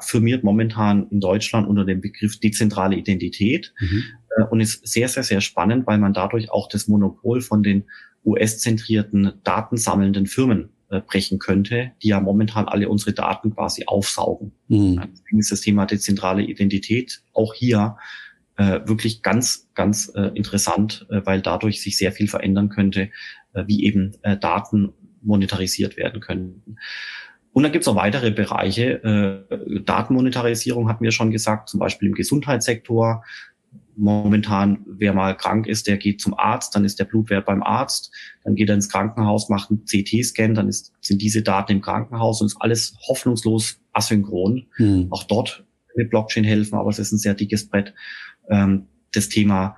firmiert 0.00 0.44
momentan 0.44 1.08
in 1.08 1.20
Deutschland 1.20 1.66
unter 1.68 1.84
dem 1.84 2.00
Begriff 2.00 2.38
dezentrale 2.40 2.96
Identität 2.96 3.72
mhm. 3.80 4.02
Äh, 4.42 4.50
und 4.50 4.60
ist 4.60 4.86
sehr, 4.86 5.08
sehr, 5.08 5.22
sehr 5.22 5.40
spannend, 5.40 5.86
weil 5.86 5.98
man 5.98 6.12
dadurch 6.12 6.50
auch 6.50 6.68
das 6.68 6.88
Monopol 6.88 7.40
von 7.40 7.62
den 7.62 7.84
US-zentrierten 8.24 9.32
datensammelnden 9.44 10.26
Firmen 10.26 10.70
äh, 10.90 11.00
brechen 11.00 11.38
könnte, 11.38 11.92
die 12.02 12.08
ja 12.08 12.20
momentan 12.20 12.68
alle 12.68 12.88
unsere 12.88 13.12
Daten 13.12 13.54
quasi 13.54 13.84
aufsaugen. 13.86 14.52
Mhm. 14.68 15.02
Deswegen 15.12 15.38
ist 15.38 15.50
das 15.50 15.60
Thema 15.60 15.86
dezentrale 15.86 16.42
Identität 16.42 17.22
auch 17.32 17.54
hier 17.54 17.96
äh, 18.56 18.80
wirklich 18.84 19.22
ganz, 19.22 19.70
ganz 19.74 20.12
äh, 20.14 20.30
interessant, 20.34 21.06
äh, 21.10 21.22
weil 21.24 21.40
dadurch 21.40 21.82
sich 21.82 21.96
sehr 21.96 22.12
viel 22.12 22.28
verändern 22.28 22.68
könnte, 22.68 23.10
äh, 23.54 23.64
wie 23.66 23.84
eben 23.84 24.12
äh, 24.22 24.36
Daten 24.36 24.92
monetarisiert 25.22 25.96
werden 25.96 26.20
können. 26.20 26.76
Und 27.52 27.62
dann 27.62 27.72
gibt 27.72 27.82
es 27.82 27.86
noch 27.86 27.96
weitere 27.96 28.30
Bereiche. 28.30 29.46
Äh, 29.50 29.80
Datenmonetarisierung 29.80 30.88
hatten 30.88 31.04
wir 31.04 31.12
schon 31.12 31.30
gesagt, 31.30 31.68
zum 31.68 31.80
Beispiel 31.80 32.08
im 32.08 32.14
Gesundheitssektor 32.14 33.24
momentan, 33.96 34.84
wer 34.86 35.12
mal 35.12 35.36
krank 35.36 35.66
ist, 35.66 35.86
der 35.86 35.96
geht 35.96 36.20
zum 36.20 36.34
Arzt, 36.34 36.74
dann 36.74 36.84
ist 36.84 36.98
der 36.98 37.04
Blutwert 37.04 37.46
beim 37.46 37.62
Arzt, 37.62 38.12
dann 38.44 38.54
geht 38.54 38.68
er 38.68 38.74
ins 38.74 38.88
Krankenhaus, 38.88 39.48
macht 39.48 39.70
einen 39.70 39.84
CT-Scan, 39.84 40.54
dann 40.54 40.68
ist, 40.68 40.92
sind 41.00 41.20
diese 41.20 41.42
Daten 41.42 41.72
im 41.72 41.80
Krankenhaus 41.80 42.40
und 42.40 42.46
ist 42.46 42.56
alles 42.60 42.96
hoffnungslos 43.08 43.80
asynchron. 43.92 44.66
Hm. 44.76 45.08
Auch 45.10 45.24
dort 45.24 45.64
mit 45.94 46.10
Blockchain 46.10 46.44
helfen, 46.44 46.76
aber 46.76 46.90
es 46.90 46.98
ist 46.98 47.12
ein 47.12 47.18
sehr 47.18 47.34
dickes 47.34 47.68
Brett. 47.68 47.94
Ähm, 48.48 48.86
das 49.12 49.28
Thema 49.28 49.76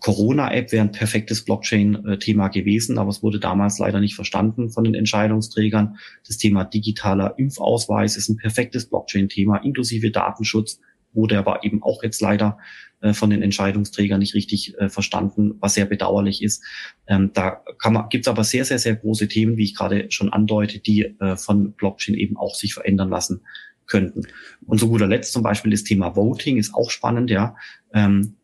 Corona-App 0.00 0.72
wäre 0.72 0.84
ein 0.84 0.92
perfektes 0.92 1.44
Blockchain-Thema 1.44 2.48
gewesen, 2.48 2.98
aber 2.98 3.10
es 3.10 3.22
wurde 3.22 3.40
damals 3.40 3.78
leider 3.78 4.00
nicht 4.00 4.14
verstanden 4.14 4.70
von 4.70 4.84
den 4.84 4.94
Entscheidungsträgern. 4.94 5.96
Das 6.26 6.38
Thema 6.38 6.64
digitaler 6.64 7.38
Impfausweis 7.38 8.16
ist 8.16 8.28
ein 8.28 8.36
perfektes 8.36 8.88
Blockchain-Thema, 8.88 9.58
inklusive 9.58 10.10
Datenschutz, 10.10 10.80
wurde 11.16 11.38
aber 11.38 11.64
eben 11.64 11.82
auch 11.82 12.02
jetzt 12.02 12.20
leider 12.20 12.58
äh, 13.00 13.12
von 13.12 13.28
den 13.28 13.42
Entscheidungsträgern 13.42 14.18
nicht 14.18 14.34
richtig 14.34 14.78
äh, 14.78 14.88
verstanden, 14.88 15.56
was 15.60 15.74
sehr 15.74 15.84
bedauerlich 15.84 16.42
ist. 16.42 16.64
Ähm, 17.06 17.30
da 17.34 17.62
gibt 18.08 18.26
es 18.26 18.28
aber 18.28 18.42
sehr, 18.42 18.64
sehr, 18.64 18.78
sehr 18.78 18.96
große 18.96 19.28
Themen, 19.28 19.56
wie 19.56 19.64
ich 19.64 19.74
gerade 19.74 20.10
schon 20.10 20.32
andeute, 20.32 20.78
die 20.78 21.14
äh, 21.20 21.36
von 21.36 21.72
Blockchain 21.72 22.14
eben 22.14 22.36
auch 22.36 22.54
sich 22.54 22.72
verändern 22.72 23.10
lassen 23.10 23.42
könnten. 23.86 24.22
Und 24.66 24.80
zu 24.80 24.88
guter 24.88 25.06
Letzt 25.06 25.32
zum 25.32 25.42
Beispiel 25.42 25.70
das 25.70 25.84
Thema 25.84 26.16
Voting 26.16 26.56
ist 26.56 26.74
auch 26.74 26.90
spannend, 26.90 27.30
ja. 27.30 27.56
Ähm, 27.92 28.36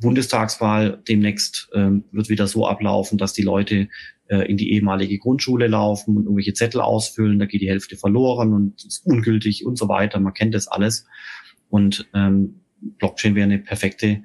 Bundestagswahl 0.00 1.02
demnächst 1.08 1.68
ähm, 1.74 2.04
wird 2.12 2.30
wieder 2.30 2.46
so 2.46 2.66
ablaufen, 2.66 3.18
dass 3.18 3.32
die 3.32 3.42
Leute 3.42 3.88
in 4.46 4.56
die 4.56 4.74
ehemalige 4.74 5.18
Grundschule 5.18 5.66
laufen 5.66 6.16
und 6.16 6.22
irgendwelche 6.22 6.52
Zettel 6.52 6.80
ausfüllen, 6.80 7.40
da 7.40 7.46
geht 7.46 7.62
die 7.62 7.68
Hälfte 7.68 7.96
verloren 7.96 8.52
und 8.52 8.84
ist 8.84 9.04
ungültig 9.04 9.66
und 9.66 9.76
so 9.76 9.88
weiter. 9.88 10.20
Man 10.20 10.34
kennt 10.34 10.54
das 10.54 10.68
alles. 10.68 11.04
Und 11.70 12.08
ähm, 12.14 12.60
Blockchain 12.98 13.34
wäre 13.34 13.44
eine 13.44 13.58
perfekte 13.58 14.22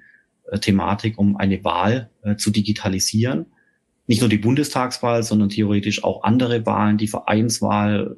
äh, 0.52 0.60
Thematik, 0.60 1.18
um 1.18 1.38
eine 1.38 1.64
Wahl 1.64 2.10
äh, 2.24 2.36
zu 2.36 2.52
digitalisieren. 2.52 3.46
Nicht 4.08 4.22
nur 4.22 4.30
die 4.30 4.38
Bundestagswahl, 4.38 5.24
sondern 5.24 5.50
theoretisch 5.50 6.04
auch 6.04 6.24
andere 6.24 6.66
Wahlen, 6.66 6.98
die 6.98 7.08
Vereinswahl, 7.08 8.16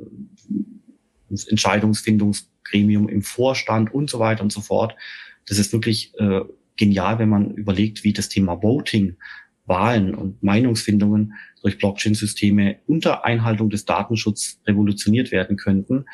das 1.30 1.48
Entscheidungsfindungsgremium 1.48 3.08
im 3.08 3.22
Vorstand 3.22 3.94
und 3.94 4.10
so 4.10 4.20
weiter 4.20 4.44
und 4.44 4.52
so 4.52 4.62
fort. 4.62 4.96
Das 5.46 5.58
ist 5.58 5.72
wirklich 5.72 6.14
äh, 6.20 6.42
genial, 6.76 7.20
wenn 7.20 7.30
man 7.30 7.52
überlegt, 7.52 8.04
wie 8.04 8.14
das 8.14 8.30
Thema 8.30 8.62
Voting, 8.62 9.16
Wahlen 9.66 10.16
und 10.16 10.42
Meinungsfindungen 10.44 11.34
durch 11.62 11.78
Blockchain-Systeme 11.78 12.78
unter 12.88 13.26
Einhaltung 13.26 13.70
des 13.70 13.86
Datenschutzes 13.86 14.60
revolutioniert 14.66 15.32
werden 15.32 15.58
könnten. 15.58 16.06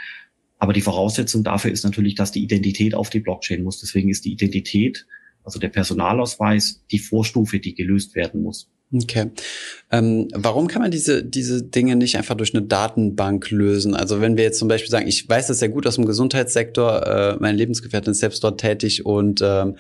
Aber 0.64 0.72
die 0.72 0.80
Voraussetzung 0.80 1.44
dafür 1.44 1.74
ist 1.74 1.84
natürlich, 1.84 2.16
dass 2.16 2.32
die 2.32 2.42
Identität 2.42 2.96
auf 2.96 3.10
die 3.10 3.20
Blockchain 3.20 3.64
muss. 3.64 3.82
Deswegen 3.82 4.10
ist 4.10 4.24
die 4.24 4.32
Identität, 4.32 5.06
also 5.44 5.60
der 5.60 5.68
Personalausweis, 5.68 6.82
die 6.90 7.00
Vorstufe, 7.00 7.60
die 7.60 7.76
gelöst 7.76 8.16
werden 8.16 8.44
muss. 8.44 8.70
Okay. 8.94 9.30
Ähm, 9.92 10.30
warum 10.34 10.68
kann 10.68 10.82
man 10.82 10.90
diese, 10.90 11.22
diese 11.22 11.64
Dinge 11.64 11.98
nicht 11.98 12.16
einfach 12.16 12.36
durch 12.36 12.56
eine 12.56 12.64
Datenbank 12.64 13.52
lösen? 13.52 13.94
Also 13.94 14.22
wenn 14.22 14.38
wir 14.38 14.46
jetzt 14.46 14.58
zum 14.58 14.70
Beispiel 14.70 14.90
sagen, 14.90 15.06
ich 15.06 15.28
weiß 15.28 15.48
das 15.48 15.60
sehr 15.60 15.68
gut 15.68 15.86
aus 15.86 15.96
dem 15.96 16.06
Gesundheitssektor, 16.06 17.08
äh, 17.08 17.36
meine 17.42 17.58
Lebensgefährtin 17.58 18.12
ist 18.12 18.20
selbst 18.20 18.42
dort 18.42 18.62
tätig 18.62 19.06
und 19.06 19.42
ähm, 19.44 19.76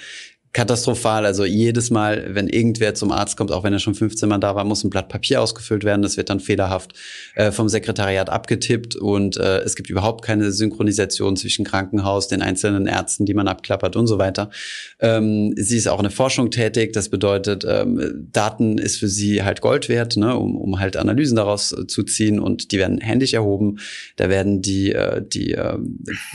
katastrophal. 0.54 1.26
Also 1.26 1.46
jedes 1.46 1.90
Mal, 1.90 2.36
wenn 2.36 2.48
irgendwer 2.48 2.94
zum 2.94 3.12
Arzt 3.12 3.38
kommt, 3.38 3.52
auch 3.52 3.64
wenn 3.64 3.74
er 3.74 3.80
schon 3.80 3.96
15 3.96 4.30
Mal 4.30 4.38
da 4.38 4.56
war, 4.56 4.64
muss 4.64 4.84
ein 4.84 4.92
Blatt 4.92 5.10
Papier 5.10 5.42
ausgefüllt 5.42 5.84
werden. 5.84 6.04
Das 6.04 6.16
wird 6.16 6.30
dann 6.30 6.40
fehlerhaft 6.40 6.94
äh, 7.34 7.52
vom 7.52 7.70
Sekretariat 7.70 8.30
abgetippt 8.30 8.96
und 8.96 9.36
äh, 9.38 9.60
es 9.62 9.76
gibt 9.76 9.90
überhaupt 9.90 10.24
keine 10.24 10.52
Synchronisation 10.52 11.36
zwischen 11.36 11.66
Krankenhaus, 11.66 12.28
den 12.28 12.44
einzelnen 12.44 12.86
Ärzten, 12.86 13.26
die 13.26 13.34
man 13.34 13.48
abklappert 13.48 13.96
und 13.96 14.06
so 14.06 14.20
weiter. 14.20 14.52
Ähm, 15.00 15.56
sie 15.58 15.78
ist 15.78 15.88
auch 15.88 15.98
in 15.98 16.04
der 16.04 16.12
Forschung 16.12 16.52
tätig. 16.52 16.94
Das 16.94 17.10
bedeutet, 17.10 17.66
ähm, 17.68 18.28
Daten 18.32 18.78
ist 18.78 19.00
für 19.00 19.08
sie 19.08 19.42
halt 19.42 19.62
Gold 19.62 19.90
wert, 19.90 20.18
ne, 20.18 20.38
um, 20.38 20.56
um 20.56 20.80
halt 20.80 20.98
Analysen 20.98 21.36
daraus 21.36 21.72
äh, 21.72 21.88
zu 21.88 22.04
ziehen 22.04 22.40
und 22.40 22.72
die 22.72 22.78
werden 22.78 23.00
händisch 23.00 23.34
erhoben. 23.34 23.80
Da 24.18 24.30
werden 24.30 24.62
die, 24.62 24.92
äh, 24.92 25.24
die 25.26 25.54
äh, 25.54 25.80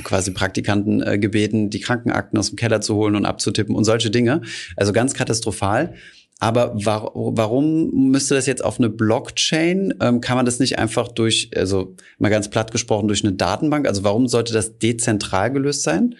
quasi 0.03 0.33
Praktikanten 0.33 1.03
äh, 1.03 1.19
gebeten, 1.19 1.71
die 1.71 1.79
Krankenakten 1.79 2.37
aus 2.37 2.49
dem 2.49 2.57
Keller 2.57 2.81
zu 2.81 2.97
holen 2.97 3.15
und 3.15 3.25
abzutippen 3.25 3.77
und 3.77 3.85
solche 3.85 4.08
solche 4.09 4.11
Dinge. 4.11 4.43
Also 4.77 4.93
ganz 4.93 5.15
katastrophal. 5.15 5.95
Aber 6.41 6.73
war, 6.85 7.11
warum 7.15 8.11
müsste 8.11 8.37
das 8.37 8.47
jetzt 8.47 8.65
auf 8.65 8.79
eine 8.79 8.89
Blockchain? 8.89 9.95
Ähm, 10.01 10.21
kann 10.21 10.37
man 10.37 10.47
das 10.47 10.61
nicht 10.61 10.79
einfach 10.79 11.09
durch, 11.09 11.51
also 11.57 11.97
mal 12.19 12.29
ganz 12.29 12.49
platt 12.49 12.71
gesprochen, 12.71 13.09
durch 13.09 13.25
eine 13.25 13.33
Datenbank? 13.33 13.89
Also 13.89 14.05
warum 14.05 14.29
sollte 14.29 14.53
das 14.53 14.79
dezentral 14.79 15.51
gelöst 15.51 15.83
sein? 15.83 16.15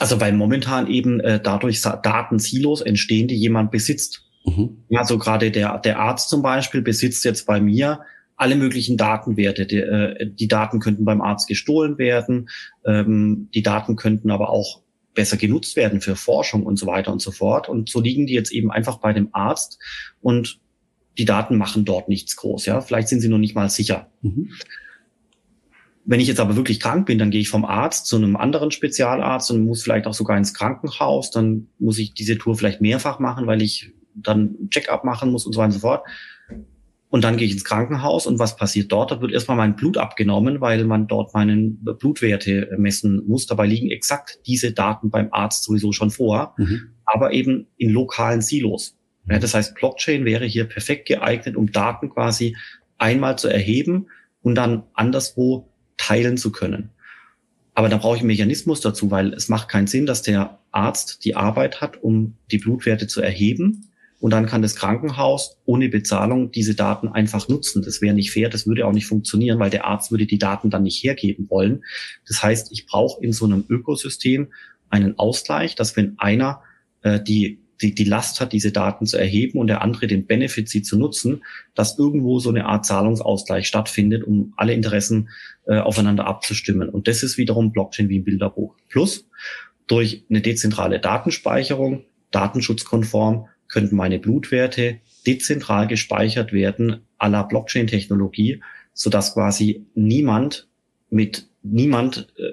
Also 0.00 0.20
weil 0.20 0.32
momentan 0.32 0.88
eben 0.88 1.20
äh, 1.20 1.40
dadurch 1.40 1.80
Datensilos 1.80 2.80
entstehen, 2.80 3.28
die 3.28 3.36
jemand 3.36 3.70
besitzt. 3.70 4.24
Mhm. 4.44 4.78
Also 4.94 5.18
gerade 5.18 5.52
der, 5.52 5.78
der 5.78 6.00
Arzt 6.00 6.28
zum 6.28 6.42
Beispiel 6.42 6.82
besitzt 6.82 7.24
jetzt 7.24 7.46
bei 7.46 7.60
mir 7.60 8.00
alle 8.34 8.56
möglichen 8.56 8.96
Datenwerte. 8.96 9.66
Die, 9.66 9.76
äh, 9.76 10.26
die 10.26 10.48
Daten 10.48 10.80
könnten 10.80 11.04
beim 11.04 11.20
Arzt 11.20 11.46
gestohlen 11.46 11.98
werden. 11.98 12.48
Ähm, 12.84 13.48
die 13.54 13.62
Daten 13.62 13.94
könnten 13.94 14.30
aber 14.32 14.48
auch 14.48 14.80
besser 15.14 15.36
genutzt 15.36 15.76
werden 15.76 16.00
für 16.00 16.16
Forschung 16.16 16.64
und 16.64 16.76
so 16.78 16.86
weiter 16.86 17.12
und 17.12 17.20
so 17.20 17.30
fort. 17.30 17.68
Und 17.68 17.88
so 17.88 18.00
liegen 18.00 18.26
die 18.26 18.34
jetzt 18.34 18.52
eben 18.52 18.70
einfach 18.70 18.98
bei 18.98 19.12
dem 19.12 19.28
Arzt 19.32 19.78
und 20.20 20.60
die 21.18 21.24
Daten 21.24 21.56
machen 21.56 21.84
dort 21.84 22.08
nichts 22.08 22.36
groß. 22.36 22.66
Ja, 22.66 22.80
vielleicht 22.80 23.08
sind 23.08 23.20
sie 23.20 23.28
noch 23.28 23.38
nicht 23.38 23.54
mal 23.54 23.68
sicher. 23.68 24.10
Mhm. 24.22 24.52
Wenn 26.04 26.20
ich 26.20 26.28
jetzt 26.28 26.40
aber 26.40 26.56
wirklich 26.56 26.80
krank 26.80 27.06
bin, 27.06 27.18
dann 27.18 27.30
gehe 27.30 27.40
ich 27.40 27.50
vom 27.50 27.64
Arzt 27.64 28.06
zu 28.06 28.16
einem 28.16 28.36
anderen 28.36 28.70
Spezialarzt 28.70 29.50
und 29.50 29.64
muss 29.64 29.82
vielleicht 29.82 30.06
auch 30.06 30.14
sogar 30.14 30.38
ins 30.38 30.54
Krankenhaus. 30.54 31.30
Dann 31.30 31.68
muss 31.78 31.98
ich 31.98 32.14
diese 32.14 32.38
Tour 32.38 32.56
vielleicht 32.56 32.80
mehrfach 32.80 33.18
machen, 33.18 33.46
weil 33.46 33.62
ich 33.62 33.92
dann 34.14 34.56
Check-up 34.70 35.04
machen 35.04 35.30
muss 35.30 35.46
und 35.46 35.52
so 35.52 35.58
weiter 35.58 35.66
und 35.66 35.72
so 35.72 35.80
fort. 35.80 36.06
Und 37.10 37.24
dann 37.24 37.36
gehe 37.36 37.46
ich 37.46 37.52
ins 37.52 37.64
Krankenhaus 37.64 38.26
und 38.26 38.38
was 38.38 38.56
passiert 38.56 38.92
dort? 38.92 39.10
Da 39.10 39.20
wird 39.20 39.32
erstmal 39.32 39.56
mein 39.56 39.74
Blut 39.74 39.98
abgenommen, 39.98 40.60
weil 40.60 40.84
man 40.84 41.08
dort 41.08 41.34
meinen 41.34 41.82
Blutwerte 41.82 42.72
messen 42.78 43.26
muss. 43.26 43.46
Dabei 43.46 43.66
liegen 43.66 43.90
exakt 43.90 44.38
diese 44.46 44.72
Daten 44.72 45.10
beim 45.10 45.28
Arzt 45.32 45.64
sowieso 45.64 45.90
schon 45.90 46.10
vor, 46.10 46.54
mhm. 46.56 46.92
aber 47.04 47.32
eben 47.32 47.66
in 47.76 47.90
lokalen 47.90 48.40
Silos. 48.40 48.96
Ja, 49.28 49.40
das 49.40 49.54
heißt, 49.54 49.74
Blockchain 49.74 50.24
wäre 50.24 50.46
hier 50.46 50.64
perfekt 50.64 51.08
geeignet, 51.08 51.56
um 51.56 51.72
Daten 51.72 52.10
quasi 52.10 52.56
einmal 52.96 53.36
zu 53.36 53.48
erheben 53.48 54.06
und 54.42 54.54
dann 54.54 54.84
anderswo 54.94 55.68
teilen 55.96 56.36
zu 56.36 56.52
können. 56.52 56.90
Aber 57.74 57.88
da 57.88 57.96
brauche 57.96 58.16
ich 58.16 58.20
einen 58.20 58.28
Mechanismus 58.28 58.80
dazu, 58.80 59.10
weil 59.10 59.34
es 59.34 59.48
macht 59.48 59.68
keinen 59.68 59.88
Sinn, 59.88 60.06
dass 60.06 60.22
der 60.22 60.60
Arzt 60.70 61.24
die 61.24 61.34
Arbeit 61.34 61.80
hat, 61.80 62.02
um 62.02 62.36
die 62.52 62.58
Blutwerte 62.58 63.08
zu 63.08 63.20
erheben 63.20 63.89
und 64.20 64.32
dann 64.32 64.46
kann 64.46 64.62
das 64.62 64.76
Krankenhaus 64.76 65.56
ohne 65.64 65.88
Bezahlung 65.88 66.52
diese 66.52 66.74
Daten 66.74 67.08
einfach 67.08 67.48
nutzen. 67.48 67.82
Das 67.82 68.02
wäre 68.02 68.14
nicht 68.14 68.30
fair, 68.30 68.50
das 68.50 68.66
würde 68.66 68.86
auch 68.86 68.92
nicht 68.92 69.06
funktionieren, 69.06 69.58
weil 69.58 69.70
der 69.70 69.86
Arzt 69.86 70.10
würde 70.10 70.26
die 70.26 70.38
Daten 70.38 70.70
dann 70.70 70.82
nicht 70.82 71.02
hergeben 71.02 71.48
wollen. 71.48 71.84
Das 72.28 72.42
heißt, 72.42 72.70
ich 72.70 72.86
brauche 72.86 73.22
in 73.24 73.32
so 73.32 73.46
einem 73.46 73.64
Ökosystem 73.68 74.48
einen 74.90 75.18
Ausgleich, 75.18 75.74
dass 75.74 75.96
wenn 75.96 76.18
einer 76.18 76.62
äh, 77.02 77.20
die, 77.20 77.60
die, 77.80 77.94
die 77.94 78.04
Last 78.04 78.40
hat, 78.40 78.52
diese 78.52 78.72
Daten 78.72 79.06
zu 79.06 79.16
erheben 79.16 79.58
und 79.58 79.68
der 79.68 79.80
andere 79.80 80.06
den 80.06 80.26
Benefit, 80.26 80.68
sie 80.68 80.82
zu 80.82 80.98
nutzen, 80.98 81.42
dass 81.74 81.98
irgendwo 81.98 82.40
so 82.40 82.50
eine 82.50 82.66
Art 82.66 82.84
Zahlungsausgleich 82.84 83.66
stattfindet, 83.66 84.24
um 84.24 84.52
alle 84.56 84.74
Interessen 84.74 85.30
äh, 85.66 85.78
aufeinander 85.78 86.26
abzustimmen. 86.26 86.90
Und 86.90 87.08
das 87.08 87.22
ist 87.22 87.38
wiederum 87.38 87.72
Blockchain 87.72 88.10
wie 88.10 88.18
ein 88.18 88.24
Bilderbuch. 88.24 88.76
Plus 88.90 89.26
durch 89.86 90.24
eine 90.28 90.42
dezentrale 90.42 91.00
Datenspeicherung, 91.00 92.04
datenschutzkonform, 92.32 93.46
könnten 93.70 93.96
meine 93.96 94.18
Blutwerte 94.18 95.00
dezentral 95.26 95.86
gespeichert 95.86 96.52
werden 96.52 97.02
aller 97.18 97.44
Blockchain-Technologie, 97.44 98.62
sodass 98.92 99.34
quasi 99.34 99.86
niemand 99.94 100.68
mit 101.10 101.48
niemand 101.62 102.32
äh, 102.38 102.52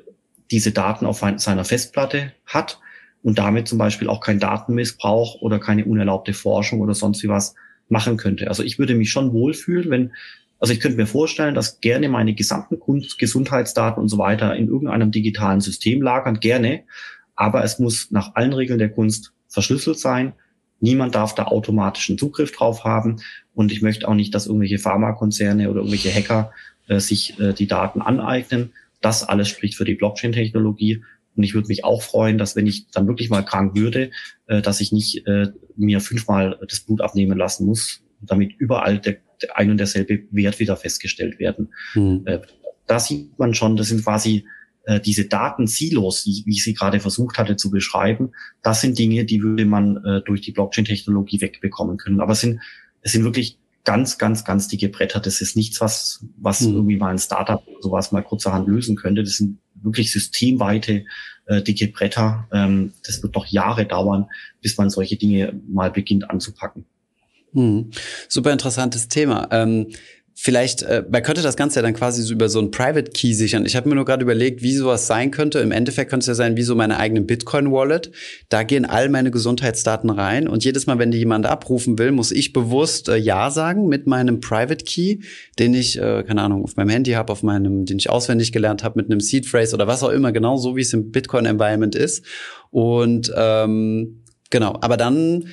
diese 0.51 0.71
Daten 0.71 1.05
auf 1.05 1.23
seiner 1.37 1.65
Festplatte 1.65 2.33
hat 2.45 2.79
und 3.23 3.37
damit 3.37 3.67
zum 3.67 3.77
Beispiel 3.77 4.09
auch 4.09 4.21
kein 4.21 4.39
Datenmissbrauch 4.39 5.41
oder 5.41 5.59
keine 5.59 5.85
unerlaubte 5.85 6.33
Forschung 6.33 6.79
oder 6.79 6.93
sonst 6.93 7.23
wie 7.23 7.27
was 7.27 7.55
machen 7.89 8.17
könnte. 8.17 8.47
Also 8.47 8.63
ich 8.63 8.79
würde 8.79 8.95
mich 8.95 9.09
schon 9.09 9.33
wohlfühlen, 9.33 9.89
wenn, 9.89 10.13
also 10.59 10.73
ich 10.73 10.79
könnte 10.79 10.97
mir 10.97 11.07
vorstellen, 11.07 11.55
dass 11.55 11.79
gerne 11.81 12.09
meine 12.09 12.33
gesamten 12.33 12.79
Gesundheitsdaten 13.17 14.01
und 14.01 14.09
so 14.09 14.17
weiter 14.17 14.55
in 14.55 14.67
irgendeinem 14.67 15.11
digitalen 15.11 15.61
System 15.61 16.01
lagern, 16.01 16.39
gerne, 16.39 16.83
aber 17.35 17.63
es 17.63 17.79
muss 17.79 18.11
nach 18.11 18.35
allen 18.35 18.53
Regeln 18.53 18.79
der 18.79 18.89
Kunst 18.89 19.33
verschlüsselt 19.47 19.99
sein, 19.99 20.33
Niemand 20.79 21.15
darf 21.15 21.33
da 21.35 21.45
automatischen 21.45 22.17
Zugriff 22.17 22.51
drauf 22.51 22.83
haben. 22.83 23.17
Und 23.53 23.71
ich 23.71 23.81
möchte 23.81 24.07
auch 24.07 24.13
nicht, 24.13 24.33
dass 24.35 24.47
irgendwelche 24.47 24.77
Pharmakonzerne 24.77 25.69
oder 25.69 25.79
irgendwelche 25.79 26.13
Hacker 26.13 26.51
äh, 26.87 26.99
sich 26.99 27.39
äh, 27.39 27.53
die 27.53 27.67
Daten 27.67 28.01
aneignen. 28.01 28.73
Das 29.01 29.23
alles 29.23 29.47
spricht 29.49 29.75
für 29.75 29.85
die 29.85 29.95
Blockchain-Technologie. 29.95 31.03
Und 31.35 31.43
ich 31.43 31.53
würde 31.53 31.67
mich 31.67 31.83
auch 31.83 32.01
freuen, 32.01 32.37
dass 32.37 32.55
wenn 32.55 32.67
ich 32.67 32.89
dann 32.89 33.07
wirklich 33.07 33.29
mal 33.29 33.43
krank 33.43 33.75
würde, 33.75 34.11
äh, 34.47 34.61
dass 34.61 34.81
ich 34.81 34.91
nicht 34.91 35.25
äh, 35.27 35.47
mir 35.75 35.99
fünfmal 35.99 36.59
das 36.67 36.81
Blut 36.81 37.01
abnehmen 37.01 37.37
lassen 37.37 37.65
muss, 37.65 38.03
damit 38.21 38.53
überall 38.57 38.99
der, 38.99 39.17
der 39.41 39.57
ein 39.57 39.71
und 39.71 39.77
derselbe 39.77 40.23
Wert 40.31 40.59
wieder 40.59 40.75
festgestellt 40.75 41.39
werden. 41.39 41.73
Mhm. 41.93 42.23
Äh, 42.25 42.39
da 42.87 42.99
sieht 42.99 43.37
man 43.37 43.53
schon, 43.53 43.75
das 43.75 43.89
sind 43.89 44.03
quasi 44.03 44.45
äh, 44.87 45.01
diese 45.01 45.25
Datensilos, 45.25 46.25
wie, 46.25 46.43
wie 46.45 46.53
ich 46.53 46.63
sie 46.63 46.73
gerade 46.73 47.01
versucht 47.01 47.37
hatte 47.37 47.57
zu 47.57 47.69
beschreiben, 47.69 48.31
das 48.63 48.79
sind 48.79 48.97
Dinge, 48.97 49.25
die 49.25 49.43
würde 49.43 49.65
man 49.65 49.97
äh, 49.97 50.21
durch 50.21 50.39
die 50.39 50.53
Blockchain-Technologie 50.53 51.41
wegbekommen 51.41 51.97
können. 51.97 52.21
Aber 52.21 52.31
es 52.31 52.39
sind, 52.39 52.61
es 53.01 53.11
sind 53.11 53.25
wirklich 53.25 53.57
ganz, 53.83 54.17
ganz, 54.17 54.45
ganz 54.45 54.69
dicke 54.69 54.87
Bretter. 54.87 55.19
Das 55.19 55.41
ist 55.41 55.57
nichts, 55.57 55.81
was, 55.81 56.25
was 56.37 56.61
mhm. 56.61 56.75
irgendwie 56.75 56.95
mal 56.95 57.11
ein 57.11 57.19
Startup 57.19 57.61
oder 57.67 57.81
sowas 57.81 58.13
mal 58.13 58.23
kurzerhand 58.23 58.69
lösen 58.69 58.95
könnte. 58.95 59.23
Das 59.23 59.33
sind 59.33 59.59
wirklich 59.75 60.11
systemweite 60.11 61.03
äh, 61.47 61.61
dicke 61.61 61.89
Bretter. 61.89 62.47
Ähm, 62.53 62.93
das 63.05 63.21
wird 63.21 63.35
noch 63.35 63.45
Jahre 63.45 63.85
dauern, 63.85 64.27
bis 64.61 64.77
man 64.77 64.89
solche 64.89 65.17
Dinge 65.17 65.59
mal 65.67 65.91
beginnt 65.91 66.29
anzupacken. 66.29 66.85
Hm. 67.53 67.91
Super 68.29 68.53
interessantes 68.53 69.09
Thema. 69.09 69.49
Ähm, 69.51 69.87
Vielleicht, 70.39 70.83
äh, 70.83 71.03
man 71.09 71.23
könnte 71.23 71.41
das 71.41 71.57
Ganze 71.57 71.79
ja 71.79 71.81
dann 71.81 71.95
quasi 71.95 72.21
so 72.21 72.31
über 72.31 72.47
so 72.47 72.59
ein 72.59 72.69
Private 72.69 73.09
Key 73.11 73.33
sichern. 73.33 73.65
Ich 73.65 73.75
habe 73.75 73.89
mir 73.89 73.95
nur 73.95 74.05
gerade 74.05 74.21
überlegt, 74.21 74.61
wie 74.61 74.71
sowas 74.71 75.07
sein 75.07 75.31
könnte. 75.31 75.57
Im 75.57 75.71
Endeffekt 75.71 76.11
könnte 76.11 76.25
es 76.25 76.27
ja 76.27 76.35
sein, 76.35 76.55
wie 76.55 76.61
so 76.61 76.75
meine 76.75 76.99
eigene 76.99 77.21
Bitcoin-Wallet. 77.21 78.11
Da 78.47 78.61
gehen 78.61 78.85
all 78.85 79.09
meine 79.09 79.31
Gesundheitsdaten 79.31 80.11
rein 80.11 80.47
und 80.47 80.63
jedes 80.63 80.85
Mal, 80.85 80.99
wenn 80.99 81.09
die 81.09 81.17
jemand 81.17 81.47
abrufen 81.47 81.97
will, 81.97 82.11
muss 82.11 82.31
ich 82.31 82.53
bewusst 82.53 83.09
äh, 83.09 83.17
Ja 83.17 83.49
sagen 83.49 83.87
mit 83.87 84.05
meinem 84.05 84.39
Private 84.39 84.85
Key, 84.85 85.21
den 85.57 85.73
ich, 85.73 85.97
äh, 85.97 86.23
keine 86.23 86.43
Ahnung, 86.43 86.63
auf 86.63 86.75
meinem 86.75 86.89
Handy 86.89 87.13
habe, 87.13 87.33
auf 87.33 87.41
meinem, 87.41 87.87
den 87.87 87.97
ich 87.97 88.11
auswendig 88.11 88.51
gelernt 88.51 88.83
habe, 88.83 89.01
mit 89.01 89.09
einem 89.09 89.21
Seed 89.21 89.47
Phrase 89.47 89.73
oder 89.73 89.87
was 89.87 90.03
auch 90.03 90.11
immer, 90.11 90.31
genau 90.31 90.57
so 90.57 90.75
wie 90.75 90.81
es 90.81 90.93
im 90.93 91.09
Bitcoin-Environment 91.09 91.95
ist. 91.95 92.23
Und 92.69 93.33
ähm, 93.35 94.21
genau, 94.51 94.77
aber 94.81 94.97
dann 94.97 95.45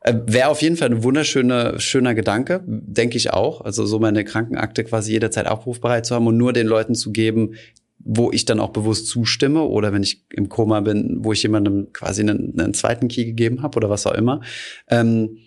äh, 0.00 0.14
Wäre 0.26 0.48
auf 0.48 0.62
jeden 0.62 0.76
Fall 0.76 0.90
ein 0.90 1.02
wunderschöner 1.02 1.78
schöner 1.78 2.14
Gedanke, 2.14 2.62
denke 2.66 3.16
ich 3.16 3.32
auch. 3.32 3.60
Also 3.60 3.86
so 3.86 3.98
meine 3.98 4.24
Krankenakte 4.24 4.84
quasi 4.84 5.12
jederzeit 5.12 5.46
abrufbereit 5.46 6.06
zu 6.06 6.14
haben 6.14 6.26
und 6.26 6.36
nur 6.36 6.52
den 6.52 6.66
Leuten 6.66 6.94
zu 6.94 7.12
geben, 7.12 7.54
wo 7.98 8.32
ich 8.32 8.46
dann 8.46 8.60
auch 8.60 8.70
bewusst 8.70 9.08
zustimme 9.08 9.62
oder 9.62 9.92
wenn 9.92 10.02
ich 10.02 10.24
im 10.30 10.48
Koma 10.48 10.80
bin, 10.80 11.18
wo 11.20 11.32
ich 11.32 11.42
jemandem 11.42 11.92
quasi 11.92 12.22
einen, 12.22 12.58
einen 12.58 12.72
zweiten 12.72 13.08
Key 13.08 13.26
gegeben 13.26 13.62
habe 13.62 13.76
oder 13.76 13.90
was 13.90 14.06
auch 14.06 14.14
immer. 14.14 14.40
Ähm, 14.88 15.38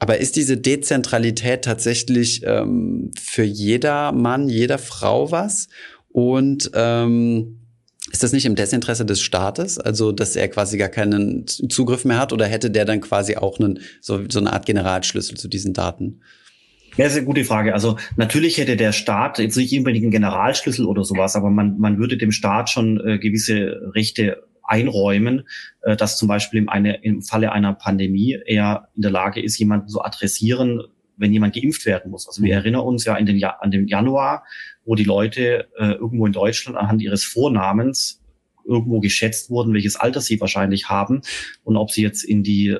aber 0.00 0.18
ist 0.18 0.34
diese 0.34 0.56
Dezentralität 0.56 1.62
tatsächlich 1.62 2.42
ähm, 2.44 3.12
für 3.20 3.44
jeder 3.44 4.12
Mann, 4.12 4.48
jeder 4.48 4.78
Frau 4.78 5.30
was? 5.30 5.68
Und 6.08 6.70
ähm, 6.74 7.59
ist 8.10 8.22
das 8.22 8.32
nicht 8.32 8.46
im 8.46 8.56
Desinteresse 8.56 9.04
des 9.04 9.20
Staates, 9.20 9.78
also 9.78 10.12
dass 10.12 10.36
er 10.36 10.48
quasi 10.48 10.78
gar 10.78 10.88
keinen 10.88 11.46
Zugriff 11.46 12.04
mehr 12.04 12.18
hat 12.18 12.32
oder 12.32 12.46
hätte 12.46 12.70
der 12.70 12.84
dann 12.84 13.00
quasi 13.00 13.36
auch 13.36 13.58
einen, 13.58 13.80
so, 14.00 14.20
so 14.28 14.40
eine 14.40 14.52
Art 14.52 14.66
Generalschlüssel 14.66 15.36
zu 15.36 15.48
diesen 15.48 15.72
Daten? 15.72 16.20
Ja, 16.96 17.06
eine 17.06 17.24
gute 17.24 17.44
Frage. 17.44 17.72
Also 17.72 17.96
natürlich 18.16 18.58
hätte 18.58 18.76
der 18.76 18.92
Staat 18.92 19.38
jetzt 19.38 19.56
nicht 19.56 19.76
unbedingt 19.76 20.04
einen 20.04 20.10
Generalschlüssel 20.10 20.86
oder 20.86 21.04
sowas, 21.04 21.36
aber 21.36 21.50
man, 21.50 21.78
man 21.78 21.98
würde 21.98 22.16
dem 22.16 22.32
Staat 22.32 22.68
schon 22.68 23.00
äh, 23.06 23.18
gewisse 23.18 23.92
Rechte 23.94 24.42
einräumen, 24.64 25.44
äh, 25.82 25.96
dass 25.96 26.16
zum 26.16 26.28
Beispiel 26.28 26.60
im, 26.60 26.68
eine, 26.68 27.02
im 27.02 27.22
Falle 27.22 27.52
einer 27.52 27.74
Pandemie 27.74 28.38
er 28.44 28.88
in 28.96 29.02
der 29.02 29.10
Lage 29.10 29.40
ist, 29.40 29.58
jemanden 29.58 29.88
zu 29.88 30.02
adressieren, 30.02 30.82
wenn 31.20 31.32
jemand 31.32 31.54
geimpft 31.54 31.86
werden 31.86 32.10
muss. 32.10 32.26
Also 32.26 32.42
wir 32.42 32.54
mhm. 32.54 32.60
erinnern 32.60 32.80
uns 32.82 33.04
ja 33.04 33.16
in 33.16 33.26
den 33.26 33.42
an 33.44 33.70
den 33.70 33.86
Januar, 33.86 34.44
wo 34.84 34.94
die 34.94 35.04
Leute 35.04 35.68
äh, 35.78 35.92
irgendwo 35.92 36.26
in 36.26 36.32
Deutschland 36.32 36.76
anhand 36.76 37.02
ihres 37.02 37.24
Vornamens 37.24 38.20
irgendwo 38.64 39.00
geschätzt 39.00 39.50
wurden, 39.50 39.74
welches 39.74 39.96
Alter 39.96 40.20
sie 40.20 40.40
wahrscheinlich 40.40 40.88
haben 40.88 41.22
und 41.64 41.76
ob 41.76 41.90
sie 41.90 42.02
jetzt 42.02 42.24
in 42.24 42.42
die 42.42 42.76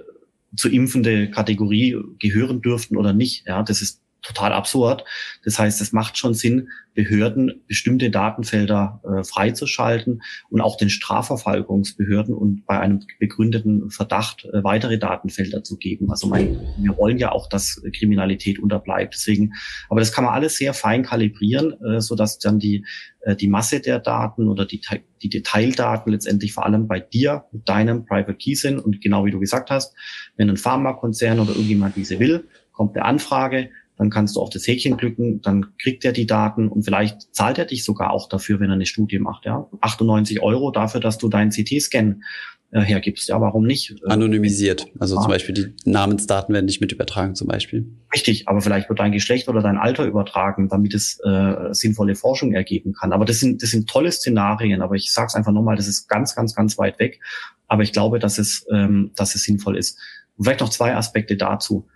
zu 0.57 0.69
impfende 0.69 1.31
Kategorie 1.31 1.97
gehören 2.19 2.61
dürften 2.61 2.97
oder 2.97 3.13
nicht. 3.13 3.47
Ja, 3.47 3.63
das 3.63 3.83
ist 3.83 4.03
total 4.23 4.53
absurd. 4.53 5.05
Das 5.45 5.59
heißt, 5.59 5.81
es 5.81 5.93
macht 5.93 6.19
schon 6.19 6.35
Sinn, 6.35 6.69
Behörden 6.95 7.63
bestimmte 7.69 8.11
Datenfelder 8.11 9.01
äh, 9.05 9.23
freizuschalten 9.23 10.23
und 10.51 10.61
auch 10.61 10.77
den 10.77 10.91
Strafverfolgungsbehörden 10.91 12.35
und 12.35 12.67
bei 12.67 12.81
einem 12.81 13.01
begründeten 13.19 13.91
Verdacht 13.91 14.45
äh, 14.47 14.65
weitere 14.65 14.99
Datenfelder 14.99 15.63
zu 15.63 15.77
geben. 15.77 16.11
Also 16.11 16.27
mein, 16.27 16.61
wir 16.79 16.97
wollen 16.97 17.19
ja 17.19 17.31
auch, 17.31 17.49
dass 17.49 17.81
Kriminalität 17.97 18.59
unterbleibt. 18.59 19.15
Deswegen, 19.15 19.53
aber 19.89 20.01
das 20.01 20.13
kann 20.13 20.25
man 20.25 20.35
alles 20.35 20.57
sehr 20.57 20.75
fein 20.75 21.05
kalibrieren, 21.05 21.75
äh, 21.85 22.01
so 22.01 22.17
dass 22.17 22.39
dann 22.39 22.59
die 22.59 22.85
äh, 23.21 23.37
die 23.37 23.49
Masse 23.49 23.81
der 23.81 23.99
Daten 23.99 24.49
oder 24.49 24.67
die, 24.67 24.81
die 25.23 25.29
Detaildaten 25.29 26.13
letztendlich 26.13 26.53
vor 26.53 26.67
allem 26.67 26.89
bei 26.89 27.01
dir 27.01 27.45
mit 27.53 27.69
deinem 27.69 28.05
Private 28.05 28.35
Key 28.35 28.55
sind. 28.55 28.79
Und 28.79 29.01
genau 29.01 29.25
wie 29.25 29.31
du 29.31 29.39
gesagt 29.39 29.71
hast, 29.71 29.95
wenn 30.37 30.51
ein 30.51 30.57
Pharmakonzern 30.57 31.39
oder 31.39 31.51
irgendjemand 31.51 31.97
diese 31.97 32.19
will, 32.19 32.49
kommt 32.73 32.97
eine 32.97 33.05
Anfrage, 33.05 33.71
dann 34.01 34.09
kannst 34.09 34.35
du 34.35 34.41
auf 34.41 34.49
das 34.49 34.67
Häkchen 34.67 34.97
klicken, 34.97 35.43
dann 35.43 35.77
kriegt 35.77 36.07
er 36.07 36.13
die 36.13 36.25
Daten 36.25 36.69
und 36.69 36.85
vielleicht 36.85 37.35
zahlt 37.35 37.59
er 37.59 37.67
dich 37.67 37.85
sogar 37.85 38.13
auch 38.13 38.31
dafür, 38.31 38.59
wenn 38.59 38.71
er 38.71 38.77
eine 38.77 38.87
Studie 38.87 39.19
macht. 39.19 39.45
Ja, 39.45 39.69
98 39.83 40.41
Euro 40.41 40.71
dafür, 40.71 41.03
dass 41.03 41.19
du 41.19 41.29
deinen 41.29 41.51
CT-Scan 41.51 42.23
äh, 42.71 42.81
hergibst. 42.81 43.29
Ja, 43.29 43.39
warum 43.43 43.67
nicht? 43.67 43.91
Äh, 43.91 44.09
Anonymisiert. 44.09 44.87
Also 44.99 45.17
ja. 45.17 45.21
zum 45.21 45.31
Beispiel 45.31 45.55
die 45.55 45.91
Namensdaten 45.91 46.55
werden 46.55 46.65
nicht 46.65 46.81
mit 46.81 46.93
übertragen 46.93 47.35
zum 47.35 47.49
Beispiel. 47.49 47.91
Richtig, 48.11 48.49
aber 48.49 48.63
vielleicht 48.63 48.89
wird 48.89 49.01
dein 49.01 49.13
Geschlecht 49.13 49.49
oder 49.49 49.61
dein 49.61 49.77
Alter 49.77 50.07
übertragen, 50.07 50.71
damit 50.71 50.95
es 50.95 51.21
äh, 51.23 51.75
sinnvolle 51.75 52.15
Forschung 52.15 52.55
ergeben 52.55 52.95
kann. 52.95 53.13
Aber 53.13 53.27
das 53.27 53.39
sind, 53.39 53.63
das 53.63 53.69
sind 53.69 53.87
tolle 53.87 54.11
Szenarien, 54.11 54.81
aber 54.81 54.95
ich 54.95 55.13
sage 55.13 55.27
es 55.27 55.35
einfach 55.35 55.53
nochmal, 55.53 55.77
das 55.77 55.89
ist 55.89 56.09
ganz, 56.09 56.35
ganz, 56.35 56.55
ganz 56.55 56.79
weit 56.79 56.99
weg. 57.01 57.21
Aber 57.69 57.83
ich 57.83 57.93
glaube, 57.93 58.19
dass 58.19 58.39
es, 58.39 58.67
ähm, 58.73 59.11
dass 59.15 59.35
es 59.35 59.43
sinnvoll 59.43 59.77
ist. 59.77 59.99
Und 60.39 60.45
vielleicht 60.45 60.61
noch 60.61 60.71
zwei 60.71 60.97
Aspekte 60.97 61.37
dazu 61.37 61.87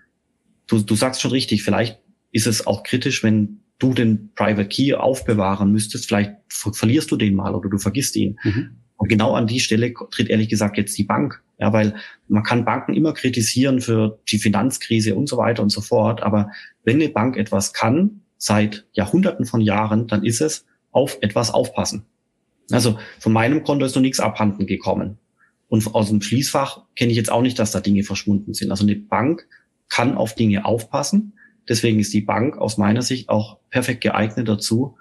du, 0.67 0.81
du 0.81 0.95
sagst 0.95 1.21
schon 1.21 1.31
richtig, 1.31 1.63
vielleicht 1.63 2.01
ist 2.33 2.47
es 2.47 2.67
auch 2.67 2.83
kritisch, 2.83 3.23
wenn 3.23 3.61
du 3.79 3.93
den 3.93 4.31
Private 4.35 4.69
Key 4.69 4.95
aufbewahren 4.95 5.73
müsstest, 5.73 6.07
vielleicht 6.07 6.33
verlierst 6.49 7.11
du 7.11 7.17
den 7.17 7.35
mal 7.35 7.55
oder 7.55 7.69
du 7.69 7.79
vergisst 7.79 8.17
ihn. 8.17 8.39
Mhm. 8.43 8.77
Und 8.97 9.09
genau 9.09 9.35
an 9.35 9.47
die 9.47 9.61
Stelle 9.61 9.93
tritt 10.11 10.31
ehrlich 10.31 10.49
gesagt 10.49 10.77
jetzt 10.77 10.97
die 10.97 11.05
Bank. 11.05 11.43
Ja, 11.59 11.73
weil 11.73 11.95
man 12.29 12.43
kann 12.43 12.65
Banken 12.65 12.95
immer 12.95 13.13
kritisieren 13.13 13.81
für 13.81 14.19
die 14.31 14.39
Finanzkrise 14.39 15.15
und 15.15 15.29
so 15.29 15.37
weiter 15.37 15.63
und 15.63 15.71
so 15.71 15.81
fort. 15.81 16.23
Aber 16.23 16.51
wenn 16.83 17.01
eine 17.01 17.09
Bank 17.09 17.37
etwas 17.37 17.73
kann, 17.73 18.23
seit 18.39 18.87
Jahrhunderten 18.93 19.47
von 19.47 19.61
Jahren, 19.61 20.07
dann 20.09 20.25
ist 20.25 20.41
es 20.41 20.67
auf 20.91 21.19
etwas 21.21 21.53
aufpassen. 21.53 22.07
Also 22.71 22.99
von 23.21 23.33
meinem 23.33 23.63
Konto 23.63 23.85
ist 23.85 23.95
noch 23.95 24.03
nichts 24.03 24.21
abhanden 24.21 24.67
gekommen. 24.67 25.19
Und 25.69 25.95
aus 25.95 26.09
dem 26.09 26.23
Schließfach 26.23 26.83
kenne 26.97 27.11
ich 27.11 27.17
jetzt 27.17 27.31
auch 27.31 27.43
nicht, 27.43 27.59
dass 27.59 27.73
da 27.73 27.81
Dinge 27.81 28.05
verschwunden 28.05 28.55
sind. 28.55 28.71
Also 28.71 28.85
eine 28.85 28.97
Bank 28.97 29.47
kann 29.89 30.17
auf 30.17 30.35
Dinge 30.35 30.65
aufpassen. 30.65 31.35
Deswegen 31.69 31.99
ist 31.99 32.13
die 32.13 32.21
Bank 32.21 32.59
aus 32.59 32.79
meiner 32.79 33.03
Sicht 33.03 33.29
auch 33.29 33.59
perfekt 33.71 34.03
geeignet 34.03 34.49
dazu, 34.49 34.97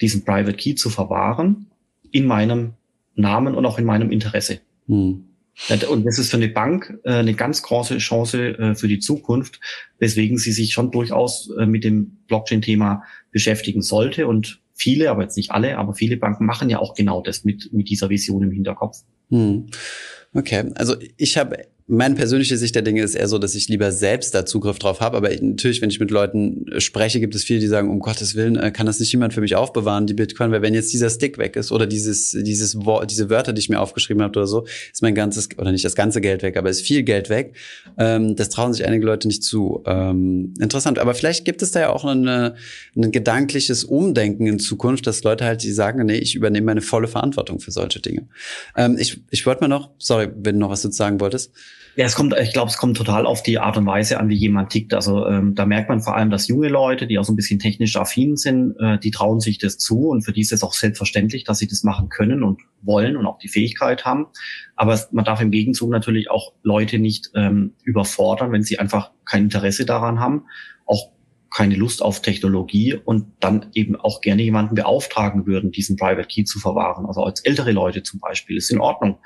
diesen 0.00 0.24
Private 0.24 0.56
Key 0.56 0.74
zu 0.74 0.90
verwahren 0.90 1.66
in 2.10 2.26
meinem 2.26 2.74
Namen 3.14 3.54
und 3.54 3.66
auch 3.66 3.78
in 3.78 3.84
meinem 3.84 4.10
Interesse. 4.10 4.60
Hm. 4.86 5.24
Und 5.90 6.06
das 6.06 6.18
ist 6.18 6.30
für 6.30 6.36
eine 6.36 6.48
Bank 6.48 6.98
äh, 7.04 7.14
eine 7.14 7.34
ganz 7.34 7.62
große 7.62 7.98
Chance 7.98 8.58
äh, 8.58 8.74
für 8.76 8.86
die 8.86 9.00
Zukunft, 9.00 9.60
weswegen 9.98 10.38
sie 10.38 10.52
sich 10.52 10.72
schon 10.72 10.92
durchaus 10.92 11.50
äh, 11.58 11.66
mit 11.66 11.82
dem 11.82 12.18
Blockchain-Thema 12.28 13.02
beschäftigen 13.32 13.82
sollte. 13.82 14.28
Und 14.28 14.60
viele, 14.74 15.10
aber 15.10 15.22
jetzt 15.22 15.36
nicht 15.36 15.50
alle, 15.50 15.76
aber 15.76 15.94
viele 15.94 16.16
Banken 16.16 16.46
machen 16.46 16.70
ja 16.70 16.78
auch 16.78 16.94
genau 16.94 17.22
das 17.22 17.44
mit, 17.44 17.72
mit 17.72 17.88
dieser 17.90 18.08
Vision 18.08 18.44
im 18.44 18.52
Hinterkopf. 18.52 18.98
Hm. 19.30 19.66
Okay, 20.32 20.70
also 20.76 20.94
ich 21.16 21.36
habe 21.36 21.66
meine 21.90 22.14
persönliche 22.14 22.58
Sicht 22.58 22.74
der 22.74 22.82
Dinge 22.82 23.02
ist 23.02 23.14
eher 23.14 23.28
so, 23.28 23.38
dass 23.38 23.54
ich 23.54 23.68
lieber 23.68 23.92
selbst 23.92 24.34
da 24.34 24.44
Zugriff 24.44 24.78
drauf 24.78 25.00
habe. 25.00 25.16
Aber 25.16 25.30
natürlich, 25.40 25.80
wenn 25.80 25.88
ich 25.88 25.98
mit 25.98 26.10
Leuten 26.10 26.66
spreche, 26.76 27.18
gibt 27.18 27.34
es 27.34 27.44
viele, 27.44 27.60
die 27.60 27.66
sagen, 27.66 27.88
um 27.88 28.00
Gottes 28.00 28.34
Willen, 28.34 28.56
äh, 28.56 28.70
kann 28.70 28.84
das 28.84 29.00
nicht 29.00 29.10
jemand 29.10 29.32
für 29.32 29.40
mich 29.40 29.56
aufbewahren, 29.56 30.06
die 30.06 30.12
Bitcoin, 30.12 30.52
weil 30.52 30.60
wenn 30.60 30.74
jetzt 30.74 30.92
dieser 30.92 31.08
Stick 31.08 31.38
weg 31.38 31.56
ist 31.56 31.72
oder 31.72 31.86
dieses, 31.86 32.36
dieses 32.38 32.84
Wort, 32.84 33.10
diese 33.10 33.30
Wörter, 33.30 33.54
die 33.54 33.60
ich 33.60 33.70
mir 33.70 33.80
aufgeschrieben 33.80 34.22
habe 34.22 34.38
oder 34.38 34.46
so, 34.46 34.66
ist 34.92 35.00
mein 35.00 35.14
ganzes, 35.14 35.48
oder 35.56 35.72
nicht 35.72 35.84
das 35.84 35.94
ganze 35.94 36.20
Geld 36.20 36.42
weg, 36.42 36.58
aber 36.58 36.68
ist 36.68 36.82
viel 36.82 37.04
Geld 37.04 37.30
weg. 37.30 37.54
Ähm, 37.96 38.36
das 38.36 38.50
trauen 38.50 38.74
sich 38.74 38.86
einige 38.86 39.06
Leute 39.06 39.26
nicht 39.26 39.42
zu. 39.42 39.82
Ähm, 39.86 40.52
interessant. 40.60 40.98
Aber 40.98 41.14
vielleicht 41.14 41.46
gibt 41.46 41.62
es 41.62 41.70
da 41.70 41.80
ja 41.80 41.88
auch 41.88 42.04
eine, 42.04 42.54
ein 42.96 43.12
gedankliches 43.12 43.84
Umdenken 43.84 44.46
in 44.46 44.58
Zukunft, 44.58 45.06
dass 45.06 45.22
Leute 45.24 45.46
halt, 45.46 45.62
die 45.62 45.72
sagen, 45.72 46.04
nee, 46.04 46.18
ich 46.18 46.34
übernehme 46.34 46.66
meine 46.66 46.82
volle 46.82 47.08
Verantwortung 47.08 47.60
für 47.60 47.70
solche 47.70 48.00
Dinge. 48.00 48.28
Ähm, 48.76 48.98
ich, 48.98 49.22
ich 49.30 49.46
wollte 49.46 49.62
mal 49.62 49.68
noch, 49.68 49.88
sorry, 49.96 50.28
wenn 50.36 50.56
du 50.56 50.60
noch 50.60 50.70
was 50.70 50.82
dazu 50.82 50.94
sagen 50.94 51.18
wolltest. 51.18 51.50
Ja, 51.98 52.04
es 52.04 52.14
kommt, 52.14 52.32
ich 52.40 52.52
glaube, 52.52 52.70
es 52.70 52.76
kommt 52.76 52.96
total 52.96 53.26
auf 53.26 53.42
die 53.42 53.58
Art 53.58 53.76
und 53.76 53.84
Weise 53.84 54.20
an, 54.20 54.28
wie 54.28 54.36
jemand 54.36 54.70
tickt. 54.70 54.94
Also 54.94 55.26
ähm, 55.26 55.56
da 55.56 55.66
merkt 55.66 55.88
man 55.88 56.00
vor 56.00 56.14
allem, 56.14 56.30
dass 56.30 56.46
junge 56.46 56.68
Leute, 56.68 57.08
die 57.08 57.18
auch 57.18 57.24
so 57.24 57.32
ein 57.32 57.36
bisschen 57.36 57.58
technisch 57.58 57.96
affin 57.96 58.36
sind, 58.36 58.76
äh, 58.78 59.00
die 59.00 59.10
trauen 59.10 59.40
sich 59.40 59.58
das 59.58 59.78
zu 59.78 60.10
und 60.10 60.22
für 60.22 60.32
die 60.32 60.42
ist 60.42 60.52
es 60.52 60.62
auch 60.62 60.74
selbstverständlich, 60.74 61.42
dass 61.42 61.58
sie 61.58 61.66
das 61.66 61.82
machen 61.82 62.08
können 62.08 62.44
und 62.44 62.60
wollen 62.82 63.16
und 63.16 63.26
auch 63.26 63.40
die 63.40 63.48
Fähigkeit 63.48 64.04
haben. 64.04 64.28
Aber 64.76 64.96
man 65.10 65.24
darf 65.24 65.40
im 65.40 65.50
Gegenzug 65.50 65.90
natürlich 65.90 66.30
auch 66.30 66.52
Leute 66.62 67.00
nicht 67.00 67.32
ähm, 67.34 67.72
überfordern, 67.82 68.52
wenn 68.52 68.62
sie 68.62 68.78
einfach 68.78 69.10
kein 69.24 69.42
Interesse 69.42 69.84
daran 69.84 70.20
haben, 70.20 70.44
auch 70.86 71.10
keine 71.50 71.74
Lust 71.74 72.00
auf 72.00 72.22
Technologie 72.22 72.94
und 72.94 73.26
dann 73.40 73.70
eben 73.74 73.96
auch 73.96 74.20
gerne 74.20 74.42
jemanden 74.42 74.76
beauftragen 74.76 75.46
würden, 75.46 75.72
diesen 75.72 75.96
Private 75.96 76.28
Key 76.28 76.44
zu 76.44 76.60
verwahren. 76.60 77.06
Also 77.06 77.24
als 77.24 77.40
ältere 77.40 77.72
Leute 77.72 78.04
zum 78.04 78.20
Beispiel 78.20 78.56
ist 78.56 78.70
in 78.70 78.78
Ordnung. 78.78 79.18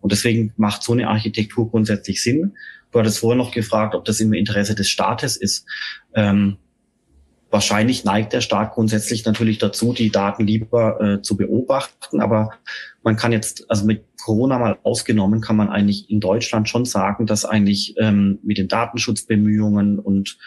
Und 0.00 0.12
deswegen 0.12 0.52
macht 0.56 0.82
so 0.82 0.92
eine 0.92 1.08
Architektur 1.08 1.70
grundsätzlich 1.70 2.22
Sinn. 2.22 2.54
Du 2.90 2.98
hattest 2.98 3.18
vorher 3.18 3.36
noch 3.36 3.52
gefragt, 3.52 3.94
ob 3.94 4.04
das 4.04 4.20
im 4.20 4.32
Interesse 4.32 4.74
des 4.74 4.88
Staates 4.88 5.36
ist. 5.36 5.66
Ähm, 6.14 6.56
wahrscheinlich 7.50 8.04
neigt 8.04 8.32
der 8.32 8.40
Staat 8.40 8.72
grundsätzlich 8.72 9.24
natürlich 9.24 9.58
dazu, 9.58 9.92
die 9.92 10.10
Daten 10.10 10.46
lieber 10.46 11.00
äh, 11.00 11.22
zu 11.22 11.36
beobachten. 11.36 12.20
Aber 12.20 12.52
man 13.02 13.16
kann 13.16 13.32
jetzt, 13.32 13.70
also 13.70 13.84
mit 13.84 14.04
Corona 14.22 14.58
mal 14.58 14.78
ausgenommen, 14.82 15.40
kann 15.40 15.56
man 15.56 15.68
eigentlich 15.68 16.10
in 16.10 16.20
Deutschland 16.20 16.68
schon 16.68 16.84
sagen, 16.84 17.26
dass 17.26 17.44
eigentlich 17.44 17.94
ähm, 17.98 18.38
mit 18.42 18.58
den 18.58 18.68
Datenschutzbemühungen 18.68 19.98
und 19.98 20.38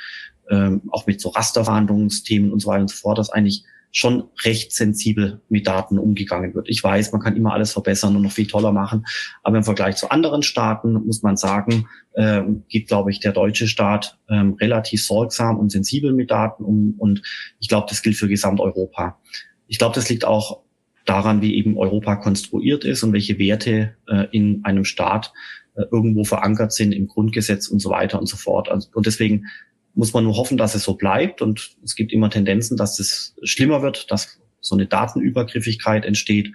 ähm, 0.49 0.81
auch 0.91 1.07
mit 1.07 1.21
so 1.21 1.29
Rasterverhandlungsthemen 1.29 2.51
und 2.51 2.59
so 2.59 2.69
weiter 2.69 2.81
und 2.81 2.89
so 2.89 2.97
fort, 2.97 3.17
dass 3.17 3.29
eigentlich 3.29 3.63
schon 3.91 4.23
recht 4.43 4.71
sensibel 4.71 5.41
mit 5.49 5.67
Daten 5.67 5.99
umgegangen 5.99 6.53
wird. 6.53 6.69
Ich 6.69 6.83
weiß, 6.83 7.11
man 7.11 7.21
kann 7.21 7.35
immer 7.35 7.53
alles 7.53 7.73
verbessern 7.73 8.15
und 8.15 8.21
noch 8.21 8.31
viel 8.31 8.47
toller 8.47 8.71
machen, 8.71 9.05
aber 9.43 9.57
im 9.57 9.63
Vergleich 9.63 9.97
zu 9.97 10.09
anderen 10.09 10.43
Staaten 10.43 10.93
muss 10.93 11.21
man 11.21 11.35
sagen, 11.37 11.87
äh, 12.13 12.41
geht, 12.69 12.87
glaube 12.87 13.11
ich, 13.11 13.19
der 13.19 13.33
deutsche 13.33 13.67
Staat 13.67 14.17
ähm, 14.29 14.53
relativ 14.53 15.05
sorgsam 15.05 15.57
und 15.59 15.71
sensibel 15.71 16.13
mit 16.13 16.31
Daten 16.31 16.63
um 16.63 16.95
und 16.97 17.21
ich 17.59 17.67
glaube, 17.67 17.87
das 17.89 18.01
gilt 18.01 18.15
für 18.15 18.27
Gesamteuropa. 18.27 19.19
Ich 19.67 19.77
glaube, 19.77 19.95
das 19.95 20.09
liegt 20.09 20.25
auch 20.25 20.61
daran, 21.05 21.41
wie 21.41 21.55
eben 21.55 21.77
Europa 21.77 22.15
konstruiert 22.15 22.85
ist 22.85 23.03
und 23.03 23.13
welche 23.13 23.39
Werte 23.39 23.95
äh, 24.07 24.27
in 24.31 24.63
einem 24.63 24.85
Staat 24.85 25.33
äh, 25.75 25.83
irgendwo 25.91 26.23
verankert 26.23 26.71
sind 26.73 26.91
im 26.91 27.07
Grundgesetz 27.07 27.67
und 27.67 27.79
so 27.79 27.89
weiter 27.89 28.19
und 28.19 28.27
so 28.27 28.37
fort. 28.37 28.69
Also, 28.69 28.89
und 28.93 29.05
deswegen 29.05 29.45
muss 29.93 30.13
man 30.13 30.23
nur 30.23 30.37
hoffen, 30.37 30.57
dass 30.57 30.75
es 30.75 30.83
so 30.83 30.95
bleibt. 30.95 31.41
Und 31.41 31.75
es 31.83 31.95
gibt 31.95 32.13
immer 32.13 32.29
Tendenzen, 32.29 32.77
dass 32.77 32.99
es 32.99 33.35
schlimmer 33.43 33.81
wird, 33.81 34.11
dass 34.11 34.39
so 34.61 34.75
eine 34.75 34.85
Datenübergriffigkeit 34.85 36.05
entsteht. 36.05 36.53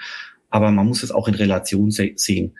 Aber 0.50 0.70
man 0.70 0.86
muss 0.86 1.02
es 1.02 1.10
auch 1.10 1.28
in 1.28 1.34
Relation 1.34 1.90
se 1.90 2.12
sehen. 2.16 2.54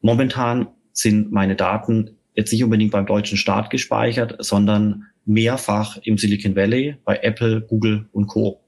Momentan 0.00 0.68
sind 0.92 1.32
meine 1.32 1.56
Daten 1.56 2.16
jetzt 2.34 2.52
nicht 2.52 2.64
unbedingt 2.64 2.92
beim 2.92 3.06
deutschen 3.06 3.36
Staat 3.36 3.70
gespeichert, 3.70 4.36
sondern 4.38 5.06
mehrfach 5.24 5.98
im 6.02 6.18
Silicon 6.18 6.56
Valley 6.56 6.96
bei 7.04 7.18
Apple, 7.22 7.60
Google 7.60 8.08
und 8.12 8.26
Co. 8.26 8.60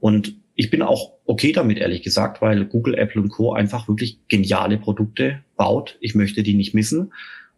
Und 0.00 0.36
ich 0.54 0.70
bin 0.70 0.82
auch 0.82 1.12
okay 1.24 1.52
damit, 1.52 1.78
ehrlich 1.78 2.02
gesagt, 2.02 2.40
weil 2.40 2.64
Google, 2.64 2.94
Apple 2.94 3.22
und 3.22 3.28
Co. 3.28 3.52
einfach 3.52 3.88
wirklich 3.88 4.18
geniale 4.28 4.78
Produkte 4.78 5.40
baut. 5.56 5.96
Ich 6.00 6.14
möchte 6.14 6.42
die 6.42 6.54
nicht 6.54 6.74
missen. 6.74 7.12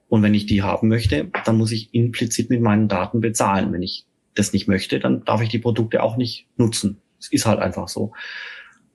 Und 0.09 0.23
wenn 0.23 0.35
ich 0.35 0.47
die 0.47 0.63
haben 0.63 0.89
möchte, 0.89 1.31
dann 1.45 1.59
muss 1.59 1.73
ich 1.73 1.93
implizit 1.93 2.51
mit 2.51 2.61
meinen 2.61 2.89
Daten 2.89 3.21
bezahlen. 3.21 3.73
Wenn 3.73 3.83
ich 3.83 4.07
das 4.35 4.53
nicht 4.53 4.69
möchte, 4.69 5.01
dann 5.01 5.25
darf 5.25 5.43
ich 5.43 5.49
die 5.49 5.59
Produkte 5.59 6.03
auch 6.03 6.17
nicht 6.17 6.47
nutzen. 6.57 6.99
Es 7.19 7.31
ist 7.31 7.47
halt 7.47 7.59
einfach 7.59 7.89
so. 7.89 8.13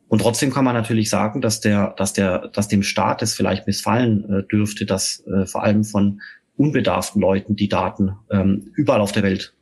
Und 0.07 0.20
trotzdem 0.20 0.51
kann 0.51 0.66
man 0.66 0.76
natürlich 0.76 1.09
sagen, 1.09 1.41
dass 1.41 1.59
der, 1.59 1.93
dass 1.97 2.14
der, 2.14 2.47
dass 2.49 2.68
dem 2.68 2.84
Staat 2.84 3.22
es 3.22 3.34
vielleicht 3.34 3.68
missfallen 3.68 4.30
äh, 4.30 4.43
dürfte, 4.43 4.86
dass 4.86 5.24
äh, 5.28 5.45
vor 5.45 5.64
allem 5.64 5.84
von 5.84 6.22
unbedarften 6.55 7.22
Leuten 7.22 7.55
die 7.55 7.70
Daten 7.70 8.16
ähm, 8.30 8.72
überall 8.76 9.01
auf 9.01 9.11
der 9.11 9.24
Welt 9.24 9.53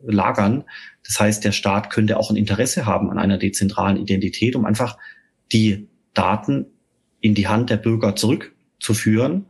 lagern. 0.00 0.64
Das 1.04 1.18
heißt, 1.18 1.44
der 1.44 1.52
Staat 1.52 1.90
könnte 1.90 2.18
auch 2.18 2.30
ein 2.30 2.36
Interesse 2.36 2.86
haben 2.86 3.10
an 3.10 3.18
einer 3.18 3.38
dezentralen 3.38 3.96
Identität, 3.96 4.54
um 4.54 4.64
einfach 4.64 4.96
die 5.52 5.88
Daten 6.14 6.66
in 7.20 7.34
die 7.34 7.48
Hand 7.48 7.70
der 7.70 7.76
Bürger 7.76 8.14
zurückzuführen 8.14 9.46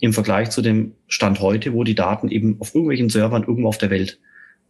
im 0.00 0.12
Vergleich 0.12 0.50
zu 0.50 0.62
dem 0.62 0.92
Stand 1.08 1.40
heute, 1.40 1.72
wo 1.72 1.84
die 1.84 1.94
Daten 1.94 2.28
eben 2.28 2.60
auf 2.60 2.74
irgendwelchen 2.74 3.08
Servern 3.08 3.42
irgendwo 3.42 3.68
auf 3.68 3.78
der 3.78 3.90
Welt 3.90 4.18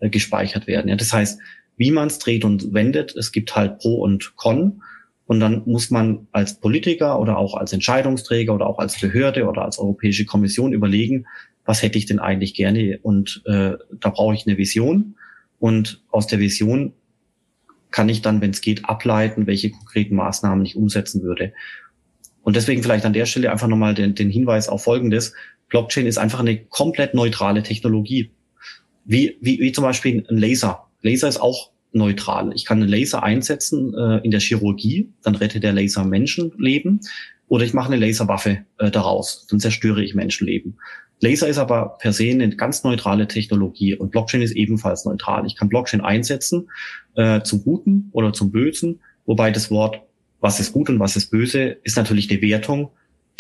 äh, 0.00 0.08
gespeichert 0.08 0.66
werden. 0.66 0.88
Ja, 0.88 0.96
das 0.96 1.12
heißt, 1.12 1.40
wie 1.76 1.90
man 1.90 2.08
es 2.08 2.18
dreht 2.18 2.44
und 2.44 2.72
wendet, 2.72 3.14
es 3.16 3.32
gibt 3.32 3.54
halt 3.54 3.78
Pro 3.78 3.96
und 3.96 4.34
Con. 4.36 4.82
Und 5.26 5.40
dann 5.40 5.62
muss 5.66 5.90
man 5.90 6.28
als 6.30 6.60
Politiker 6.60 7.18
oder 7.18 7.36
auch 7.36 7.56
als 7.56 7.72
Entscheidungsträger 7.72 8.54
oder 8.54 8.66
auch 8.66 8.78
als 8.78 9.00
Behörde 9.00 9.46
oder 9.46 9.62
als 9.62 9.78
Europäische 9.78 10.24
Kommission 10.24 10.72
überlegen, 10.72 11.26
was 11.64 11.82
hätte 11.82 11.98
ich 11.98 12.06
denn 12.06 12.20
eigentlich 12.20 12.54
gerne? 12.54 13.00
Und 13.02 13.42
äh, 13.44 13.72
da 14.00 14.10
brauche 14.10 14.34
ich 14.34 14.46
eine 14.46 14.56
Vision. 14.56 15.16
Und 15.58 16.02
aus 16.10 16.28
der 16.28 16.38
Vision 16.38 16.92
kann 17.90 18.08
ich 18.08 18.22
dann, 18.22 18.40
wenn 18.40 18.50
es 18.50 18.60
geht, 18.60 18.84
ableiten, 18.88 19.46
welche 19.46 19.70
konkreten 19.70 20.14
Maßnahmen 20.14 20.64
ich 20.64 20.76
umsetzen 20.76 21.22
würde. 21.22 21.52
Und 22.46 22.54
deswegen 22.54 22.80
vielleicht 22.80 23.04
an 23.04 23.12
der 23.12 23.26
Stelle 23.26 23.50
einfach 23.50 23.66
nochmal 23.66 23.92
den, 23.92 24.14
den 24.14 24.30
Hinweis 24.30 24.68
auf 24.68 24.84
Folgendes. 24.84 25.34
Blockchain 25.68 26.06
ist 26.06 26.16
einfach 26.16 26.38
eine 26.38 26.56
komplett 26.56 27.12
neutrale 27.12 27.64
Technologie. 27.64 28.30
Wie, 29.04 29.36
wie, 29.40 29.58
wie 29.58 29.72
zum 29.72 29.82
Beispiel 29.82 30.24
ein 30.30 30.38
Laser. 30.38 30.86
Laser 31.02 31.26
ist 31.26 31.40
auch 31.40 31.72
neutral. 31.90 32.52
Ich 32.54 32.64
kann 32.64 32.80
einen 32.80 32.88
Laser 32.88 33.24
einsetzen 33.24 33.94
äh, 33.94 34.18
in 34.18 34.30
der 34.30 34.38
Chirurgie, 34.38 35.10
dann 35.24 35.34
rettet 35.34 35.64
der 35.64 35.72
Laser 35.72 36.04
Menschenleben. 36.04 37.00
Oder 37.48 37.64
ich 37.64 37.74
mache 37.74 37.92
eine 37.92 37.96
Laserwaffe 37.96 38.64
äh, 38.78 38.92
daraus, 38.92 39.48
dann 39.50 39.58
zerstöre 39.58 40.04
ich 40.04 40.14
Menschenleben. 40.14 40.78
Laser 41.18 41.48
ist 41.48 41.58
aber 41.58 41.96
per 41.98 42.12
se 42.12 42.30
eine 42.30 42.50
ganz 42.50 42.84
neutrale 42.84 43.26
Technologie 43.26 43.96
und 43.96 44.12
Blockchain 44.12 44.42
ist 44.42 44.52
ebenfalls 44.52 45.04
neutral. 45.04 45.46
Ich 45.46 45.56
kann 45.56 45.68
Blockchain 45.68 46.00
einsetzen 46.00 46.70
äh, 47.16 47.40
zum 47.42 47.64
Guten 47.64 48.08
oder 48.12 48.32
zum 48.32 48.52
Bösen, 48.52 49.00
wobei 49.24 49.50
das 49.50 49.68
Wort 49.72 50.05
was 50.40 50.60
ist 50.60 50.72
gut 50.72 50.88
und 50.90 51.00
was 51.00 51.16
ist 51.16 51.30
böse, 51.30 51.76
ist 51.82 51.96
natürlich 51.96 52.30
eine 52.30 52.40
Wertung, 52.42 52.90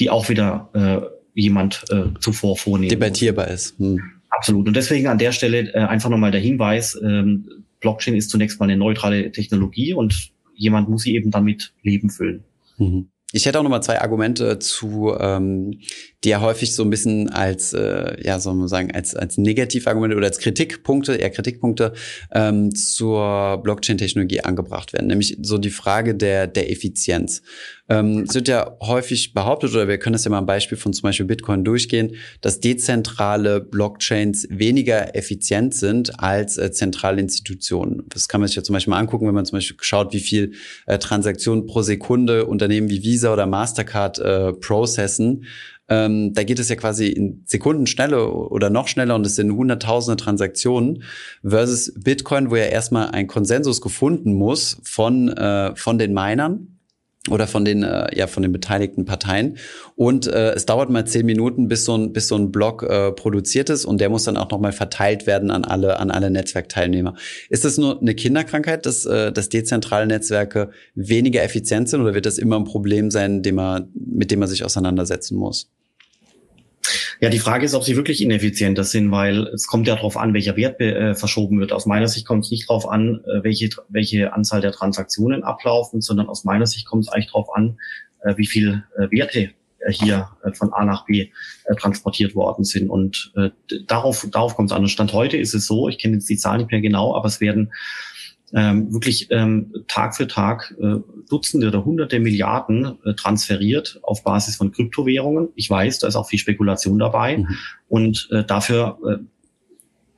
die 0.00 0.10
auch 0.10 0.28
wieder 0.28 0.70
äh, 0.74 1.40
jemand 1.40 1.84
äh, 1.90 2.18
zuvor 2.20 2.56
vornehmen 2.56 2.90
Debattierbar 2.90 3.46
muss. 3.46 3.54
ist. 3.54 3.78
Hm. 3.78 4.00
Absolut. 4.30 4.66
Und 4.66 4.76
deswegen 4.76 5.06
an 5.06 5.18
der 5.18 5.32
Stelle 5.32 5.72
äh, 5.72 5.78
einfach 5.78 6.10
nochmal 6.10 6.30
der 6.30 6.40
Hinweis, 6.40 6.98
ähm, 7.02 7.48
Blockchain 7.80 8.16
ist 8.16 8.30
zunächst 8.30 8.58
mal 8.58 8.66
eine 8.66 8.76
neutrale 8.76 9.30
Technologie 9.30 9.94
und 9.94 10.30
jemand 10.54 10.88
muss 10.88 11.02
sie 11.02 11.14
eben 11.14 11.30
damit 11.30 11.72
Leben 11.82 12.10
füllen. 12.10 12.44
Mhm. 12.78 13.08
Ich 13.36 13.44
hätte 13.44 13.58
auch 13.58 13.62
noch 13.62 13.68
mal 13.68 13.82
zwei 13.82 14.00
Argumente 14.00 14.58
zu, 14.60 15.14
ähm, 15.20 15.80
die 16.24 16.30
ja 16.30 16.40
häufig 16.40 16.74
so 16.74 16.82
ein 16.82 16.88
bisschen 16.88 17.28
als, 17.28 17.74
äh, 17.74 18.16
ja, 18.24 18.40
soll 18.40 18.54
man 18.54 18.66
sagen, 18.66 18.92
als, 18.92 19.14
als 19.14 19.36
Negativargumente 19.36 20.16
oder 20.16 20.28
als 20.28 20.38
Kritikpunkte, 20.38 21.16
eher 21.16 21.28
Kritikpunkte 21.28 21.92
ähm, 22.32 22.74
zur 22.74 23.60
Blockchain-Technologie 23.62 24.40
angebracht 24.40 24.94
werden. 24.94 25.08
Nämlich 25.08 25.36
so 25.42 25.58
die 25.58 25.68
Frage 25.68 26.14
der, 26.14 26.46
der 26.46 26.72
Effizienz. 26.72 27.42
Ähm, 27.88 28.24
es 28.28 28.34
wird 28.34 28.48
ja 28.48 28.76
häufig 28.82 29.32
behauptet, 29.32 29.72
oder 29.72 29.86
wir 29.86 29.98
können 29.98 30.14
das 30.14 30.24
ja 30.24 30.30
mal 30.30 30.38
am 30.38 30.46
Beispiel 30.46 30.76
von 30.76 30.92
zum 30.92 31.02
Beispiel 31.02 31.26
Bitcoin 31.26 31.64
durchgehen, 31.64 32.16
dass 32.40 32.60
dezentrale 32.60 33.60
Blockchains 33.60 34.48
weniger 34.50 35.14
effizient 35.14 35.74
sind 35.74 36.18
als 36.20 36.58
äh, 36.58 36.72
zentrale 36.72 37.20
Institutionen. 37.20 38.02
Das 38.08 38.28
kann 38.28 38.40
man 38.40 38.48
sich 38.48 38.56
ja 38.56 38.62
zum 38.62 38.72
Beispiel 38.72 38.90
mal 38.90 38.98
angucken, 38.98 39.26
wenn 39.26 39.34
man 39.34 39.46
zum 39.46 39.58
Beispiel 39.58 39.76
schaut, 39.80 40.12
wie 40.12 40.20
viel 40.20 40.52
äh, 40.86 40.98
Transaktionen 40.98 41.66
pro 41.66 41.82
Sekunde 41.82 42.46
Unternehmen 42.46 42.90
wie 42.90 43.04
Visa 43.04 43.32
oder 43.32 43.46
Mastercard 43.46 44.18
äh, 44.18 44.52
processen. 44.52 45.44
Ähm, 45.88 46.34
da 46.34 46.42
geht 46.42 46.58
es 46.58 46.68
ja 46.68 46.74
quasi 46.74 47.06
in 47.06 47.42
Sekunden 47.46 47.86
schneller 47.86 48.50
oder 48.50 48.70
noch 48.70 48.88
schneller 48.88 49.14
und 49.14 49.24
es 49.24 49.36
sind 49.36 49.52
hunderttausende 49.52 50.20
Transaktionen 50.20 51.04
versus 51.44 51.92
Bitcoin, 51.96 52.50
wo 52.50 52.56
ja 52.56 52.64
erstmal 52.64 53.10
ein 53.12 53.28
Konsensus 53.28 53.80
gefunden 53.80 54.34
muss 54.34 54.80
von, 54.82 55.28
äh, 55.28 55.76
von 55.76 55.98
den 55.98 56.12
Minern 56.12 56.75
oder 57.30 57.46
von 57.46 57.64
den 57.64 57.82
äh, 57.82 58.06
ja 58.16 58.26
von 58.26 58.42
den 58.42 58.52
beteiligten 58.52 59.04
Parteien. 59.04 59.56
Und 59.94 60.26
äh, 60.26 60.52
es 60.52 60.66
dauert 60.66 60.90
mal 60.90 61.06
zehn 61.06 61.26
Minuten 61.26 61.68
bis 61.68 61.84
so 61.84 61.96
ein 61.96 62.12
bis 62.12 62.28
so 62.28 62.36
ein 62.36 62.52
Block 62.52 62.82
äh, 62.82 63.12
produziert 63.12 63.70
ist. 63.70 63.84
Und 63.84 64.00
der 64.00 64.10
muss 64.10 64.24
dann 64.24 64.36
auch 64.36 64.50
noch 64.50 64.60
mal 64.60 64.72
verteilt 64.72 65.26
werden 65.26 65.50
an 65.50 65.64
alle 65.64 65.98
an 65.98 66.10
alle 66.10 66.30
Netzwerkteilnehmer. 66.30 67.14
Ist 67.48 67.64
das 67.64 67.78
nur 67.78 68.00
eine 68.00 68.14
Kinderkrankheit 68.14 68.86
dass 68.86 69.06
äh, 69.06 69.32
dass 69.32 69.48
dezentrale 69.48 70.06
Netzwerke 70.06 70.70
weniger 70.94 71.42
effizient 71.42 71.88
sind? 71.88 72.00
Oder 72.00 72.14
wird 72.14 72.26
das 72.26 72.38
immer 72.38 72.56
ein 72.56 72.64
Problem 72.64 73.10
sein 73.10 73.42
dem 73.42 73.56
man 73.56 73.88
mit 73.94 74.30
dem 74.30 74.40
man 74.40 74.48
sich 74.48 74.64
auseinandersetzen 74.64 75.36
muss 75.36 75.70
ja, 77.20 77.30
die 77.30 77.38
Frage 77.38 77.64
ist, 77.64 77.74
ob 77.74 77.84
sie 77.84 77.96
wirklich 77.96 78.22
ineffizienter 78.22 78.84
sind, 78.84 79.10
weil 79.10 79.46
es 79.48 79.66
kommt 79.66 79.86
ja 79.86 79.94
darauf 79.94 80.16
an, 80.16 80.34
welcher 80.34 80.56
Wert 80.56 80.80
äh, 80.80 81.14
verschoben 81.14 81.60
wird. 81.60 81.72
Aus 81.72 81.86
meiner 81.86 82.08
Sicht 82.08 82.26
kommt 82.26 82.44
es 82.44 82.50
nicht 82.50 82.68
darauf 82.68 82.88
an, 82.88 83.20
äh, 83.24 83.42
welche, 83.42 83.70
welche 83.88 84.32
Anzahl 84.32 84.60
der 84.60 84.72
Transaktionen 84.72 85.42
ablaufen, 85.42 86.00
sondern 86.00 86.28
aus 86.28 86.44
meiner 86.44 86.66
Sicht 86.66 86.86
kommt 86.86 87.04
es 87.04 87.08
eigentlich 87.08 87.28
darauf 87.28 87.54
an, 87.54 87.78
äh, 88.22 88.36
wie 88.36 88.46
viel 88.46 88.84
äh, 88.98 89.10
Werte 89.10 89.50
äh, 89.78 89.92
hier 89.92 90.28
äh, 90.44 90.52
von 90.52 90.72
A 90.72 90.84
nach 90.84 91.06
B 91.06 91.30
transportiert 91.78 92.36
worden 92.36 92.64
sind. 92.64 92.88
Und 92.90 93.32
darauf, 93.88 94.24
darauf 94.30 94.54
kommt 94.54 94.70
es 94.70 94.76
an. 94.76 94.82
Und 94.82 94.88
Stand 94.88 95.12
heute 95.12 95.36
ist 95.36 95.52
es 95.52 95.66
so, 95.66 95.88
ich 95.88 95.98
kenne 95.98 96.14
jetzt 96.14 96.28
die 96.28 96.36
Zahl 96.36 96.58
nicht 96.58 96.70
mehr 96.70 96.80
genau, 96.80 97.16
aber 97.16 97.26
es 97.26 97.40
werden 97.40 97.72
ähm, 98.52 98.92
wirklich 98.92 99.28
ähm, 99.30 99.72
Tag 99.88 100.16
für 100.16 100.28
Tag 100.28 100.74
äh, 100.80 100.96
Dutzende 101.28 101.68
oder 101.68 101.84
Hunderte 101.84 102.20
Milliarden 102.20 102.98
äh, 103.04 103.14
transferiert 103.14 103.98
auf 104.02 104.22
Basis 104.22 104.56
von 104.56 104.72
Kryptowährungen. 104.72 105.48
Ich 105.56 105.68
weiß, 105.68 105.98
da 105.98 106.06
ist 106.06 106.16
auch 106.16 106.28
viel 106.28 106.38
Spekulation 106.38 106.98
dabei 106.98 107.38
mhm. 107.38 107.56
und 107.88 108.28
äh, 108.30 108.44
dafür 108.44 108.98
äh, 109.06 109.16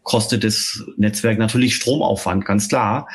kostet 0.03 0.45
das 0.45 0.85
Netzwerk 0.97 1.39
natürlich 1.39 1.77
Stromaufwand, 1.77 2.45
ganz 2.45 2.69
klar. 2.69 3.09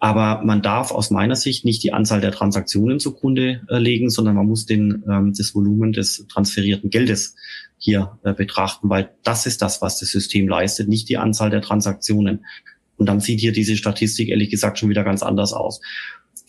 Aber 0.00 0.42
man 0.44 0.62
darf 0.62 0.92
aus 0.92 1.10
meiner 1.10 1.34
Sicht 1.34 1.64
nicht 1.64 1.82
die 1.82 1.92
Anzahl 1.92 2.20
der 2.20 2.30
Transaktionen 2.30 3.00
zugrunde 3.00 3.62
äh, 3.68 3.78
legen, 3.78 4.10
sondern 4.10 4.36
man 4.36 4.46
muss 4.46 4.64
den, 4.64 5.02
ähm, 5.10 5.34
das 5.36 5.54
Volumen 5.54 5.92
des 5.92 6.26
transferierten 6.28 6.90
Geldes 6.90 7.34
hier 7.78 8.18
äh, 8.22 8.32
betrachten, 8.32 8.88
weil 8.88 9.10
das 9.24 9.46
ist 9.46 9.60
das, 9.60 9.82
was 9.82 9.98
das 9.98 10.10
System 10.10 10.48
leistet, 10.48 10.88
nicht 10.88 11.08
die 11.08 11.18
Anzahl 11.18 11.50
der 11.50 11.62
Transaktionen. 11.62 12.44
Und 12.98 13.06
dann 13.06 13.20
sieht 13.20 13.40
hier 13.40 13.52
diese 13.52 13.76
Statistik 13.76 14.28
ehrlich 14.28 14.50
gesagt 14.50 14.78
schon 14.78 14.90
wieder 14.90 15.04
ganz 15.04 15.22
anders 15.22 15.54
aus. 15.54 15.80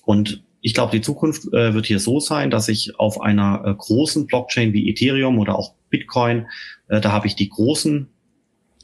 Und 0.04 0.44
ich 0.62 0.74
glaube, 0.74 0.92
die 0.92 1.02
Zukunft 1.02 1.54
äh, 1.54 1.74
wird 1.74 1.86
hier 1.86 2.00
so 2.00 2.20
sein, 2.20 2.52
dass 2.52 2.68
ich 2.68 3.00
auf 3.00 3.22
einer 3.22 3.64
äh, 3.66 3.74
großen 3.74 4.28
Blockchain 4.28 4.74
wie 4.74 4.90
Ethereum 4.90 5.40
oder 5.40 5.58
auch 5.58 5.76
Bitcoin, 5.90 6.48
äh, 6.90 7.00
da 7.00 7.12
habe 7.12 7.28
ich 7.28 7.36
die 7.36 7.50
großen 7.50 8.10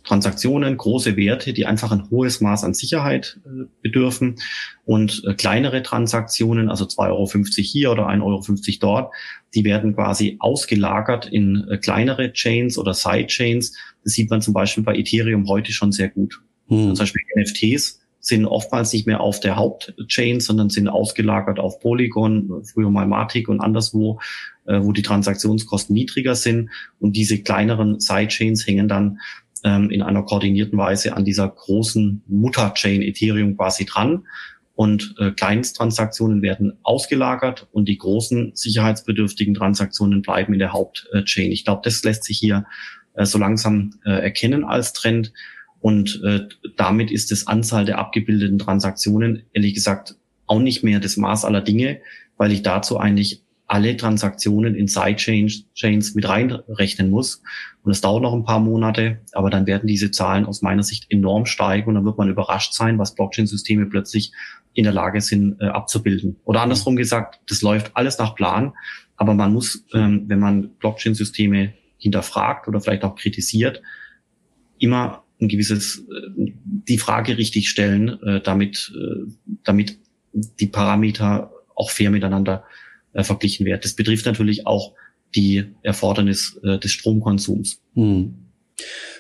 Transaktionen, 0.06 0.78
große 0.78 1.18
Werte, 1.18 1.52
die 1.52 1.66
einfach 1.66 1.92
ein 1.92 2.10
hohes 2.10 2.40
Maß 2.40 2.64
an 2.64 2.74
Sicherheit 2.74 3.40
äh, 3.46 3.66
bedürfen 3.82 4.36
und 4.86 5.24
äh, 5.26 5.34
kleinere 5.34 5.84
Transaktionen, 5.84 6.70
also 6.70 6.86
2,50 6.86 7.10
Euro 7.10 7.28
hier 7.58 7.92
oder 7.92 8.08
1,50 8.08 8.22
Euro 8.22 8.78
dort, 8.80 9.14
die 9.56 9.64
werden 9.64 9.96
quasi 9.96 10.38
ausgelagert 10.40 11.26
in 11.26 11.68
äh, 11.70 11.78
kleinere 11.78 12.32
Chains 12.32 12.78
oder 12.78 12.94
Sidechains. 12.94 13.76
Das 14.04 14.14
sieht 14.14 14.30
man 14.30 14.42
zum 14.42 14.54
Beispiel 14.54 14.84
bei 14.84 14.96
Ethereum 14.96 15.48
heute 15.48 15.72
schon 15.72 15.92
sehr 15.92 16.10
gut. 16.10 16.40
Hm. 16.68 16.96
Zum 16.96 17.04
Beispiel 17.04 17.22
NFTs 17.38 18.02
sind 18.20 18.46
oftmals 18.48 18.92
nicht 18.92 19.06
mehr 19.06 19.22
auf 19.22 19.40
der 19.40 19.56
Hauptchain, 19.56 20.40
sondern 20.40 20.70
sind 20.70 20.88
ausgelagert 20.88 21.60
auf 21.60 21.80
Polygon, 21.80 22.64
früher 22.64 22.90
mal 22.90 23.06
Matic 23.06 23.48
und 23.48 23.60
anderswo, 23.62 24.20
äh, 24.66 24.80
wo 24.82 24.92
die 24.94 25.04
Transaktionskosten 25.04 25.94
niedriger 25.94 26.36
sind. 26.36 26.72
Und 27.00 27.16
diese 27.16 27.42
kleineren 27.44 28.00
Sidechains 28.00 28.66
hängen 28.66 28.88
dann 28.88 29.20
ähm, 29.64 29.92
in 29.92 30.02
einer 30.02 30.24
koordinierten 30.24 30.78
Weise 30.78 31.16
an 31.16 31.24
dieser 31.24 31.48
großen 31.48 32.24
Mutterchain 32.28 33.04
Ethereum 33.04 33.56
quasi 33.58 33.86
dran. 33.86 34.26
Und 34.74 35.16
äh, 35.20 35.32
Kleinsttransaktionen 35.32 36.42
werden 36.42 36.74
ausgelagert 36.84 37.68
und 37.72 37.88
die 37.88 37.98
großen 37.98 38.52
sicherheitsbedürftigen 38.56 39.54
Transaktionen 39.54 40.22
bleiben 40.22 40.54
in 40.54 40.60
der 40.60 40.74
Hauptchain. 40.74 41.52
Ich 41.52 41.64
glaube, 41.64 41.82
das 41.84 42.04
lässt 42.04 42.26
sich 42.26 42.40
hier 42.40 42.66
äh, 43.14 43.26
so 43.26 43.38
langsam 43.38 43.94
äh, 44.04 44.12
erkennen 44.12 44.66
als 44.66 44.94
Trend. 44.94 45.32
Und 45.86 46.20
äh, 46.24 46.48
damit 46.78 47.12
ist 47.12 47.30
das 47.30 47.46
Anzahl 47.46 47.86
der 47.86 48.00
abgebildeten 48.00 48.58
Transaktionen, 48.58 49.44
ehrlich 49.54 49.76
gesagt, 49.76 50.16
auch 50.48 50.58
nicht 50.58 50.84
mehr 50.84 51.00
das 51.00 51.16
Maß 51.16 51.46
aller 51.46 51.62
Dinge, 51.62 52.00
weil 52.38 52.52
ich 52.52 52.64
dazu 52.64 52.98
eigentlich 52.98 53.44
alle 53.68 53.96
Transaktionen 53.96 54.74
in 54.74 54.88
Sidechains 54.88 56.16
mit 56.16 56.28
reinrechnen 56.28 57.12
muss. 57.12 57.44
Und 57.84 57.92
es 57.92 58.02
dauert 58.02 58.24
noch 58.24 58.34
ein 58.34 58.46
paar 58.46 58.62
Monate, 58.62 59.20
aber 59.34 59.52
dann 59.52 59.68
werden 59.68 59.86
diese 59.86 60.10
Zahlen 60.10 60.48
aus 60.48 60.64
meiner 60.64 60.82
Sicht 60.82 61.06
enorm 61.12 61.46
steigen 61.46 61.90
und 61.90 61.94
dann 61.94 62.06
wird 62.06 62.18
man 62.18 62.32
überrascht 62.32 62.74
sein, 62.74 62.98
was 62.98 63.14
Blockchain-Systeme 63.14 63.86
plötzlich 63.86 64.32
in 64.74 64.86
der 64.86 64.94
Lage 64.94 65.22
sind 65.22 65.62
äh, 65.62 65.66
abzubilden. 65.66 66.38
Oder 66.46 66.64
andersrum 66.64 66.96
gesagt, 66.96 67.42
das 67.48 67.62
läuft 67.62 67.96
alles 67.96 68.18
nach 68.18 68.34
Plan, 68.34 68.74
aber 69.18 69.36
man 69.36 69.54
muss, 69.54 69.86
ähm, 69.94 70.24
wenn 70.30 70.40
man 70.40 70.70
Blockchain-Systeme 70.80 71.76
hinterfragt 72.00 72.68
oder 72.68 72.82
vielleicht 72.82 73.04
auch 73.04 73.14
kritisiert, 73.14 73.84
immer 74.80 75.25
ein 75.42 75.48
gewisses, 75.48 76.00
äh, 76.00 76.52
die 76.88 76.98
Frage 76.98 77.38
richtig 77.38 77.70
stellen, 77.70 78.22
äh, 78.24 78.42
damit, 78.42 78.94
äh, 78.96 79.32
damit 79.64 79.98
die 80.60 80.68
Parameter 80.68 81.52
auch 81.76 81.90
fair 81.90 82.10
miteinander 82.10 82.66
verglichen 83.14 83.66
werden. 83.66 83.80
Das 83.82 83.94
betrifft 83.94 84.26
natürlich 84.26 84.68
auch 84.68 84.94
die 85.34 85.64
Erfordernis 85.82 86.60
des 86.62 86.92
Stromkonsums. 86.92 87.82
Hm. 87.94 88.34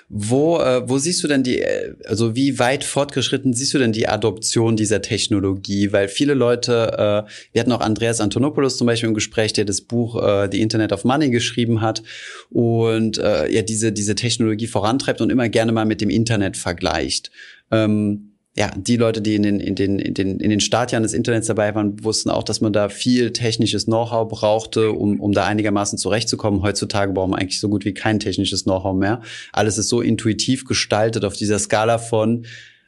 Wo, 0.07 0.59
äh, 0.59 0.87
wo 0.87 0.99
siehst 0.99 1.23
du 1.23 1.27
denn 1.27 1.41
die, 1.41 1.65
also 2.05 2.35
wie 2.35 2.59
weit 2.59 2.83
fortgeschritten 2.83 3.53
siehst 3.53 3.73
du 3.73 3.79
denn 3.79 3.91
die 3.91 4.07
Adoption 4.07 4.75
dieser 4.75 5.01
Technologie? 5.01 5.91
Weil 5.93 6.09
viele 6.09 6.35
Leute, 6.35 7.25
äh, 7.27 7.31
wir 7.53 7.59
hatten 7.59 7.71
auch 7.71 7.81
Andreas 7.81 8.21
Antonopoulos 8.21 8.77
zum 8.77 8.85
Beispiel 8.85 9.09
im 9.09 9.15
Gespräch, 9.15 9.53
der 9.53 9.65
das 9.65 9.81
Buch 9.81 10.21
äh, 10.21 10.47
The 10.51 10.61
Internet 10.61 10.91
of 10.91 11.05
Money 11.05 11.31
geschrieben 11.31 11.81
hat 11.81 12.03
und 12.51 13.17
äh, 13.17 13.51
ja 13.51 13.63
diese, 13.63 13.91
diese 13.91 14.13
Technologie 14.13 14.67
vorantreibt 14.67 15.21
und 15.21 15.31
immer 15.31 15.49
gerne 15.49 15.71
mal 15.71 15.85
mit 15.85 16.01
dem 16.01 16.11
Internet 16.11 16.55
vergleicht. 16.55 17.31
Ähm, 17.71 18.34
ja, 18.57 18.71
die 18.75 18.95
Leute, 18.95 19.21
die 19.21 19.35
in 19.35 19.43
den, 19.43 19.59
in 19.59 19.75
den, 19.75 19.99
in 19.99 20.13
den, 20.13 20.39
in 20.39 20.49
den 20.49 20.61
Startjahren 20.61 21.03
des 21.03 21.13
Internets 21.13 21.47
dabei 21.47 21.75
waren, 21.75 22.01
wussten 22.05 22.29
auch, 22.29 22.43
dass 22.43 22.61
man 22.61 22.71
da 22.71 22.87
viel 22.87 23.33
technisches 23.33 23.83
Know-how 23.85 24.29
brauchte, 24.29 24.91
um, 24.91 25.19
um 25.19 25.33
da 25.33 25.45
einigermaßen 25.45 25.97
zurechtzukommen. 25.97 26.61
Heutzutage 26.61 27.11
brauchen 27.11 27.31
wir 27.31 27.37
eigentlich 27.37 27.59
so 27.59 27.67
gut 27.67 27.83
wie 27.83 27.93
kein 27.93 28.17
technisches 28.19 28.63
Know-how 28.63 28.95
mehr. 28.95 29.21
Alles 29.51 29.77
ist 29.77 29.89
so 29.89 29.99
intuitiv 29.99 30.63
gestaltet 30.63 31.25
auf 31.25 31.33
dieser 31.33 31.59
Skala 31.59 31.97
von 31.97 32.45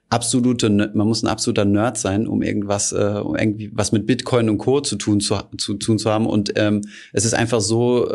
absolute, 0.09 0.69
man 0.69 1.05
muss 1.07 1.21
ein 1.21 1.27
absoluter 1.27 1.65
Nerd 1.65 1.97
sein, 1.97 2.27
um 2.27 2.41
irgendwas, 2.41 2.93
äh, 2.93 3.21
um 3.21 3.35
irgendwie 3.35 3.69
was 3.73 3.91
mit 3.91 4.07
Bitcoin 4.07 4.49
und 4.49 4.59
Co. 4.59 4.79
zu 4.79 4.95
tun 4.95 5.19
zu, 5.19 5.35
zu 5.57 5.73
tun 5.73 5.99
zu 5.99 6.09
haben. 6.09 6.27
Und 6.27 6.53
ähm, 6.55 6.81
es 7.11 7.25
ist 7.25 7.33
einfach 7.33 7.59
so, 7.59 8.09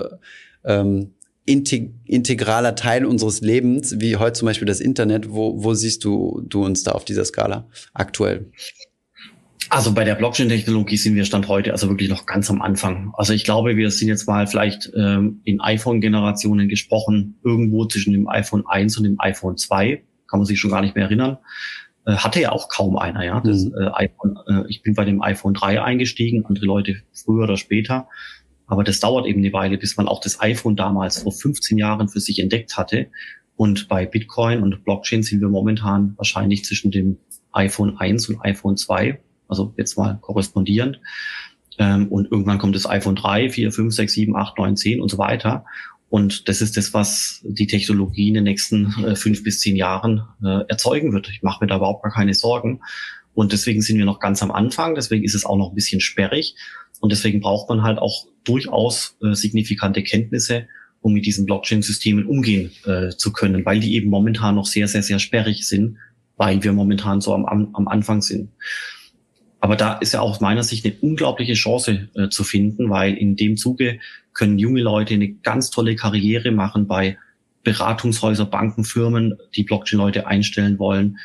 äh, 0.62 1.05
ähm, 1.47 2.01
integraler 2.05 2.74
Teil 2.74 3.05
unseres 3.05 3.40
Lebens, 3.40 4.01
wie 4.01 4.16
heute 4.16 4.34
zum 4.34 4.47
Beispiel 4.47 4.66
das 4.66 4.80
Internet. 4.80 5.30
Wo, 5.30 5.62
wo 5.62 5.74
siehst 5.74 6.05
du, 6.05 6.43
du 6.47 6.64
uns 6.64 6.82
da 6.82 6.93
auf 6.93 7.05
dieser 7.05 7.24
Skala 7.24 7.68
aktuell? 7.95 8.51
Also 9.72 9.95
bei 9.95 10.05
der 10.05 10.16
Blockchain-Technologie 10.16 10.99
sind 10.99 11.14
wir 11.14 11.24
Stand 11.24 11.49
heute 11.49 11.72
also 11.72 11.88
wirklich 11.88 12.11
noch 12.11 12.26
ganz 12.26 12.51
am 12.51 12.61
Anfang. 12.61 13.12
Also 13.16 13.32
ich 13.32 13.45
glaube, 13.45 13.76
wir 13.76 13.90
sind 13.90 14.09
jetzt 14.09 14.26
mal 14.26 14.47
vielleicht 14.47 14.93
ähm, 14.95 15.40
in 15.45 15.62
iPhone-Generationen 15.62 16.68
gesprochen, 16.68 17.38
irgendwo 17.43 17.86
zwischen 17.86 18.12
dem 18.12 18.28
iPhone 18.28 18.66
1 18.66 18.99
und 18.99 19.05
dem 19.05 19.18
iPhone 19.18 19.57
2. 19.57 20.03
Kann 20.26 20.40
man 20.40 20.47
sich 20.47 20.61
schon 20.61 20.70
gar 20.70 20.82
nicht 20.82 20.95
mehr 20.95 21.05
erinnern. 21.05 21.38
Äh, 22.05 22.16
hatte 22.16 22.40
ja 22.40 22.53
auch 22.53 22.68
kaum 22.68 22.99
einer, 22.99 23.24
ja. 23.24 23.40
Das, 23.40 23.64
mhm. 23.64 23.74
äh, 23.78 23.90
iPhone, 23.95 24.38
äh, 24.47 24.64
ich 24.68 24.82
bin 24.82 24.95
bei 24.95 25.07
dem 25.07 25.22
iPhone 25.22 25.55
3 25.55 25.82
eingestiegen, 25.82 26.45
andere 26.45 26.66
Leute 26.66 26.97
früher 27.12 27.45
oder 27.45 27.57
später. 27.57 28.09
Aber 28.72 28.84
das 28.84 29.00
dauert 29.00 29.26
eben 29.26 29.40
eine 29.40 29.52
Weile, 29.52 29.76
bis 29.76 29.98
man 29.98 30.08
auch 30.08 30.18
das 30.18 30.40
iPhone 30.40 30.76
damals 30.76 31.24
vor 31.24 31.30
15 31.30 31.76
Jahren 31.76 32.08
für 32.08 32.20
sich 32.20 32.38
entdeckt 32.38 32.78
hatte. 32.78 33.08
Und 33.54 33.86
bei 33.86 34.06
Bitcoin 34.06 34.62
und 34.62 34.82
Blockchain 34.82 35.22
sind 35.22 35.42
wir 35.42 35.50
momentan 35.50 36.14
wahrscheinlich 36.16 36.64
zwischen 36.64 36.90
dem 36.90 37.18
iPhone 37.52 37.98
1 37.98 38.30
und 38.30 38.40
iPhone 38.40 38.78
2, 38.78 39.20
also 39.46 39.74
jetzt 39.76 39.98
mal 39.98 40.16
korrespondierend. 40.22 41.00
Ähm, 41.76 42.08
und 42.08 42.32
irgendwann 42.32 42.56
kommt 42.56 42.74
das 42.74 42.88
iPhone 42.88 43.14
3, 43.14 43.50
4, 43.50 43.72
5, 43.72 43.94
6, 43.94 44.10
7, 44.10 44.36
8, 44.36 44.56
9, 44.56 44.76
10 44.78 45.02
und 45.02 45.10
so 45.10 45.18
weiter. 45.18 45.66
Und 46.08 46.48
das 46.48 46.62
ist 46.62 46.78
das, 46.78 46.94
was 46.94 47.42
die 47.44 47.66
Technologie 47.66 48.28
in 48.28 48.34
den 48.34 48.44
nächsten 48.44 49.04
äh, 49.04 49.16
fünf 49.16 49.42
bis 49.42 49.60
zehn 49.60 49.76
Jahren 49.76 50.22
äh, 50.42 50.64
erzeugen 50.68 51.12
wird. 51.12 51.28
Ich 51.28 51.42
mache 51.42 51.62
mir 51.62 51.68
da 51.68 51.76
überhaupt 51.76 52.04
gar 52.04 52.12
keine 52.12 52.32
Sorgen. 52.32 52.80
Und 53.34 53.52
deswegen 53.52 53.82
sind 53.82 53.98
wir 53.98 54.06
noch 54.06 54.18
ganz 54.18 54.42
am 54.42 54.50
Anfang. 54.50 54.94
Deswegen 54.94 55.24
ist 55.24 55.34
es 55.34 55.44
auch 55.44 55.58
noch 55.58 55.72
ein 55.72 55.74
bisschen 55.74 56.00
sperrig. 56.00 56.54
Und 57.03 57.11
deswegen 57.11 57.40
braucht 57.40 57.68
man 57.68 57.82
halt 57.82 57.98
auch 57.98 58.28
durchaus 58.44 59.16
äh, 59.22 59.34
signifikante 59.34 60.05
Kenntnisse, 60.05 60.68
um 61.00 61.12
mit 61.12 61.26
diesen 61.26 61.46
Blockchain-Systemen 61.46 62.26
umgehen 62.26 62.70
äh, 62.86 63.09
zu 63.11 63.32
können, 63.32 63.66
weil 63.66 63.80
die 63.80 63.96
eben 63.96 64.09
momentan 64.09 64.55
noch 64.55 64.66
sehr, 64.66 64.86
sehr, 64.86 65.03
sehr 65.03 65.18
sperrig 65.18 65.66
sind, 65.66 65.96
weil 66.36 66.62
wir 66.62 66.72
momentan 66.72 67.20
so 67.20 67.34
am, 67.34 67.74
am 67.74 67.88
Anfang 67.88 68.22
sind. 68.22 68.50
Aber 69.59 69.74
da 69.74 69.94
ist 69.94 70.14
ja 70.14 70.20
auch 70.20 70.30
aus 70.30 70.40
meiner 70.40 70.62
Sicht 70.62 70.84
eine 70.84 70.94
unglaubliche 71.00 71.55
Chance 71.55 72.09
äh, 72.14 72.28
zu 72.28 72.44
finden, 72.44 72.88
weil 72.88 73.14
in 73.14 73.34
dem 73.34 73.57
Zuge 73.57 73.98
können 74.32 74.61
junge 74.61 74.80
Leute 74.80 75.14
eine 75.14 75.32
ganz 75.32 75.70
tolle 75.70 75.96
Karriere 75.96 76.53
machen 76.53 76.86
bei 76.86 77.18
Beratungshäuser, 77.64 78.46
Banken, 78.46 78.84
Firmen, 78.84 79.34
die 79.57 79.64
Blockchain-Leute 79.64 80.28
einstellen 80.28 80.78
wollen, 80.78 81.18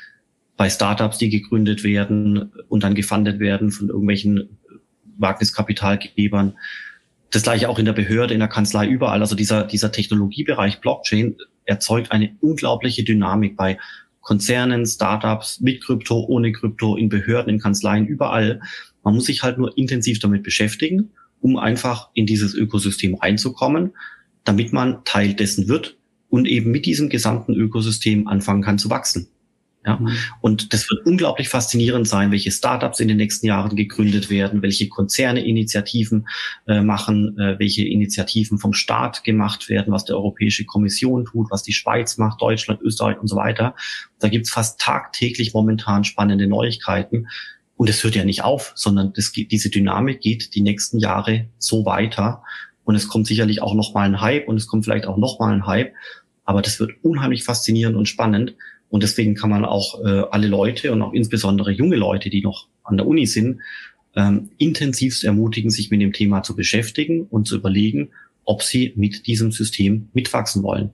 bei 0.55 0.71
Startups, 0.71 1.19
die 1.19 1.29
gegründet 1.29 1.83
werden 1.83 2.51
und 2.67 2.83
dann 2.83 2.95
gefundet 2.95 3.39
werden 3.39 3.69
von 3.69 3.89
irgendwelchen 3.89 4.57
Wagniskapitalgebern. 5.17 6.57
Das 7.31 7.43
gleiche 7.43 7.69
auch 7.69 7.79
in 7.79 7.85
der 7.85 7.93
Behörde, 7.93 8.33
in 8.33 8.39
der 8.39 8.47
Kanzlei, 8.47 8.87
überall. 8.87 9.21
Also 9.21 9.35
dieser, 9.35 9.63
dieser 9.63 9.91
Technologiebereich 9.91 10.79
Blockchain 10.79 11.35
erzeugt 11.65 12.11
eine 12.11 12.35
unglaubliche 12.41 13.03
Dynamik 13.03 13.57
bei 13.57 13.77
Konzernen, 14.21 14.85
Startups, 14.85 15.61
mit 15.61 15.83
Krypto, 15.83 16.25
ohne 16.27 16.51
Krypto, 16.51 16.97
in 16.97 17.09
Behörden, 17.09 17.53
in 17.53 17.59
Kanzleien, 17.59 18.05
überall. 18.05 18.59
Man 19.03 19.15
muss 19.15 19.25
sich 19.25 19.43
halt 19.43 19.57
nur 19.57 19.77
intensiv 19.77 20.19
damit 20.19 20.43
beschäftigen, 20.43 21.11
um 21.39 21.57
einfach 21.57 22.09
in 22.13 22.25
dieses 22.25 22.53
Ökosystem 22.53 23.15
reinzukommen, 23.15 23.93
damit 24.43 24.73
man 24.73 25.03
Teil 25.05 25.33
dessen 25.33 25.67
wird 25.67 25.97
und 26.29 26.45
eben 26.45 26.71
mit 26.71 26.85
diesem 26.85 27.09
gesamten 27.09 27.53
Ökosystem 27.53 28.27
anfangen 28.27 28.63
kann 28.63 28.77
zu 28.77 28.89
wachsen. 28.89 29.29
Ja? 29.87 29.95
Mhm. 29.95 30.17
Und 30.41 30.73
das 30.73 30.89
wird 30.89 31.05
unglaublich 31.05 31.49
faszinierend 31.49 32.07
sein, 32.07 32.31
welche 32.31 32.51
Startups 32.51 32.99
in 32.99 33.07
den 33.07 33.17
nächsten 33.17 33.47
Jahren 33.47 33.75
gegründet 33.75 34.29
werden, 34.29 34.61
welche 34.61 34.89
Konzerne 34.89 35.45
Initiativen 35.45 36.27
äh, 36.67 36.81
machen, 36.81 37.37
äh, 37.39 37.57
welche 37.57 37.87
Initiativen 37.87 38.59
vom 38.59 38.73
Staat 38.73 39.23
gemacht 39.23 39.69
werden, 39.69 39.93
was 39.93 40.05
die 40.05 40.13
Europäische 40.13 40.65
Kommission 40.65 41.25
tut, 41.25 41.49
was 41.49 41.63
die 41.63 41.73
Schweiz 41.73 42.17
macht, 42.17 42.41
Deutschland, 42.41 42.81
Österreich 42.81 43.19
und 43.19 43.27
so 43.27 43.37
weiter. 43.37 43.75
Da 44.19 44.27
gibt's 44.27 44.51
fast 44.51 44.79
tagtäglich 44.79 45.53
momentan 45.53 46.03
spannende 46.03 46.47
Neuigkeiten. 46.47 47.27
Und 47.77 47.89
es 47.89 48.03
hört 48.03 48.15
ja 48.15 48.25
nicht 48.25 48.43
auf, 48.43 48.73
sondern 48.75 49.13
das, 49.13 49.31
diese 49.31 49.69
Dynamik 49.69 50.19
geht 50.19 50.55
die 50.55 50.61
nächsten 50.61 50.97
Jahre 50.97 51.47
so 51.59 51.85
weiter. 51.85 52.43
Und 52.83 52.95
es 52.95 53.07
kommt 53.07 53.27
sicherlich 53.27 53.61
auch 53.61 53.75
noch 53.75 53.93
mal 53.93 54.03
ein 54.03 54.19
Hype 54.19 54.47
und 54.47 54.57
es 54.57 54.67
kommt 54.67 54.85
vielleicht 54.85 55.05
auch 55.05 55.17
noch 55.17 55.39
mal 55.39 55.53
ein 55.53 55.67
Hype. 55.67 55.93
Aber 56.43 56.61
das 56.61 56.79
wird 56.79 56.91
unheimlich 57.03 57.43
faszinierend 57.43 57.95
und 57.95 58.07
spannend. 58.07 58.55
Und 58.89 59.03
deswegen 59.03 59.35
kann 59.35 59.49
man 59.49 59.65
auch 59.65 60.03
äh, 60.03 60.23
alle 60.31 60.47
Leute 60.47 60.91
und 60.91 61.01
auch 61.01 61.13
insbesondere 61.13 61.71
junge 61.71 61.97
Leute, 61.97 62.29
die 62.29 62.41
noch 62.41 62.67
an 62.83 62.97
der 62.97 63.05
Uni 63.05 63.25
sind, 63.25 63.59
ähm, 64.15 64.49
intensivst 64.57 65.23
ermutigen, 65.23 65.69
sich 65.69 65.91
mit 65.91 66.01
dem 66.01 66.13
Thema 66.13 66.41
zu 66.41 66.55
beschäftigen 66.55 67.27
und 67.29 67.47
zu 67.47 67.57
überlegen, 67.57 68.09
ob 68.45 68.63
sie 68.63 68.93
mit 68.95 69.27
diesem 69.27 69.51
System 69.51 70.09
mitwachsen 70.13 70.63
wollen. 70.63 70.91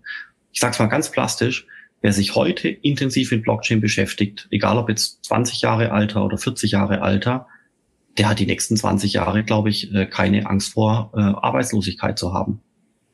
Ich 0.52 0.60
sage 0.60 0.74
es 0.74 0.80
mal 0.80 0.88
ganz 0.88 1.12
plastisch, 1.12 1.68
wer 2.02 2.14
sich 2.14 2.36
heute 2.36 2.68
intensiv 2.68 3.32
mit 3.32 3.44
Blockchain 3.44 3.80
beschäftigt, 3.80 4.48
egal 4.52 4.78
ob 4.78 4.90
jetzt 4.90 5.24
20 5.26 5.62
Jahre 5.62 5.92
alter 5.92 6.26
oder 6.26 6.38
40 6.38 6.72
Jahre 6.72 7.02
alter, 7.02 7.48
der 8.18 8.30
hat 8.30 8.40
die 8.40 8.46
nächsten 8.46 8.76
20 8.76 9.14
Jahre, 9.14 9.44
glaube 9.44 9.70
ich, 9.70 9.94
äh, 9.94 10.06
keine 10.06 10.48
Angst 10.48 10.74
vor 10.74 11.12
äh, 11.16 11.22
Arbeitslosigkeit 11.22 12.20
zu 12.20 12.34
haben. 12.34 12.62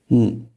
Hm. 0.08 0.48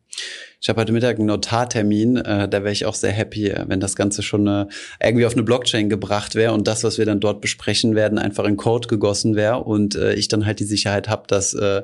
Ich 0.62 0.68
habe 0.68 0.80
heute 0.80 0.92
Mittag 0.92 1.18
einen 1.18 1.26
Notartermin, 1.26 2.18
äh, 2.18 2.48
da 2.48 2.62
wäre 2.62 2.70
ich 2.70 2.86
auch 2.86 2.94
sehr 2.94 3.10
happy, 3.10 3.48
äh, 3.48 3.64
wenn 3.66 3.80
das 3.80 3.96
Ganze 3.96 4.22
schon 4.22 4.46
äh, 4.46 4.66
irgendwie 5.02 5.26
auf 5.26 5.32
eine 5.32 5.42
Blockchain 5.42 5.88
gebracht 5.88 6.36
wäre 6.36 6.52
und 6.52 6.68
das, 6.68 6.84
was 6.84 6.98
wir 6.98 7.04
dann 7.04 7.18
dort 7.18 7.40
besprechen 7.40 7.96
werden, 7.96 8.16
einfach 8.16 8.44
in 8.44 8.56
Code 8.56 8.86
gegossen 8.86 9.34
wäre 9.34 9.64
und 9.64 9.96
äh, 9.96 10.14
ich 10.14 10.28
dann 10.28 10.46
halt 10.46 10.60
die 10.60 10.64
Sicherheit 10.64 11.08
habe, 11.08 11.24
dass 11.26 11.52
äh, 11.52 11.82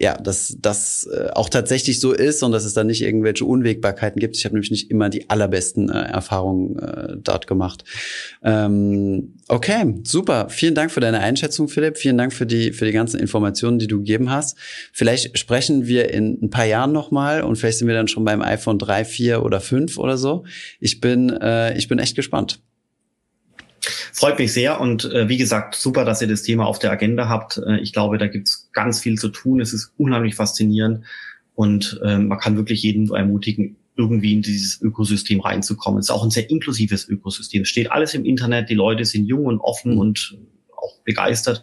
ja, 0.00 0.16
dass 0.16 0.56
das 0.60 1.08
äh, 1.12 1.30
auch 1.32 1.48
tatsächlich 1.48 1.98
so 1.98 2.12
ist 2.12 2.42
und 2.44 2.52
dass 2.52 2.64
es 2.64 2.74
da 2.74 2.84
nicht 2.84 3.02
irgendwelche 3.02 3.44
Unwägbarkeiten 3.44 4.20
gibt. 4.20 4.36
Ich 4.36 4.44
habe 4.44 4.54
nämlich 4.54 4.70
nicht 4.70 4.90
immer 4.90 5.08
die 5.08 5.28
allerbesten 5.28 5.90
äh, 5.90 6.02
Erfahrungen 6.02 6.78
äh, 6.78 7.16
dort 7.16 7.48
gemacht. 7.48 7.82
Ähm, 8.44 9.34
okay, 9.48 9.96
super. 10.04 10.50
Vielen 10.50 10.76
Dank 10.76 10.92
für 10.92 11.00
deine 11.00 11.18
Einschätzung, 11.18 11.68
Philipp. 11.68 11.98
Vielen 11.98 12.16
Dank 12.16 12.32
für 12.32 12.46
die 12.46 12.72
für 12.72 12.84
die 12.84 12.92
ganzen 12.92 13.18
Informationen, 13.18 13.80
die 13.80 13.88
du 13.88 13.98
gegeben 13.98 14.30
hast. 14.30 14.56
Vielleicht 14.92 15.36
sprechen 15.36 15.88
wir 15.88 16.12
in 16.12 16.38
ein 16.42 16.50
paar 16.50 16.66
Jahren 16.66 16.92
nochmal 16.92 17.42
und 17.42 17.56
vielleicht 17.56 17.78
sind 17.78 17.88
wir 17.88 17.94
dann 17.94 18.08
schon 18.08 18.24
beim 18.24 18.40
iPhone 18.40 18.78
3, 18.78 19.04
4 19.04 19.42
oder 19.42 19.60
5 19.60 19.98
oder 19.98 20.16
so. 20.16 20.44
Ich 20.78 21.00
bin 21.00 21.30
äh, 21.30 21.76
ich 21.76 21.88
bin 21.88 21.98
echt 21.98 22.14
gespannt. 22.14 22.60
Freut 24.12 24.38
mich 24.38 24.52
sehr 24.52 24.80
und 24.80 25.04
äh, 25.04 25.28
wie 25.28 25.36
gesagt, 25.36 25.74
super, 25.74 26.04
dass 26.04 26.22
ihr 26.22 26.28
das 26.28 26.42
Thema 26.42 26.66
auf 26.66 26.78
der 26.78 26.90
Agenda 26.90 27.28
habt. 27.28 27.58
Äh, 27.58 27.78
ich 27.80 27.92
glaube, 27.92 28.18
da 28.18 28.26
gibt's 28.26 28.68
ganz 28.72 29.00
viel 29.00 29.18
zu 29.18 29.28
tun. 29.28 29.60
Es 29.60 29.72
ist 29.72 29.92
unheimlich 29.96 30.34
faszinierend 30.34 31.04
und 31.54 32.00
äh, 32.04 32.18
man 32.18 32.38
kann 32.38 32.56
wirklich 32.56 32.82
jeden 32.82 33.12
ermutigen, 33.12 33.76
irgendwie 33.96 34.32
in 34.32 34.42
dieses 34.42 34.80
Ökosystem 34.80 35.40
reinzukommen. 35.40 35.98
Es 35.98 36.06
ist 36.06 36.10
auch 36.10 36.22
ein 36.22 36.30
sehr 36.30 36.48
inklusives 36.48 37.08
Ökosystem. 37.08 37.62
Es 37.62 37.68
steht 37.68 37.90
alles 37.90 38.14
im 38.14 38.24
Internet, 38.24 38.70
die 38.70 38.74
Leute 38.74 39.04
sind 39.04 39.26
jung 39.26 39.46
und 39.46 39.58
offen 39.58 39.94
mhm. 39.94 39.98
und 39.98 40.38
auch 40.76 41.00
begeistert. 41.04 41.62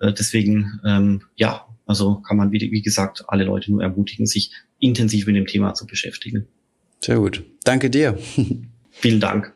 Äh, 0.00 0.12
deswegen, 0.12 0.80
ähm, 0.84 1.22
ja, 1.34 1.66
also 1.86 2.16
kann 2.16 2.36
man, 2.36 2.52
wie, 2.52 2.60
wie 2.70 2.82
gesagt, 2.82 3.24
alle 3.28 3.44
Leute 3.44 3.70
nur 3.70 3.82
ermutigen, 3.82 4.26
sich 4.26 4.52
intensiv 4.78 5.26
mit 5.26 5.36
dem 5.36 5.46
Thema 5.46 5.74
zu 5.74 5.86
beschäftigen. 5.86 6.46
Sehr 7.00 7.16
gut. 7.16 7.44
Danke 7.64 7.90
dir. 7.90 8.18
Vielen 8.90 9.20
Dank. 9.20 9.55